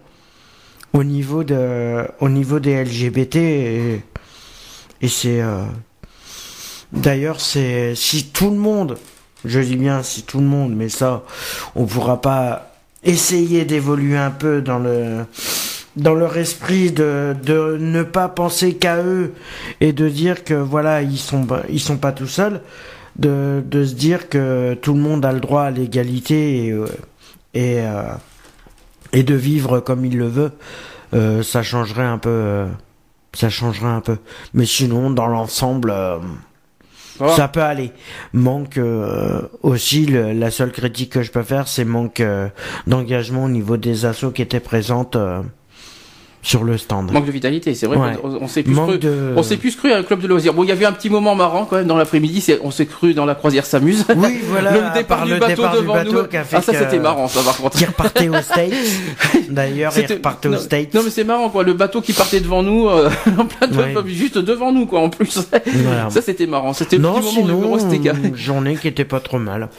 [0.93, 4.01] au niveau de au niveau des LGBT et,
[5.09, 5.65] c'est euh,
[6.93, 8.97] d'ailleurs si tout le monde
[9.45, 11.25] je dis bien si tout le monde mais ça
[11.75, 15.27] on pourra pas essayer d'évoluer un peu dans le
[15.97, 17.37] dans leur esprit de,
[17.79, 19.33] ne pas penser qu'à eux
[19.81, 22.61] et de dire que voilà ils sont pas tout seuls
[23.17, 26.87] de, de se dire que tout le monde a le droit à l'égalité et euh,
[27.55, 28.13] et, euh,
[29.13, 30.53] et de vivre comme il le veut
[31.15, 32.67] euh, ça changerait un peu euh,
[33.33, 34.17] ça changerait un peu
[34.53, 36.19] mais sinon dans l'ensemble euh,
[37.37, 37.93] Ça peut aller.
[38.33, 42.21] Manque euh, aussi le- la seule critique que je peux faire, c'est manque
[42.89, 45.17] d'engagement au niveau des assos qui étaient présentes
[46.45, 47.11] sur le stand.
[47.11, 47.97] Manque de vitalité, c'est vrai.
[47.97, 48.13] Ouais.
[48.23, 48.99] On, s'est plus cru.
[48.99, 50.53] de- On s'est plus cru à un club de loisirs.
[50.53, 52.43] Bon, il y avait un petit moment marrant quand même dans l'après-midi.
[52.43, 54.05] c'est- On s'est cru dans la croisière s'amuse.
[54.15, 56.19] Oui, voilà, le départ part du le bateau départ du devant bateau nous.
[56.19, 57.79] a fait ah, ça c'était marrant, ça par contre.
[57.79, 58.73] Qui repartait aux States.
[59.49, 60.93] D'ailleurs, il repartait aux States.
[60.93, 63.09] Non mais c'est marrant quoi, le bateau qui partait devant nous, euh,
[63.39, 63.95] en plein de Ouais.
[64.09, 65.39] juste devant nous quoi en plus.
[65.67, 66.11] Voilà.
[66.11, 69.39] Ça c'était marrant, c'était le non, petit moment sinon, une journée qui était pas trop
[69.39, 69.71] mal.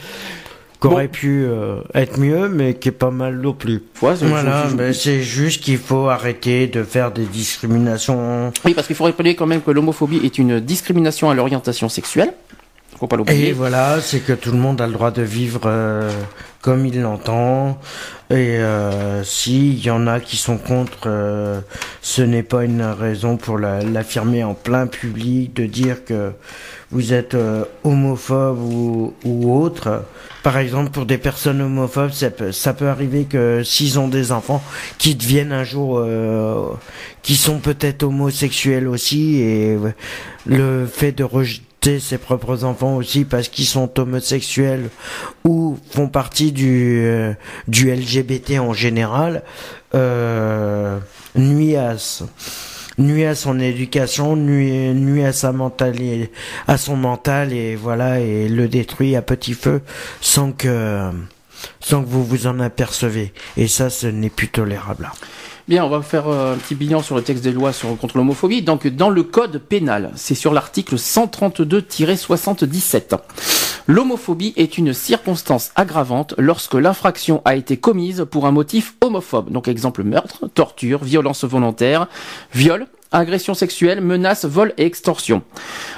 [0.88, 3.84] Qui aurait pu euh, être mieux, mais qui est pas mal non plus.
[4.02, 8.52] Ouais, voilà, mais c'est juste qu'il faut arrêter de faire des discriminations.
[8.64, 12.34] Oui, parce qu'il faut rappeler quand même que l'homophobie est une discrimination à l'orientation sexuelle.
[12.98, 13.50] Faut pas l'oublier.
[13.50, 16.10] Et voilà, c'est que tout le monde a le droit de vivre euh,
[16.62, 17.78] comme il l'entend.
[18.30, 21.60] Et euh, s'il y en a qui sont contre, euh,
[22.02, 26.32] ce n'est pas une raison pour la- l'affirmer en plein public, de dire que
[26.92, 30.04] vous êtes euh, homophobe ou, ou autre.
[30.44, 34.32] Par exemple, pour des personnes homophobes, ça peut, ça peut arriver que s'ils ont des
[34.32, 34.62] enfants,
[34.98, 36.70] qui deviennent un jour, euh,
[37.24, 39.78] qui sont peut-être homosexuels aussi, et
[40.46, 44.90] le fait de rejeter ses propres enfants aussi parce qu'ils sont homosexuels
[45.44, 47.34] ou font partie du, euh,
[47.68, 49.44] du LGBT en général,
[49.94, 50.98] euh,
[51.36, 52.24] nuit à, s-
[52.98, 56.32] nuit à son éducation, nuit, nuit à sa mentale, et-
[56.68, 59.82] à son mental et voilà et le détruit à petit feu
[60.22, 61.10] sans que
[61.80, 65.10] sans que vous vous en apercevez et ça ce n'est plus tolérable.
[65.68, 68.18] Bien, on va faire euh, un petit bilan sur le texte des lois sur, contre
[68.18, 68.62] l'homophobie.
[68.62, 73.18] Donc, dans le code pénal, c'est sur l'article 132-77.
[73.88, 79.52] L'homophobie est une circonstance aggravante lorsque l'infraction a été commise pour un motif homophobe.
[79.52, 82.08] Donc, exemple meurtre, torture, violence volontaire,
[82.52, 85.44] viol, agression sexuelle, menace, vol et extorsion.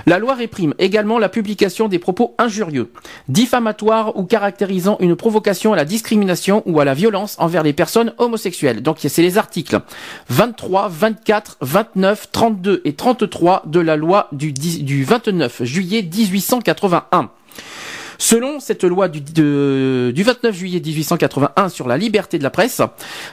[0.05, 2.91] La loi réprime également la publication des propos injurieux,
[3.30, 8.14] diffamatoires ou caractérisant une provocation à la discrimination ou à la violence envers les personnes
[8.18, 8.84] homosexuelles.
[8.84, 9.80] Donc c'est les articles
[10.27, 17.31] 23, 24, 29, 32 et 33 de la loi du, 10 du 29 juillet 1881.
[18.18, 22.81] Selon cette loi du, de- du 29 juillet 1881 sur la liberté de la presse,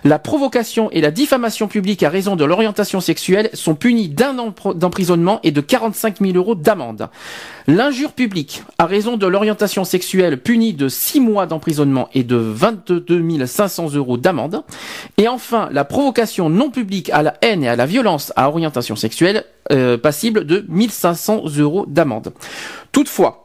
[0.04, 4.54] la provocation et la diffamation publique à raison de l'orientation sexuelle sont punies d'un an
[4.74, 7.08] d'emprisonnement et de 45 000 euros d'amende.
[7.66, 13.46] L'injure publique à raison de l'orientation sexuelle punie de 6 mois d'emprisonnement et de 22
[13.46, 14.62] 500 euros d'amende.
[15.16, 18.96] Et enfin, la provocation non publique à la haine et à la violence à orientation
[18.96, 22.32] sexuelle euh, passible de 1500 euros d'amende.
[22.92, 23.43] Toutefois,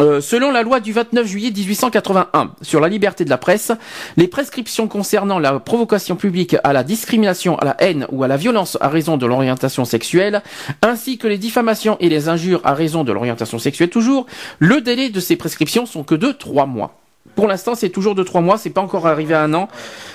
[0.00, 3.72] euh, selon la loi du 29 juillet 1881 sur la liberté de la presse,
[4.16, 8.36] les prescriptions concernant la provocation publique à la discrimination, à la haine ou à la
[8.36, 10.42] violence à raison de l'orientation sexuelle,
[10.82, 14.26] ainsi que les diffamations et les injures à raison de l'orientation sexuelle toujours,
[14.58, 17.03] le délai de ces prescriptions sont que de trois mois.
[17.36, 19.68] Pour l'instant, c'est toujours de trois mois, c'est pas encore arrivé à un an.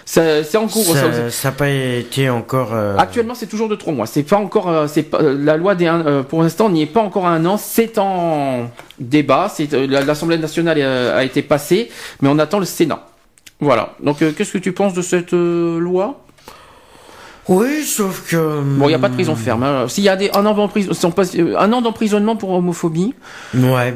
[0.05, 0.85] C'est en cours.
[1.29, 2.69] ça- n'a pas été encore.
[2.73, 4.05] euh, Actuellement, c'est toujours de trois mois.
[4.05, 6.83] C'est pas encore, euh, c'est pas, euh, la loi des, un- euh, pour l'instant, n'y
[6.83, 7.57] est pas encore à un an.
[7.57, 8.69] C'est en
[8.99, 9.51] débat.
[9.53, 11.89] C'est la- l'Assemblée nationale a été passée,
[12.21, 13.05] mais on attend le Sénat.
[13.59, 13.95] Voilà.
[14.01, 16.21] Donc, qu'est-ce que tu penses de cette loi?
[17.49, 18.61] Oui, sauf que.
[18.61, 19.63] Bon, il n'y a pas de prison ferme.
[19.63, 19.87] hein.
[19.87, 22.51] S'il y a des, un, an d'empris- si on passe- euh, un an d'emprisonnement pour
[22.51, 23.15] homophobie,
[23.55, 23.93] Ouais.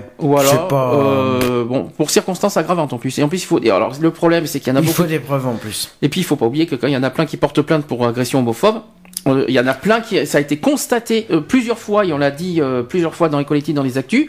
[0.49, 0.93] C'est pas.
[0.95, 3.17] euh, bon, pour circonstances aggravantes en plus.
[3.19, 3.59] Et en plus, il faut.
[3.61, 5.03] et alors, le problème, c'est qu'il y en a il beaucoup.
[5.03, 5.91] faut des preuves en plus.
[6.01, 7.61] Et puis, il faut pas oublier que quand il y en a plein qui portent
[7.61, 8.81] plainte pour agression homophobe,
[9.25, 12.17] il y en a plein qui, ça a été constaté euh, plusieurs fois, et on
[12.17, 14.27] l'a dit euh, plusieurs fois dans les collectifs, dans les actus.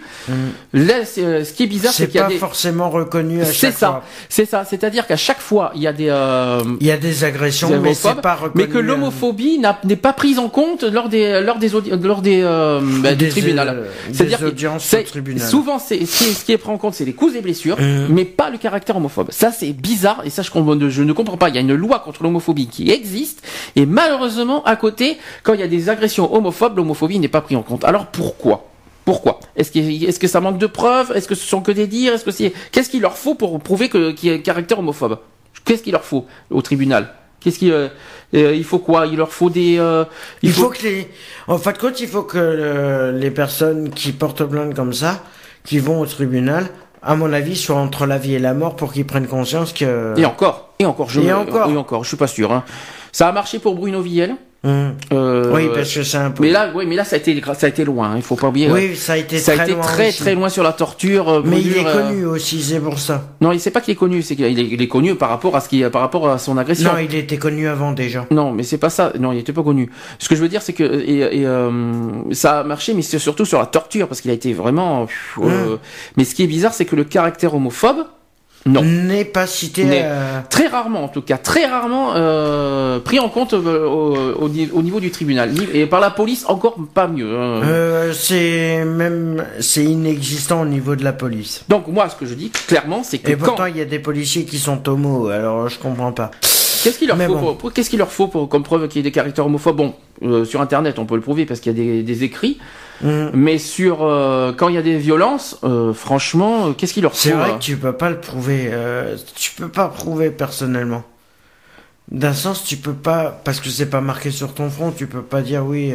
[0.73, 2.39] Là, c'est, euh, ce qui est bizarre, c'est C'est qu'il y a pas des.
[2.39, 4.65] forcément reconnu à C'est ça, c'est ça.
[4.65, 6.09] C'est-à-dire qu'à chaque fois, il y a des.
[6.09, 8.65] euh, Il y a des agressions, des mais c'est homophobes, pas reconnu.
[8.67, 12.43] mais que euh, l'homophobie n'est pas prise en compte lors des lors des lors des
[12.43, 17.05] euh, bah, Des, euh, C'est-à-dire que souvent c'est ce qui, est, pris en compte c'est
[17.05, 17.77] les coups et blessures,
[18.09, 19.29] mais pas le caractère homophobe.
[19.31, 21.49] Ça c'est bizarre et ça je, je ne comprends pas.
[21.49, 23.43] Il y a une loi contre l'homophobie qui existe
[23.77, 25.07] et malheureusement à côté
[25.45, 27.85] quand il y a des agressions homophobes l'homophobie n'est pas prise en compte.
[27.85, 28.57] Alors pourquoi?
[29.05, 29.35] Pourquoi?
[29.57, 29.79] Est-ce que,
[30.09, 31.13] est-ce que ça manque de preuves?
[31.15, 32.13] Est-ce que ce sont que des dires?
[32.15, 35.19] Est-ce que c'est qu'est-ce qu'il leur faut pour prouver qu'il y a un caractère homophobe?
[35.65, 37.03] Qu'est-ce qu'il leur faut au tribunal?
[37.41, 37.89] Qu'est-ce qu'il euh,
[38.35, 39.07] euh, il faut quoi?
[39.07, 40.05] Il leur faut des euh,
[40.43, 41.09] Il faut que les.
[41.47, 45.23] En fin de compte, il faut que euh, les personnes qui portent plainte comme ça,
[45.65, 46.69] qui vont au tribunal,
[47.03, 50.15] à mon avis, soient entre la vie et la mort pour qu'ils prennent conscience que.
[50.17, 51.69] Et encore, et encore, je Et encore.
[51.71, 52.51] et encore, je suis pas sûr.
[52.51, 52.65] Hein.
[53.13, 54.37] Ça a marché pour Bruno Villel.
[54.65, 54.95] Hum.
[55.13, 56.43] Euh, Oui, parce que c'est un peu.
[56.43, 58.11] Mais là, oui, mais là, ça a été, ça a été loin.
[58.13, 58.71] hein, Il faut pas oublier.
[58.71, 60.19] Oui, ça a été ça a très été loin très, aussi.
[60.21, 61.29] très loin sur la torture.
[61.29, 63.35] euh, Mais il est euh, connu aussi, c'est pour ça.
[63.41, 64.23] Non, il sait pas qu'il est connu.
[64.23, 66.57] C'est qu'il est, il est connu par rapport à ce qui, par rapport à son
[66.57, 66.93] agression.
[66.93, 68.27] Non, il était connu avant déjà.
[68.31, 69.13] Non, mais c'est pas ça.
[69.19, 69.91] Non, il était pas connu.
[70.19, 71.71] Ce que je veux dire, c'est que et, et, euh,
[72.33, 75.05] ça a marché, mais c'est surtout sur la torture parce qu'il a été vraiment.
[75.07, 75.77] pff, euh,
[76.17, 78.07] Mais ce qui est bizarre, c'est que le caractère homophobe,
[78.67, 79.85] N'est pas cité.
[79.91, 84.49] Euh, très rarement en tout cas, très rarement euh, pris en compte euh, au, au
[84.49, 87.31] ni- au niveau du tribunal et par la police encore pas mieux.
[87.39, 87.61] hein.
[87.65, 89.45] euh, c'est même.
[89.61, 91.63] C'est inexistant au niveau de la police.
[91.69, 93.99] Donc moi, ce que je dis clairement, c'est que Et pourtant, il y a des
[93.99, 96.31] policiers qui sont homos, alors je comprends pas.
[96.85, 99.01] Qu'est-ce qu'il leur faut pour- pour- Qu'est-ce qu'il leur faut pour, comme preuve qu'il y
[99.01, 99.77] ait des caractères homophobes?
[99.77, 102.59] Bon, euh, sur Internet, on peut le prouver parce qu'il y a des, des écrits.
[103.03, 103.31] Hum.
[103.35, 107.19] Mais sur euh, quand il y a des violences, euh, franchement, qu'est-ce qu'il leur faut
[107.19, 108.71] C'est vrai que tu peux pas le prouver.
[109.35, 111.03] tu peux pas prouver personnellement.
[112.11, 114.93] D'un sens, tu peux pas parce que c'est pas marqué sur ton front.
[114.93, 115.93] Tu peux pas dire oui.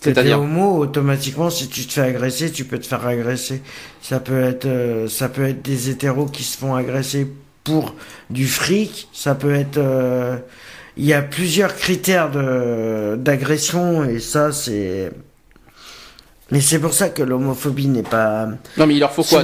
[0.00, 1.50] C'est-à-dire homo automatiquement.
[1.50, 3.62] Si tu te fais agresser, tu peux te faire agresser.
[4.02, 7.26] Ça peut être, ça peut être des hétéros qui se font agresser
[7.64, 7.94] pour
[8.30, 9.08] du fric.
[9.12, 9.78] Ça peut être.
[9.78, 10.36] euh,
[10.96, 12.30] Il y a plusieurs critères
[13.16, 15.10] d'agression et ça c'est.
[16.50, 18.46] Mais c'est pour ça que l'homophobie n'est pas.
[18.76, 19.42] Non, mais il leur faut quoi?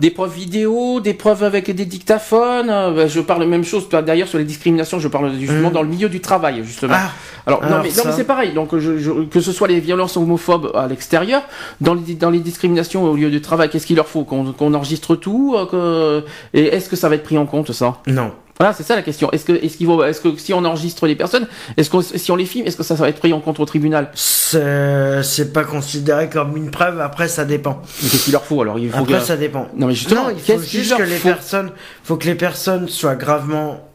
[0.00, 2.70] Des, preuves vidéo, des preuves avec des dictaphones?
[2.70, 3.88] euh, bah, je parle même chose.
[3.88, 5.72] D'ailleurs, sur les discriminations, je parle justement Hum.
[5.74, 6.94] dans le milieu du travail, justement.
[6.96, 7.10] Ah,
[7.46, 8.52] alors, non, mais, non, ça- mais c'est pareil.
[8.54, 11.42] Donc, je, je- que ce soit les violences homophobes à l'extérieur,
[11.80, 14.22] dans les, dans les discriminations au lieu du travail, qu'est-ce qu'il leur faut?
[14.22, 16.24] Qu'on qu'on enregistre tout euh, que-
[16.54, 17.98] Et est-ce que ça va être pris en compte, ça?
[18.06, 18.30] Non.
[18.58, 19.30] Voilà, c'est ça la question.
[19.32, 21.46] Est-ce que, est-ce qu'il vaut, est-ce que si on enregistre les personnes,
[21.76, 23.66] est-ce que si on les filme, est-ce que ça, va être pris en compte au
[23.66, 24.10] tribunal?
[24.14, 27.00] C'est c'est pas considéré comme une preuve.
[27.00, 27.82] Après, ça dépend.
[28.02, 28.78] Mais Qu'est-ce qu'il leur faut alors?
[28.78, 29.68] Il faut Après, que- ça dépend.
[29.76, 31.28] Non, mais justement, non, il faut juste que les faut?
[31.28, 31.70] personnes,
[32.02, 33.86] faut que les personnes soient gravement.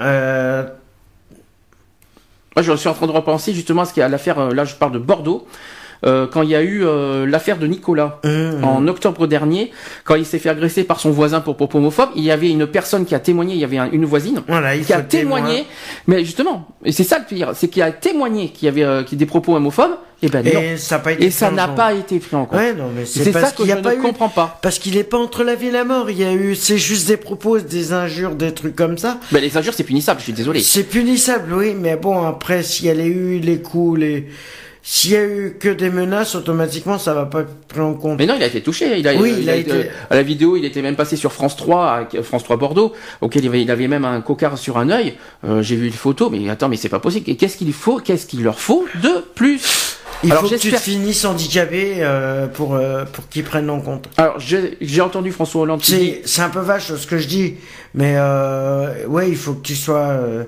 [0.00, 0.64] Euh,
[2.56, 4.38] Moi, je suis en train de repenser justement à ce qu'il y a l'affaire.
[4.38, 5.46] euh, Là, je parle de Bordeaux.
[6.04, 9.70] Euh, quand il y a eu euh, l'affaire de Nicolas hum, en octobre dernier,
[10.04, 12.66] quand il s'est fait agresser par son voisin pour propos homophobes, il y avait une
[12.66, 15.38] personne qui a témoigné, il y avait un- une voisine voilà, qui a témoin.
[15.38, 15.66] témoigné,
[16.06, 19.02] mais justement, et c'est ça le pire, c'est qu'il a témoigné qu'il y avait euh,
[19.10, 22.46] y des propos homophobes, et ben non, Et ça n'a pas été été pris en
[22.46, 22.58] compte.
[22.58, 24.02] Ouais, non, mais c'est ça que qu'il je pas ne eu.
[24.02, 24.58] comprends pas.
[24.62, 26.08] Parce qu'il est pas entre la vie et la mort.
[26.10, 29.18] Il y a eu, c'est juste des propos, des injures, des trucs comme ça.
[29.32, 30.60] Ben, les injures, c'est punissable, je suis désolé.
[30.60, 34.28] C'est punissable, oui, mais bon, après, s'il y a eu les coups, les,
[34.86, 38.18] s'il y a eu que des menaces, automatiquement, ça va pas être pris en compte.
[38.18, 38.98] Mais non, il a été touché.
[38.98, 41.16] Il a, Oui, il il a été- euh, à la vidéo, il était même passé
[41.16, 42.92] sur France 3, avec France 3 Bordeaux,
[43.22, 45.14] auquel il avait, même un cocard sur un œil.
[45.48, 47.30] Euh, J'ai vu une photo, mais attends, mais c'est pas possible.
[47.30, 49.96] Et qu'est-ce qu'il faut, qu'est-ce qu'il leur faut de plus?
[50.22, 53.80] Il Alors, faut que tu te finisses handicapé euh, pour euh, pour qu'ils prennent en
[53.80, 54.08] compte.
[54.16, 57.54] Alors j'ai entendu François Hollande dit- C'est c'est un peu vache ce que je dis,
[57.94, 60.44] mais euh, ouais, il faut que tu sois, euh,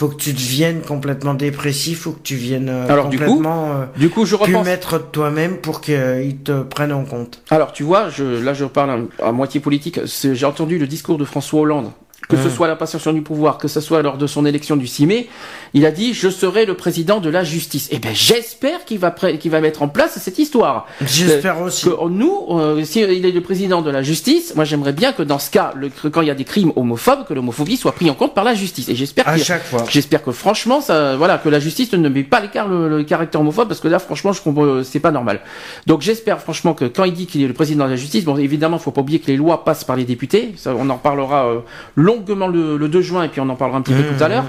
[0.00, 3.72] faut que tu deviennes complètement dépressif, faut que tu viennes euh, Alors, du coup, complètement
[3.72, 4.64] euh, Du coup, je repense.
[4.64, 7.42] maître de toi-même pour qu'ils te prennent en compte.
[7.50, 10.00] Alors, tu vois, je, là, je parle à, à moitié politique.
[10.06, 11.90] J'ai entendu le discours de François Hollande.
[12.30, 12.50] Que ce Hum.
[12.50, 15.28] soit la passation du pouvoir, que ce soit lors de son élection du 6 mai,
[15.74, 17.88] il a dit je serai le président de la justice.
[17.90, 20.86] Eh ben j'espère qu'il va qu'il va mettre en place cette histoire.
[21.00, 21.84] J'espère aussi.
[21.86, 25.22] Que nous, euh, si il est le président de la justice, moi j'aimerais bien que
[25.22, 27.92] dans ce cas, le, que quand il y a des crimes homophobes, que l'homophobie soit
[27.92, 28.88] pris en compte par la justice.
[28.88, 29.84] Et j'espère À qu'il- chaque fois.
[29.88, 33.40] J'espère que franchement, ça, voilà, que la justice ne met pas l'écart le, le caractère
[33.40, 35.40] homophobe, parce que là, franchement, je comprends, euh, c'est pas normal.
[35.86, 38.36] Donc, j'espère franchement que quand il dit qu'il est le président de la justice, bon,
[38.36, 40.52] évidemment, faut pas oublier que les lois passent par les députés.
[40.56, 41.60] Ça, on en reparlera euh,
[41.96, 44.16] longuement longuement le, le 2 juin et puis on en parlera un petit peu Mmh.
[44.16, 44.44] tout à l'heure,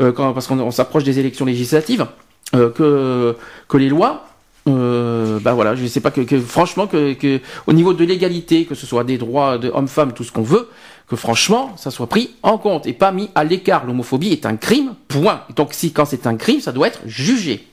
[0.00, 2.06] euh, parce qu'on on s'approche des élections législatives,
[2.54, 3.36] euh, que
[3.68, 4.26] que les lois.
[4.68, 8.64] Euh, bah voilà, je sais pas que, que franchement que, que au niveau de l'égalité,
[8.64, 10.68] que ce soit des droits de hommes-femmes, tout ce qu'on veut,
[11.06, 13.86] que franchement ça soit pris en compte et pas mis à l'écart.
[13.86, 15.42] L'homophobie est un crime, point.
[15.54, 17.64] Donc si quand c'est un crime, ça doit être jugé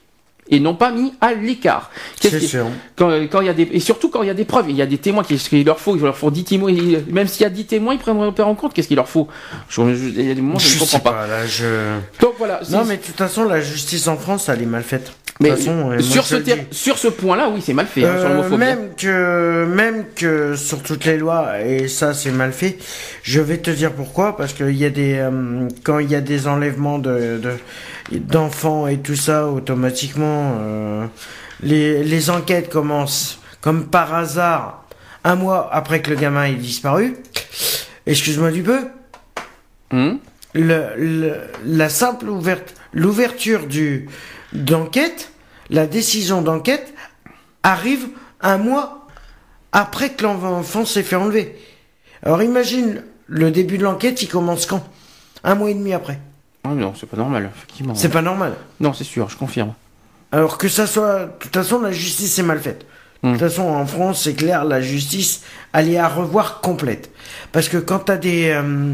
[0.49, 1.89] et non pas mis à l'écart.
[2.19, 2.65] Qu'est-ce C'est sûr.
[2.95, 4.81] Quand, quand y a des et surtout quand il y a des preuves, il y
[4.81, 6.71] a des témoins qui qu'il leur faut, il leur faut 10 témoins,
[7.09, 9.27] même s'il y a 10 témoins, ils prennent pas en compte qu'est-ce qu'il leur faut?
[9.69, 11.11] Je, je- il y a des moments je, Je ne comprends pas.
[11.11, 11.65] pas, là, je...
[12.21, 15.11] Donc voilà, Non, mais de toute façon, la justice en France, elle est mal faite.
[15.39, 16.35] De mais toute façon, euh, sur ce
[16.69, 20.83] sur ce point-là, oui, c'est mal fait hein, sur Euh, même que même que sur
[20.83, 22.77] toutes les lois et ça c'est mal fait.
[23.23, 26.21] Je vais te dire pourquoi parce qu'il y a des euh, quand il y a
[26.21, 27.57] des enlèvements de de-
[28.11, 31.05] d'enfants et tout ça automatiquement euh,
[31.61, 34.83] les les enquêtes commencent comme par hasard
[35.23, 37.15] un mois après que le gamin ait disparu.
[38.05, 38.79] Excuse-moi du peu.
[39.91, 40.19] Le,
[40.97, 44.09] le- la simple ouverte l'ouverture du
[44.51, 45.31] d'enquête,
[45.69, 46.93] la décision d'enquête
[47.63, 48.07] arrive
[48.41, 49.07] un mois
[49.71, 51.57] après que l'enfant s'est fait enlever.
[52.21, 54.83] Alors imagine, le début de l'enquête, il commence quand?
[55.43, 56.19] Un mois et demi après.
[56.63, 57.95] Ah non, c'est pas normal, effectivement.
[57.95, 58.53] C'est pas normal.
[58.79, 59.73] Non, c'est sûr, je confirme.
[60.31, 61.25] Alors que ça soit...
[61.25, 62.85] De toute façon, la justice est mal faite.
[63.23, 67.09] De toute façon, en France, c'est clair, la justice, elle est à revoir complète.
[67.53, 68.49] Parce que quand t'as des...
[68.49, 68.91] euh,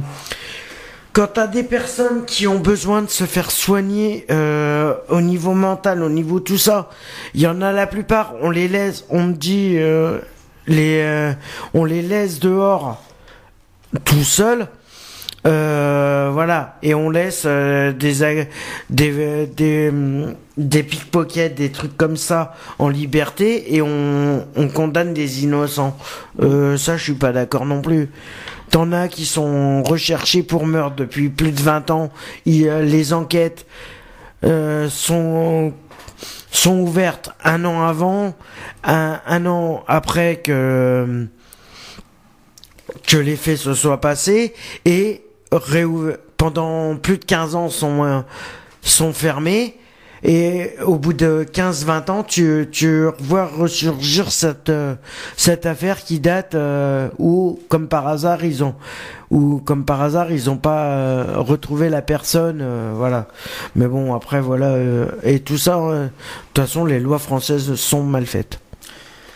[1.13, 6.03] quand t'as des personnes qui ont besoin de se faire soigner euh, au niveau mental,
[6.03, 6.89] au niveau tout ça,
[7.33, 10.19] il y en a la plupart, on les laisse, on me dit, euh,
[10.67, 11.33] les, euh,
[11.73, 13.01] on les laisse dehors
[14.05, 14.67] tout seuls.
[15.47, 18.45] Euh, voilà, et on laisse euh, des
[18.89, 24.67] des euh, des, hum, des pickpockets, des trucs comme ça en liberté et on, on
[24.67, 25.97] condamne des innocents.
[26.41, 28.09] Euh, ça, je suis pas d'accord non plus.
[28.69, 32.11] T'en as qui sont recherchés pour meurtre depuis plus de 20 ans.
[32.45, 33.65] Il, euh, les enquêtes
[34.41, 35.73] sont
[36.51, 38.33] sont ouvertes un an avant,
[38.83, 41.27] un, un an après que
[43.05, 44.53] que les faits se soient passés
[44.85, 45.23] et
[46.37, 48.21] pendant plus de 15 ans sont euh,
[48.81, 49.75] sont fermés.
[50.21, 54.95] Et au bout de 15-20 ans tu tu vois ressurgir cette euh,
[55.37, 58.75] cette affaire qui date euh, où comme par hasard ils ont
[59.31, 63.27] ou comme par hasard ils ont pas euh, retrouvé la personne euh, voilà.
[63.77, 66.09] Mais bon après voilà euh, et tout ça de
[66.53, 68.59] toute façon les lois françaises sont mal faites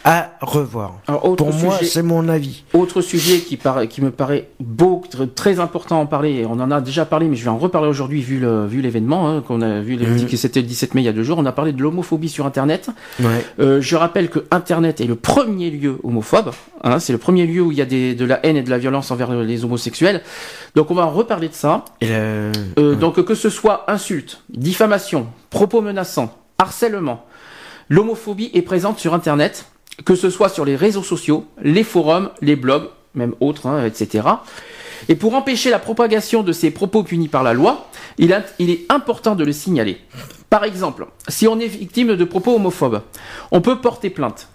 [0.06, 4.12] à revoir Alors, autre pour moi c'est mon avis Autre sujet qui, paraît, qui me
[4.12, 7.44] paraît beau, tr- très important à en parler, on en a déjà parlé, mais je
[7.46, 10.26] vais en reparler aujourd'hui vu le- vu l'événement, hein, qu'on a vu, Mhm.
[10.28, 12.28] que c'était le 17 mai il y a deux jours, on a parlé de l'homophobie
[12.30, 12.90] sur Internet.
[13.22, 16.52] ouais Euh, je rappelle que Internet est le premier lieu homophobe,
[16.84, 18.70] hein, c'est le premier lieu où il y a des, de la haine et de
[18.70, 20.22] la violence envers les homosexuels.
[20.76, 21.86] Donc on va en reparler de ça.
[22.02, 27.26] et le- Euh, Donc que ce soit insulte, diffamation, propos menaçants, harcèlement,
[27.90, 29.66] l'homophobie est présente sur Internet,
[30.06, 34.28] que ce soit sur les réseaux sociaux, les forums, les blogs, même autres, hein, etc.
[35.10, 37.88] Et pour empêcher la propagation de ces propos punis par la loi,
[38.18, 39.98] il, est important de le signaler.
[40.50, 43.02] Par exemple, si on est victime de propos homophobes,
[43.52, 44.48] on peut porter plainte.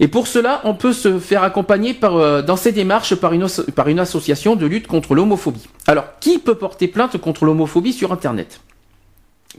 [0.00, 4.56] Et pour cela, on peut se faire accompagner euh, dans ces démarches par une association
[4.56, 5.66] de lutte contre l'homophobie.
[5.86, 8.60] Alors, qui peut porter plainte contre l'homophobie sur Internet?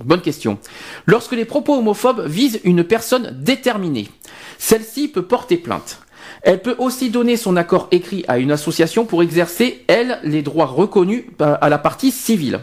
[0.04, 0.60] Bonne question.
[1.08, 4.10] Lorsque les propos homophobes visent une personne déterminée,
[4.58, 6.00] celle-ci peut porter plainte.
[6.42, 10.66] Elle peut aussi donner son accord écrit à une association pour exercer, elle, les droits
[10.66, 12.60] reconnus euh, à la partie civile.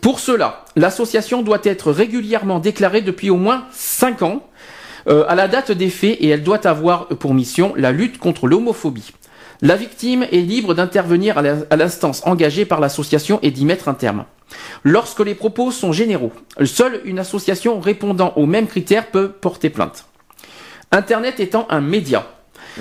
[0.00, 4.46] Pour cela, l'association doit être régulièrement déclarée depuis au moins 5 ans
[5.08, 8.46] euh, à la date des faits et elle doit avoir pour mission la lutte contre
[8.46, 9.12] l'homophobie.
[9.60, 14.24] La victime est libre d'intervenir à l'instance engagée par l'association et d'y mettre un terme.
[14.84, 16.32] Lorsque les propos sont généraux,
[16.64, 20.06] seule une association répondant aux mêmes critères peut porter plainte.
[20.90, 22.26] Internet étant un média,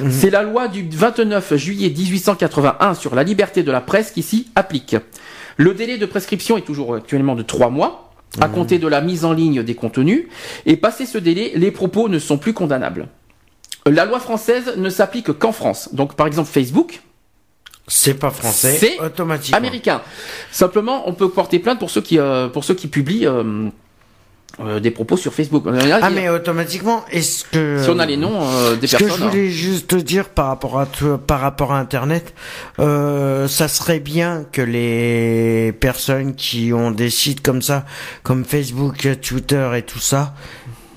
[0.09, 4.47] c'est la loi du 29 juillet 1881 sur la liberté de la presse qui s'y
[4.55, 4.95] applique.
[5.57, 9.25] Le délai de prescription est toujours actuellement de 3 mois, à compter de la mise
[9.25, 10.27] en ligne des contenus,
[10.65, 13.07] et passé ce délai, les propos ne sont plus condamnables.
[13.85, 15.89] La loi française ne s'applique qu'en France.
[15.93, 17.01] Donc par exemple Facebook,
[17.87, 20.01] c'est pas français C'est américain.
[20.51, 23.69] Simplement, on peut porter plainte pour ceux qui, euh, pour ceux qui publient euh,
[24.59, 25.65] euh, des propos sur Facebook.
[26.01, 29.25] ah mais automatiquement est-ce que si on a les noms euh, des Ce que personnes.
[29.25, 30.87] je voulais juste te dire par rapport à
[31.27, 32.33] par rapport à Internet,
[32.79, 37.85] euh, ça serait bien que les personnes qui ont des sites comme ça,
[38.23, 40.33] comme Facebook, Twitter et tout ça,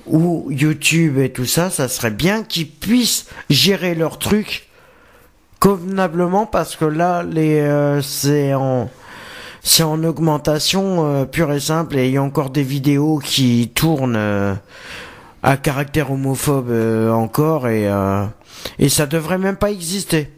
[0.07, 4.69] ou YouTube et tout ça, ça serait bien qu'ils puissent gérer leurs trucs
[5.59, 8.89] convenablement parce que là, les, c'est en,
[9.63, 13.71] c'est en augmentation euh, pure et simple et il y a encore des vidéos qui
[13.73, 14.53] tournent euh,
[15.43, 18.25] à caractère homophobe euh, encore et euh,
[18.79, 20.29] et ça devrait même pas exister.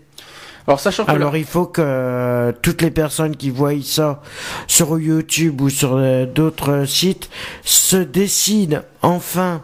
[0.68, 4.22] Alors sachant que Alors il faut que euh, toutes les personnes qui voient ça
[4.68, 7.30] sur YouTube ou sur euh, d'autres sites
[7.64, 9.62] se décident enfin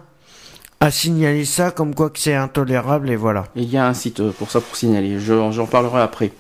[0.82, 3.46] à signaler ça comme quoi que c'est intolérable et voilà.
[3.56, 5.20] Il y a un site pour ça pour signaler.
[5.20, 6.32] Je- J'en parlerai après.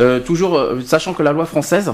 [0.00, 1.92] Euh, toujours, euh, sachant que la loi française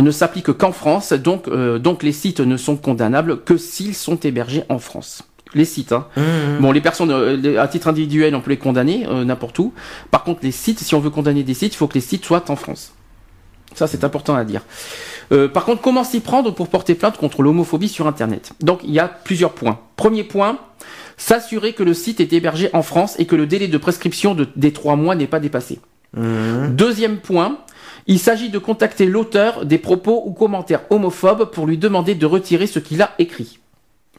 [0.00, 4.16] ne s'applique qu'en France, donc, euh, donc les sites ne sont condamnables que s'ils sont
[4.16, 5.22] hébergés en France.
[5.54, 6.06] Les sites, hein.
[6.60, 9.72] Bon, les personnes euh, les- à titre individuel, on peut les condamner euh, n'importe où.
[10.10, 12.24] Par contre, les sites, si on veut condamner des sites, il faut que les sites
[12.24, 12.92] soient en France.
[13.74, 14.62] Ça, c'est important à dire.
[15.32, 18.52] Euh, par contre, comment s'y prendre pour porter plainte contre l'homophobie sur Internet?
[18.60, 19.78] Donc, il y a plusieurs points.
[19.96, 20.58] Premier point,
[21.16, 24.48] s'assurer que le site est hébergé en France et que le délai de prescription de-
[24.56, 25.78] des trois mois n'est pas dépassé.
[26.16, 27.58] Deuxième point,
[28.06, 32.66] il s'agit de contacter l'auteur des propos ou commentaires homophobes pour lui demander de retirer
[32.66, 33.58] ce qu'il a écrit.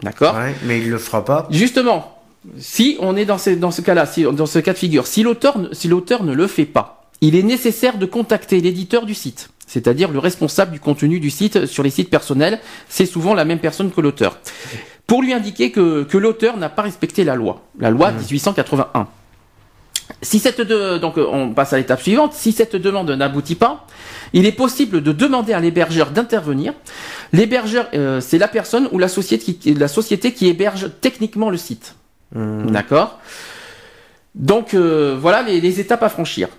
[0.01, 1.47] D'accord Ouais, mais il le fera pas.
[1.51, 2.17] Justement,
[2.57, 5.23] si on est dans ce, dans ce cas-là, si, dans ce cas de figure, si
[5.23, 9.49] l'auteur, ne- si ne le fait pas, il est nécessaire de contacter l'éditeur du site,
[9.67, 12.59] c'est-à-dire le responsable du contenu du site sur les sites personnels.
[12.89, 14.39] C'est souvent la même personne que l'auteur.
[15.07, 19.07] Pour lui indiquer que, que l'auteur n'a pas respecté la loi, la loi 1881.
[20.21, 22.33] Si cette de- donc euh, on passe à l'étape suivante.
[22.33, 23.85] Si cette demande n'aboutit pas,
[24.33, 26.73] il est possible de demander à l'hébergeur d'intervenir.
[27.33, 31.57] L'hébergeur, euh, c'est la personne ou la société qui, la société qui héberge techniquement le
[31.57, 31.95] site.
[32.33, 33.19] D'accord?
[34.35, 36.49] Donc euh, voilà les, les étapes à franchir.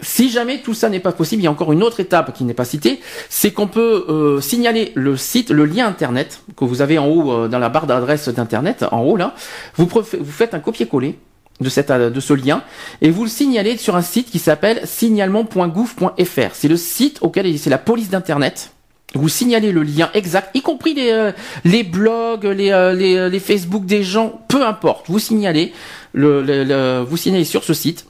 [0.00, 2.44] Si jamais tout ça n'est pas possible, il y a encore une autre étape qui
[2.44, 6.82] n'est pas citée, c'est qu'on peut euh, signaler le site, le lien internet que vous
[6.82, 9.34] avez en haut euh, dans la barre d'adresse d'internet, en haut là.
[9.76, 11.18] Vous, vous faites un copier-coller
[11.62, 12.62] de, cette, euh, de ce lien
[13.00, 16.54] et vous le signalez sur un site qui s'appelle signalement.gouv.fr.
[16.54, 18.70] C'est le site auquel c'est la police d'internet.
[19.14, 21.32] Vous signalez le lien exact, y compris les, euh,
[21.64, 25.06] les blogs, les, euh, les, les Facebook des gens, peu importe.
[25.08, 25.72] Vous signalez,
[26.14, 28.06] le, le- le- vous signalez sur ce site.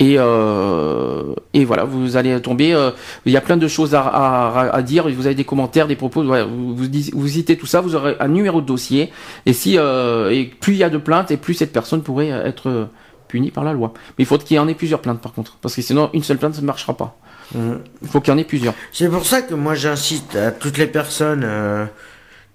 [0.00, 2.72] Et, euh, et voilà, vous allez tomber.
[2.72, 2.90] euh,
[3.26, 5.08] il y a plein de choses à, à, à dire.
[5.08, 6.24] Vous avez des commentaires, des propos.
[6.24, 7.80] voilà, vous, vous, vous citez tout ça.
[7.82, 9.12] Vous aurez un numéro de dossier.
[9.46, 12.30] Et si euh, et plus il y a de plaintes, et plus cette personne pourrait
[12.30, 12.86] être euh,
[13.28, 13.92] punie par la loi.
[14.18, 16.22] Mais il faut qu'il y en ait plusieurs plaintes par contre, parce que sinon une
[16.22, 17.16] seule plainte ça ne marchera pas.
[17.54, 18.74] Il faut qu'il y en ait plusieurs.
[18.92, 21.84] C'est pour ça que moi j'incite à toutes les personnes euh,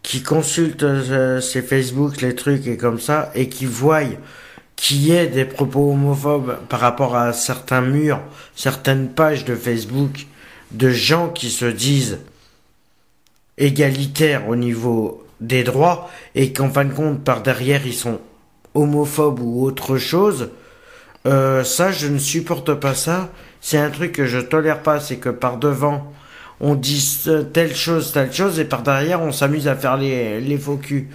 [0.03, 4.01] qui consultent euh, ces Facebook, les trucs et comme ça, et qui voient
[4.75, 8.21] qu'il y ait des propos homophobes par rapport à certains murs,
[8.55, 10.27] certaines pages de Facebook,
[10.71, 12.19] de gens qui se disent
[13.57, 18.19] égalitaires au niveau des droits, et qu'en fin de compte, par derrière, ils sont
[18.73, 20.49] homophobes ou autre chose,
[21.25, 23.29] euh, ça, je ne supporte pas ça.
[23.61, 26.13] C'est un truc que je tolère pas, c'est que par devant,
[26.59, 27.23] on dit
[27.53, 31.07] telle chose, telle chose, et par derrière, on s'amuse à faire les, les faux culs.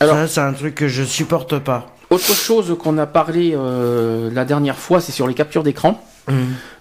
[0.00, 1.94] Alors- ça, c'est un truc que je supporte pas.
[2.10, 6.02] Autre chose qu'on a parlé euh, la dernière fois, c'est sur les captures d'écran.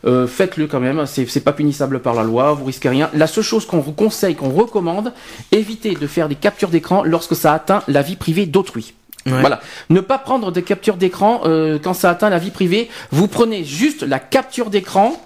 [0.05, 3.09] Euh, Faites-le quand même, c'est pas punissable par la loi, vous risquez rien.
[3.13, 5.11] La seule chose qu'on vous conseille, qu'on recommande,
[5.51, 8.93] évitez de faire des captures d'écran lorsque ça atteint la vie privée d'autrui.
[9.25, 9.39] Ouais.
[9.41, 9.59] Voilà.
[9.89, 12.89] Ne pas prendre des captures d'écran euh, quand ça atteint la vie privée.
[13.11, 15.19] Vous prenez juste la capture d'écran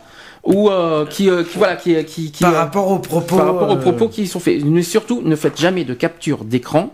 [0.44, 3.38] ou euh, qui, euh, qui voilà qui qui, qui Par euh, rapport aux propos.
[3.38, 4.64] par rapport aux euh, propos qui sont faits.
[4.66, 6.94] Mais surtout, ne faites jamais de capture d'écran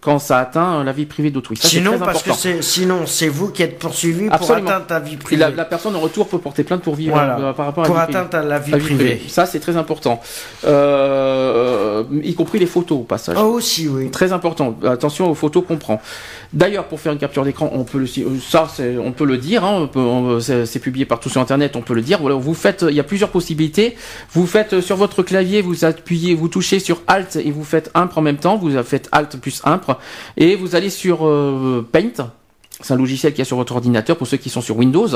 [0.00, 1.56] quand ça atteint la vie privée d'autrui.
[1.56, 2.34] Ça, Sinon, parce que important.
[2.40, 5.40] c'est, sinon, c'est vous qui êtes poursuivi pour atteinte à vie privée.
[5.40, 7.38] la, la personne en retour peut porter plainte pour vivre Voilà.
[7.38, 8.78] euh, par rapport à pour la vie atteinte à la vie privée.
[8.82, 9.14] La vie privée.
[9.16, 9.28] privée.
[9.30, 10.20] Ça, c'est très important.
[10.64, 13.36] Euh, y compris les photos au passage.
[13.38, 14.10] Oh, aussi, oui.
[14.10, 14.76] Très important.
[14.84, 16.00] Attention aux photos qu'on prend.
[16.52, 18.06] D'ailleurs, pour faire une capture d'écran, on peut le,
[18.40, 19.64] ça, c'est- on peut le dire.
[19.64, 19.88] Hein,
[20.64, 21.76] c'est publié partout sur Internet.
[21.76, 22.18] On peut le dire.
[22.20, 22.84] Voilà, vous faites.
[22.88, 23.96] Il y a plusieurs possibilités.
[24.32, 27.90] Vous faites euh, sur votre clavier, vous appuyez, vous touchez sur Alt et vous faites
[27.94, 28.56] impr en même temps.
[28.56, 29.60] Vous faites Alt plus
[30.36, 32.30] et vous allez sur euh, Paint.
[32.82, 35.08] C'est un logiciel qui est sur votre ordinateur pour ceux qui sont sur Windows.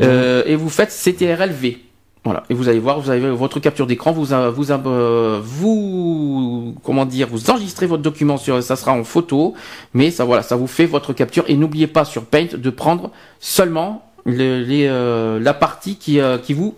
[0.00, 1.78] Euh, et vous faites CTRL-V.
[2.24, 2.42] Voilà.
[2.50, 6.74] Et vous allez voir, vous avez votre capture d'écran, vous, a- vous, a- euh, vous,
[6.82, 9.54] comment dire, vous enregistrez votre document sur, ça sera en photo,
[9.92, 11.44] mais ça, voilà, ça vous fait votre capture.
[11.48, 13.10] Et n'oubliez pas sur Paint de prendre
[13.40, 16.74] seulement le- les, euh, la partie qui, euh, qui vous,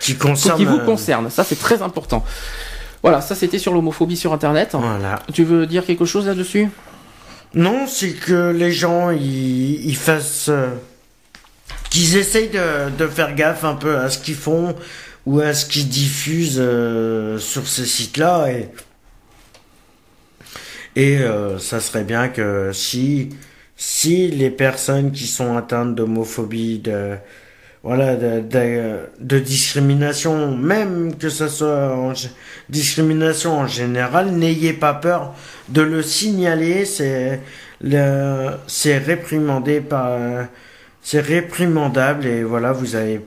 [0.00, 0.56] Qui concerne.
[0.58, 1.28] qui vous concerne.
[1.30, 2.24] Ça, c'est très important.
[3.02, 4.70] Voilà, ça c'était sur l'homophobie sur Internet.
[4.74, 5.20] Voilà.
[5.32, 6.68] Tu veux dire quelque chose là-dessus
[7.54, 10.48] Non, c'est que les gens, ils, ils fassent.
[10.50, 10.68] euh,
[11.90, 14.76] qu'ils essayent de, de faire gaffe un peu à ce qu'ils font
[15.26, 18.48] ou à ce qu'ils diffusent euh, sur ces sites-là.
[18.52, 18.70] Et,
[20.96, 23.30] et euh, ça serait bien que si,
[23.76, 27.16] si les personnes qui sont atteintes d'homophobie de,
[27.82, 32.12] voilà, de, de, discrimination, même que ce soit
[32.68, 35.34] discrimination en général, n'ayez pas peur
[35.68, 36.84] de le signaler.
[36.84, 37.40] C'est
[38.66, 40.18] c'est réprimandé par,
[41.02, 43.20] c'est réprimandable et voilà, vous avez,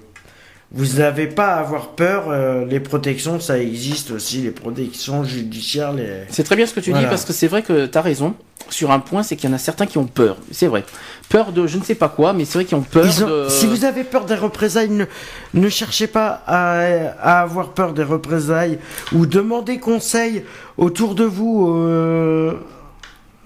[0.73, 2.25] vous n'avez pas à avoir peur.
[2.29, 5.93] euh, les protections, ça existe aussi, les protections judiciaires.
[5.93, 6.23] Les...
[6.29, 7.05] C'est très bien ce que tu Voilà.
[7.05, 8.33] dis parce que c'est vrai que tu as raison
[8.69, 10.37] sur un point, c'est qu'il y en a certains qui ont peur.
[10.51, 10.83] C'est vrai.
[11.29, 13.27] Peur de je ne sais pas quoi, mais c'est vrai qu'ils ont peur Ils ont-
[13.27, 13.49] de...
[13.49, 15.05] Si vous avez peur des représailles, ne,
[15.53, 16.79] ne cherchez pas à,
[17.21, 18.79] à avoir peur des représailles
[19.13, 20.43] ou demandez conseil
[20.77, 22.53] autour de vous euh,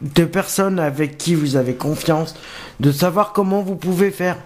[0.02, 2.36] de personnes avec qui vous avez confiance,
[2.80, 4.38] de savoir comment vous pouvez faire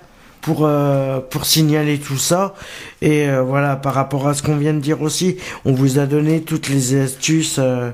[0.41, 2.53] pour euh, pour signaler tout ça
[3.01, 6.05] et euh, voilà par rapport à ce qu'on vient de dire aussi on vous a
[6.05, 7.91] donné toutes les astuces euh,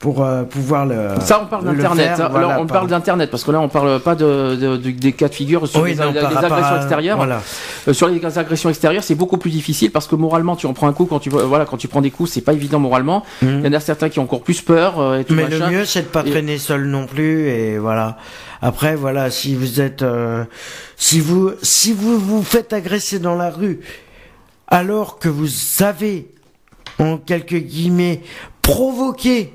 [0.00, 2.20] pour pouvoir le Ça, on parle le d'internet.
[2.30, 4.90] voilà, Là, on par- parle d'internet parce que là, on parle pas de, de- de-
[4.90, 7.16] des cas de figure sur Oui, les, non, agressions à- extérieures.
[7.16, 7.40] voilà.
[7.90, 10.92] Sur les agressions extérieures, c'est beaucoup plus difficile parce que moralement, tu en prends un
[10.92, 13.22] coup quand tu voilà quand tu prends des coups, c'est pas évident moralement.
[13.40, 15.40] Il y en a certains qui ont encore plus peur et tout Mhm.
[15.40, 15.70] Mais machin.
[15.70, 18.18] le mieux, c'est de pas Et- traîner seul non plus, et voilà.
[18.66, 20.46] Après, voilà, si vous êtes, euh,
[20.96, 23.80] si vous, si vous vous faites agresser dans la rue,
[24.68, 25.50] alors que vous
[25.80, 26.32] avez,
[26.98, 28.22] en quelques guillemets,
[28.62, 29.52] provoqué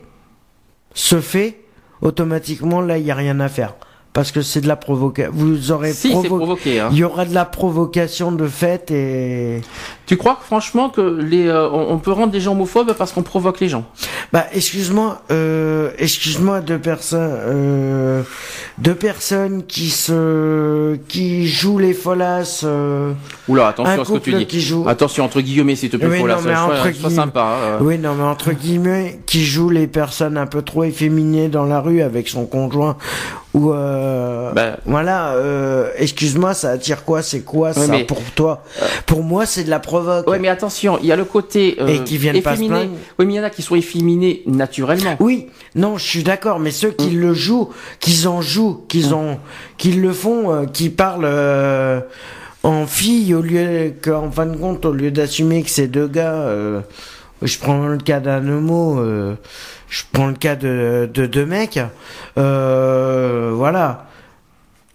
[0.93, 1.59] ce fait,
[2.01, 3.73] automatiquement, là, il y a rien à faire.
[4.11, 5.31] Parce que c'est de la provocation.
[5.35, 6.79] Vous aurez Si, provo- provoqué.
[6.79, 6.89] hein.
[6.91, 9.61] Il y aura de la provocation de fait et.
[10.07, 13.11] Tu crois que, franchement que les, euh, on, on peut rendre des gens homophobes parce
[13.11, 13.85] qu'on provoque les gens?
[14.33, 18.23] Bah, excuse-moi, euh, excuse-moi, deux personnes, euh,
[18.79, 22.63] deux personnes qui se, qui jouent les folasses.
[22.65, 23.13] Euh,
[23.47, 24.47] Oula, attention à ce que tu dis.
[24.47, 24.85] qui joue.
[24.89, 27.09] Attention entre guillemets, s'il te plaît, Oui, faut non, la- mais sois- entre sois guillemets.
[27.15, 27.41] sympa.
[27.43, 27.77] hein.
[27.81, 31.79] Oui, non, mais entre guillemets, qui joue les personnes un peu trop efféminées dans la
[31.79, 32.97] rue avec son conjoint
[33.59, 34.77] ou euh, Bah.
[34.85, 35.33] voilà.
[35.33, 38.63] Euh, excuse-moi, ça attire quoi C'est quoi ça mais- pour toi
[39.05, 40.27] Pour moi, c'est de la provoque.
[40.27, 42.75] Ouais, mais attention, il y a le côté euh, Et qui viennent pas se efféminé.
[42.85, 42.91] plaindre.
[43.19, 45.15] Oui, mais il y en a qui sont efféminés naturellement.
[45.19, 46.95] Oui, non, je suis d'accord, mais ceux Mm.
[46.95, 47.69] qui le jouent,
[47.99, 49.37] qu'ils en jouent, qu'ils ont,
[49.77, 51.99] qu'ils le font, euh, qui parlent euh,
[52.63, 56.33] en fille au lieu qu'en fin de compte, au lieu d'assumer que c'est deux gars,
[56.33, 56.81] euh,
[57.41, 59.35] je prends le cas d'un homo, euh,
[59.89, 61.79] je prends le cas de, de deux mecs,
[62.37, 64.05] euh, voilà.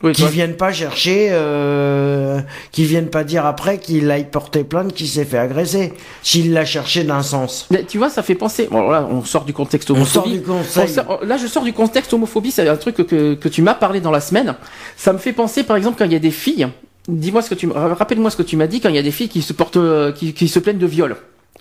[0.03, 2.41] Oui, qui toi- viennent pas chercher, euh,
[2.73, 6.67] qui viennent pas dire après qu'il aille porter plainte qu'il s'est fait agresser, s'il l'a
[6.67, 7.67] cherché d'un sens.
[7.71, 8.69] Mais tu vois, ça fait penser.
[8.71, 10.13] Bon, là, on sort du contexte On homophobie.
[10.13, 10.85] sort du conseil.
[10.85, 12.51] On sort- là, je sors du contexte homophobie.
[12.51, 14.55] C'est un truc que, que tu m'as parlé dans la semaine.
[14.99, 16.69] Ça me fait penser, par exemple, quand il y a des filles.
[17.09, 19.11] Dis-moi ce que tu, rappelle-moi ce que tu m'as dit quand il y a des
[19.11, 21.17] filles qui se portent, euh, qui, qui se plaignent de viol.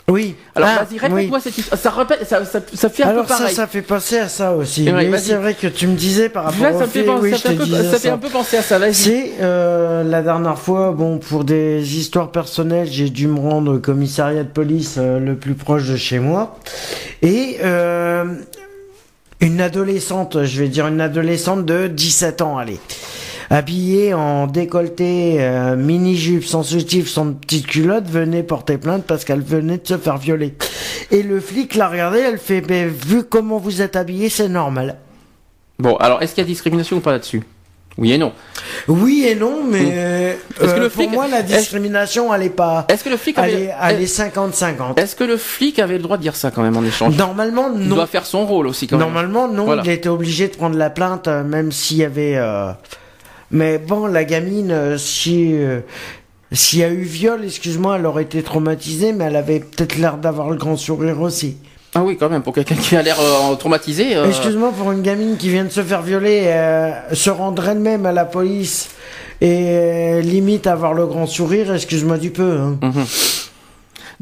[0.09, 0.35] Oui.
[0.55, 1.41] Alors Ah, vas-y, répète-moi oui.
[1.43, 1.80] cette histoire.
[1.80, 1.93] Ça,
[2.25, 4.84] ça, ça, ça fait un Alors peu ça fait penser à ça aussi.
[4.91, 7.31] Mais c'est vrai que tu me disais par rapport Là, au ça fait, fait, oui,
[7.31, 8.80] ça fait peu, ça fait un peu penser à ça.
[8.91, 13.80] C'est euh, la dernière fois, bon, pour des histoires personnelles, j'ai dû me rendre au
[13.80, 16.57] commissariat de police euh, le plus proche de chez moi.
[17.21, 18.25] Et euh,
[19.39, 22.80] une adolescente, je vais dire une adolescente de 17 ans, allez.
[23.53, 29.41] Habillée en décolleté, euh, mini-jupe, sans soutif, sans petite culotte, venait porter plainte parce qu'elle
[29.43, 30.55] venait de se faire violer.
[31.11, 34.95] Et le flic l'a regardée, elle fait, Ben, vu comment vous êtes habillé, c'est normal.
[35.77, 37.43] Bon, alors, est-ce qu'il y a discrimination ou pas là-dessus?
[37.99, 38.31] Oui et non.
[38.88, 42.88] Oui et non, mais euh, Est-ce que le pour moi la discrimination, elle est pas.
[42.89, 44.99] Est-ce que le flic avait, elle est 50-50.
[44.99, 47.15] est-ce que le flic avait le droit de dire ça quand même en échange?
[47.17, 47.95] Normalement, Il non.
[47.97, 49.05] doit faire son rôle aussi quand même.
[49.05, 49.65] Normalement, non.
[49.65, 49.84] Voilà.
[49.85, 52.35] Il était obligé de prendre la plainte, euh, même s'il y avait.
[52.35, 52.71] euh,
[53.53, 55.53] Mais bon, la gamine, euh, si.
[55.53, 55.80] euh,
[56.51, 60.17] S'il y a eu viol, excuse-moi, elle aurait été traumatisée, mais elle avait peut-être l'air
[60.17, 61.57] d'avoir le grand sourire aussi.
[61.95, 64.15] Ah oui, quand même, pour quelqu'un qui a l'air euh, traumatisé.
[64.15, 68.05] euh, Excuse-moi, pour une gamine qui vient de se faire violer, euh, se rendre elle-même
[68.05, 68.89] à la police
[69.41, 72.57] et limite avoir le grand sourire, excuse-moi du peu.
[72.59, 72.77] hein.
[72.81, 73.05] Mhm.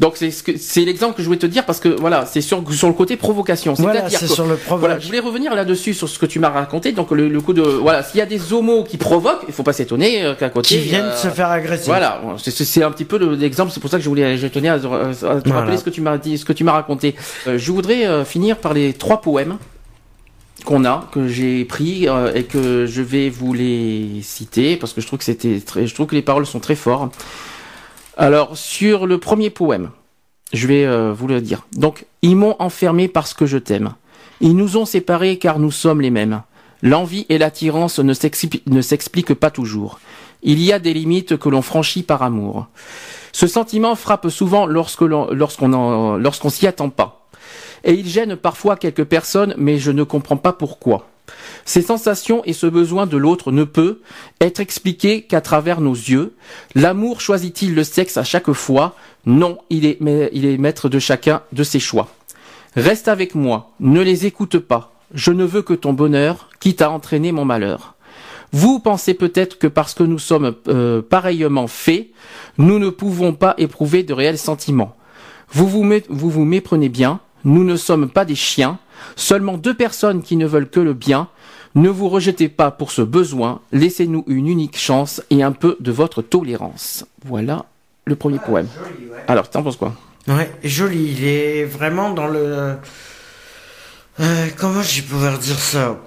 [0.01, 2.41] Donc c'est ce que c'est l'exemple que je voulais te dire parce que voilà c'est
[2.41, 3.75] sur sur le côté provocation.
[3.75, 4.79] Voilà, c'est sur le provoque.
[4.79, 6.91] Voilà, je voulais revenir là-dessus sur ce que tu m'as raconté.
[6.91, 9.61] Donc le, le coup de voilà s'il y a des homos qui provoquent, il faut
[9.61, 11.85] pas s'étonner euh, qu'à côté Qui viennent euh, se faire agresser.
[11.85, 13.71] Voilà, c'est- un petit peu le- l'exemple.
[13.71, 15.39] C'est pour ça que je voulais, je tenais à, à te Voilà.
[15.53, 17.15] rappeler ce que tu m'as dit, ce que tu m'as raconté.
[17.47, 19.57] Euh, je voudrais euh, finir par les trois poèmes
[20.65, 25.01] qu'on a, que j'ai pris euh, et que je vais vous les citer parce que
[25.01, 27.13] je trouve que c'était, très, je trouve que les paroles sont très fortes.
[28.17, 29.91] Alors sur le premier poème,
[30.53, 31.65] je vais euh, vous le dire.
[31.73, 33.93] Donc ils m'ont enfermé parce que je t'aime.
[34.41, 36.41] Ils nous ont séparés car nous sommes les mêmes.
[36.81, 39.99] L'envie et l'attirance ne s'expli- ne s'expliquent pas toujours.
[40.43, 42.67] Il y a des limites que l'on franchit par amour.
[43.31, 47.27] Ce sentiment frappe souvent lorsqu'on lorsqu'on s'y attend pas.
[47.83, 51.07] Et il gêne parfois quelques personnes, mais je ne comprends pas pourquoi.
[51.65, 54.01] Ces sensations et ce besoin de l'autre ne peut
[54.39, 56.33] être expliqué qu'à travers nos yeux.
[56.75, 58.95] L'amour choisit-il le sexe à chaque fois?
[59.25, 59.99] Non, il est,
[60.33, 62.09] il est maître de chacun de ses choix.
[62.75, 64.93] Reste avec moi, ne les écoute pas.
[65.13, 67.95] Je ne veux que ton bonheur, quitte à entraîner mon malheur.
[68.53, 72.09] Vous pensez peut-être que parce que nous sommes euh, pareillement faits,
[72.57, 74.95] nous ne pouvons pas éprouver de réels sentiments.
[75.53, 78.79] Vous vous méprenez bien, nous ne sommes pas des chiens,
[79.15, 81.27] seulement deux personnes qui ne veulent que le bien.
[81.73, 85.91] Ne vous rejetez pas pour ce besoin, laissez-nous une unique chance et un peu de
[85.91, 87.05] votre tolérance.
[87.25, 87.65] Voilà
[88.05, 88.67] le premier poème.
[89.27, 89.93] Alors, t'en penses quoi?
[90.27, 91.13] Ouais, joli.
[91.17, 92.75] Il est vraiment dans le.
[94.19, 95.97] Euh, comment je vais pouvoir dire ça?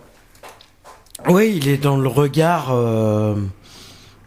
[1.29, 3.35] Oui, il est dans le regard euh,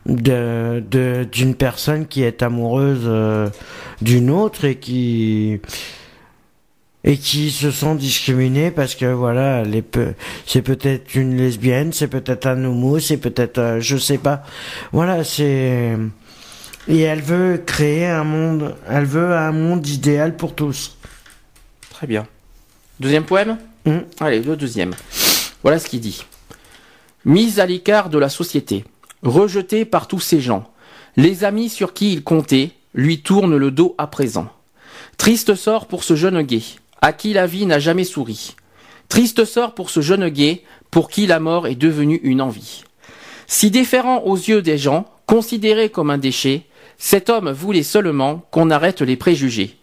[0.08, 3.50] de de- d'une personne qui est amoureuse euh,
[4.02, 5.60] d'une autre et qui
[7.04, 10.14] et qui se sent discriminée parce que voilà, peu-
[10.46, 14.44] c'est peut-être une lesbienne, c'est peut-être un homo, c'est peut-être euh, je sais pas.
[14.92, 15.98] Voilà, c'est
[16.90, 20.98] et elle veut créer un monde, elle veut un monde idéal pour tous.
[21.90, 22.26] Très bien.
[23.00, 24.00] Deuxième poème Mm.
[24.20, 24.94] Allez, le deuxième.
[25.64, 26.26] Voilà ce qu'il dit.
[27.24, 28.84] Mise à l'écart de la société,
[29.24, 30.70] rejeté par tous ces gens,
[31.16, 34.50] les amis sur qui il comptait lui tournent le dos à présent.
[35.18, 36.62] Triste sort pour ce jeune gay,
[37.02, 38.56] à qui la vie n'a jamais souri.
[39.10, 42.84] Triste sort pour ce jeune gay, pour qui la mort est devenue une envie.
[43.48, 46.64] Si déférent aux yeux des gens, considéré comme un déchet,
[46.98, 49.78] cet homme voulait seulement qu'on arrête les préjugés.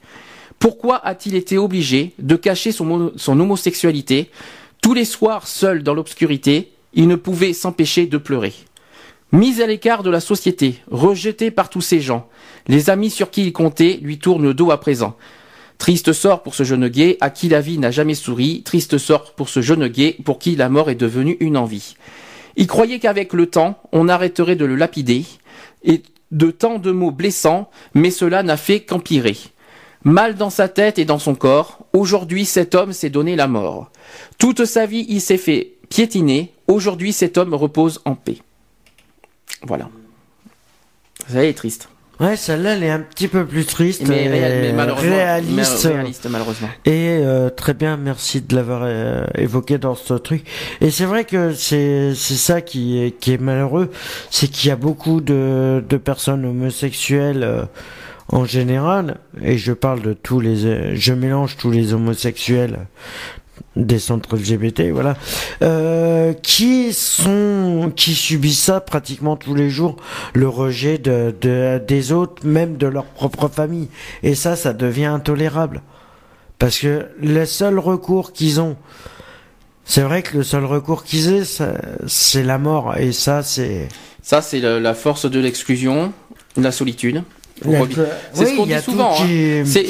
[0.59, 4.31] Pourquoi a-t-il été obligé de cacher son homosexualité
[4.83, 8.55] Tous les soirs, seul dans l'obscurité, il ne pouvait s'empêcher de pleurer.
[9.33, 12.29] Mis à l'écart de la société, rejeté par tous ces gens,
[12.69, 15.17] les amis sur qui il comptait lui tournent le dos à présent.
[15.79, 19.35] Triste sort pour ce jeune gay à qui la vie n'a jamais souri, triste sort
[19.35, 21.97] pour ce jeune gay pour qui la mort est devenue une envie.
[22.57, 25.25] Il croyait qu'avec le temps, on arrêterait de le lapider,
[25.83, 29.37] et de tant de mots blessants, mais cela n'a fait qu'empirer.
[30.03, 33.91] Mal dans sa tête et dans son corps, aujourd'hui cet homme s'est donné la mort.
[34.39, 38.39] Toute sa vie il s'est fait piétiner, aujourd'hui cet homme repose en paix.
[39.63, 39.89] Voilà.
[41.29, 41.89] Ça est triste.
[42.21, 45.83] Ouais, celle-là, elle est un petit peu plus triste, Mais, réal- mais malheureusement, réaliste.
[45.87, 46.69] réaliste, malheureusement.
[46.85, 50.45] Et euh, très bien, merci de l'avoir euh, évoqué dans ce truc.
[50.81, 53.91] Et c'est vrai que c'est c'est ça qui est qui est malheureux,
[54.31, 57.63] c'est qu'il y a beaucoup de de personnes homosexuelles euh,
[58.29, 62.79] en général, et je parle de tous les, euh, je mélange tous les homosexuels
[63.77, 65.17] des centres LGBT, voilà,
[65.63, 69.97] euh, qui sont, qui subissent ça pratiquement tous les jours,
[70.33, 73.89] le rejet de, de des autres, même de leur propre famille.
[74.23, 75.83] Et ça, ça devient intolérable.
[76.59, 78.77] Parce que le seul recours qu'ils ont,
[79.85, 81.43] c'est vrai que le seul recours qu'ils aient,
[82.07, 82.97] c'est la mort.
[82.97, 83.89] Et ça, c'est...
[84.23, 86.13] Ça, c'est la force de l'exclusion,
[86.57, 87.23] la solitude.
[88.33, 89.13] C'est ce qu'on dit souvent.
[89.21, 89.27] hein.
[89.65, 89.87] C'est-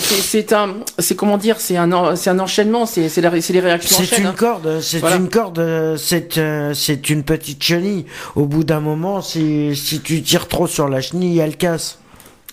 [0.53, 3.09] un, c'est comment dire, c'est un, c'est un enchaînement, c'est
[3.53, 4.35] les réactions en C'est chaîne, une hein.
[4.36, 8.05] corde, c'est une corde, euh, c'est euh, c'est une petite chenille.
[8.36, 11.99] Au bout d'un moment, si, si tu tires trop sur la chenille, elle casse.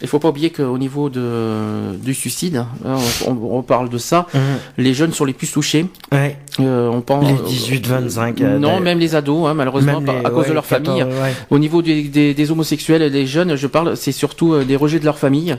[0.02, 2.98] Il faut pas oublier qu'au niveau de, du suicide, hein,
[3.28, 4.40] on, parle de ça, Mhm.
[4.78, 5.86] les jeunes sont les plus touchés.
[6.11, 6.38] Ouais.
[6.60, 7.34] Euh, on pense, Les
[7.80, 11.03] 18-25, euh, non, même les ados, hein, malheureusement, les- à cause de leur 14, famille.
[11.22, 11.34] ouais.
[11.49, 14.99] Au niveau des, des, des homosexuels, les jeunes, je parle, c'est surtout euh, des rejets
[14.99, 15.56] de leur famille.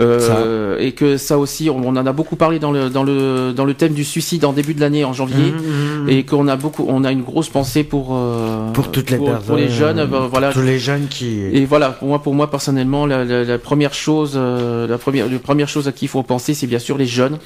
[0.00, 3.52] Euh, et que ça aussi, on, on en a beaucoup parlé dans le dans le
[3.52, 6.08] dans le thème du suicide en début de l'année en janvier, Mhm, mhm.
[6.08, 9.42] et qu'on a beaucoup, on a une grosse pensée pour euh, Pour toutes les personnes.
[9.46, 10.52] pour les jeunes, euh, voilà.
[10.52, 11.40] Tous les jeunes qui.
[11.52, 15.28] Et voilà, pour moi, pour moi personnellement, la, la, la première chose, euh, la première,
[15.28, 17.38] la première chose à qui il faut penser, c'est bien sûr les jeunes.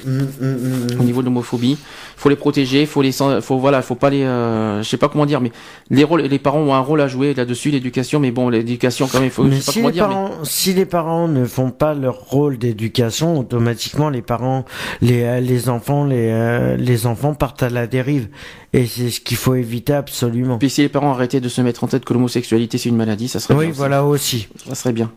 [0.99, 1.77] Au niveau de l'homophobie,
[2.17, 3.11] faut les protéger, faut les,
[3.41, 5.51] faut voilà, faut pas les, euh, je sais pas comment dire, mais
[5.89, 9.19] les rôles, les parents ont un rôle à jouer là-dessus, l'éducation, mais bon, l'éducation quand
[9.19, 11.27] même, faut, Mais je sais pas si comment les, dire, mais- parents, si les parents
[11.27, 14.65] ne font pas leur rôle d'éducation, automatiquement les parents,
[15.01, 18.27] les, euh, les enfants, les, euh, les enfants partent à la dérive.
[18.73, 20.57] Et c'est ce qu'il faut éviter absolument.
[20.57, 23.27] Puis si les parents arrêtaient de se mettre en tête que l'homosexualité c'est une maladie,
[23.27, 23.69] ça serait Oui, bien.
[23.71, 23.77] aussi.
[23.77, 24.47] voilà aussi.
[24.67, 25.11] Ça serait bien.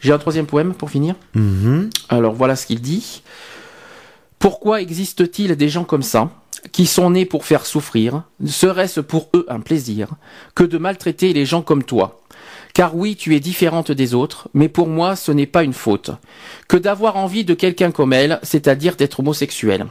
[0.00, 1.14] J'ai un troisième poème pour finir.
[1.34, 1.90] Mhm.
[2.08, 3.22] Alors voilà ce qu'il dit.
[4.38, 6.30] Pourquoi existe-t-il des gens comme ça,
[6.72, 10.10] qui sont nés pour faire souffrir, serait-ce pour eux un plaisir,
[10.54, 12.20] que de maltraiter les gens comme toi?
[12.74, 16.10] Car oui, tu es différente des autres, mais pour moi ce n'est pas une faute.
[16.68, 19.86] Que d'avoir envie de quelqu'un comme elle, c'est-à-dire d'être homosexuel.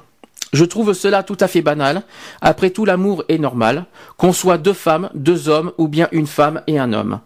[0.54, 2.04] Je trouve cela tout à fait banal.
[2.42, 3.86] Après tout, l'amour est normal,
[4.16, 7.20] qu'on soit deux femmes, deux hommes ou bien une femme et un homme.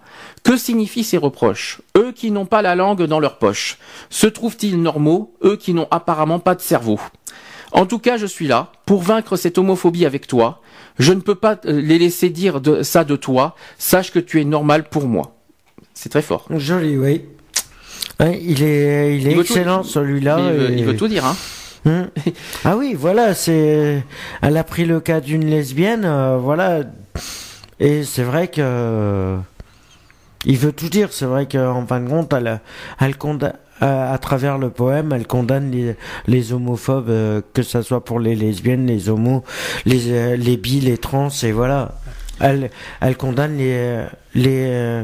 [0.43, 1.81] Que signifient ces reproches?
[1.95, 3.77] Eux qui n'ont pas la langue dans leur poche.
[4.09, 5.35] Se trouvent-ils normaux?
[5.43, 6.99] Eux qui n'ont apparemment pas de cerveau.
[7.71, 10.61] En tout cas, je suis là pour vaincre cette homophobie avec toi.
[10.97, 13.55] Je ne peux pas euh, les laisser dire de, ça de toi.
[13.77, 15.35] Sache que tu es normal pour moi.
[16.01, 16.47] C'est très fort.
[16.49, 17.21] Joli, oui.
[18.19, 20.39] Ouais, il est, il est Il excellent celui-là.
[20.39, 21.35] Il veut, et- il veut tout dire, hein.
[21.85, 22.05] Hmm.
[22.65, 24.03] Ah oui, voilà, c'est.
[24.41, 26.81] Elle a pris le cas d'une lesbienne, euh, voilà.
[27.79, 29.37] Et c'est vrai que.
[30.45, 31.09] Il veut tout dire.
[31.11, 32.61] C'est vrai qu'en fin de compte, elle,
[32.99, 35.95] elle conda- à, à travers le poème, elle condamne les,
[36.25, 39.43] les homophobes, euh, que ça soit pour les lesbiennes, les homos,
[39.85, 41.93] les, euh, les bi, les trans, et voilà.
[42.39, 42.71] Elle,
[43.01, 44.03] elle condamne les,
[44.33, 45.03] les, euh,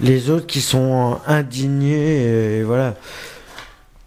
[0.00, 2.94] les autres qui sont indignés, et voilà.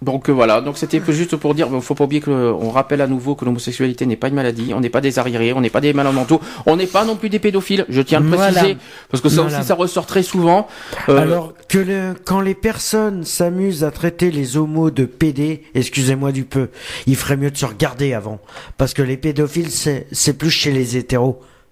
[0.03, 3.01] Donc euh, voilà, donc c'était juste pour dire, faut pas oublier que euh, on rappelle
[3.01, 5.71] à nouveau que l'homosexualité n'est pas une maladie, on n'est pas des arriérés, on n'est
[5.71, 7.83] pas des malades mentaux, on n'est pas non plus des pédophiles.
[7.89, 8.51] Je tiens à le Voilà.
[8.51, 8.77] préciser
[9.09, 9.57] parce que ça Voilà.
[9.57, 10.67] aussi ça ressort très souvent.
[11.09, 16.31] Euh, Alors que le, quand les personnes s'amusent à traiter les homos de PD, excusez-moi
[16.31, 16.69] du peu,
[17.07, 18.37] il ferait mieux de se regarder avant.
[18.77, 21.41] Parce que les pédophiles, c'est c'est plus chez les hétéros.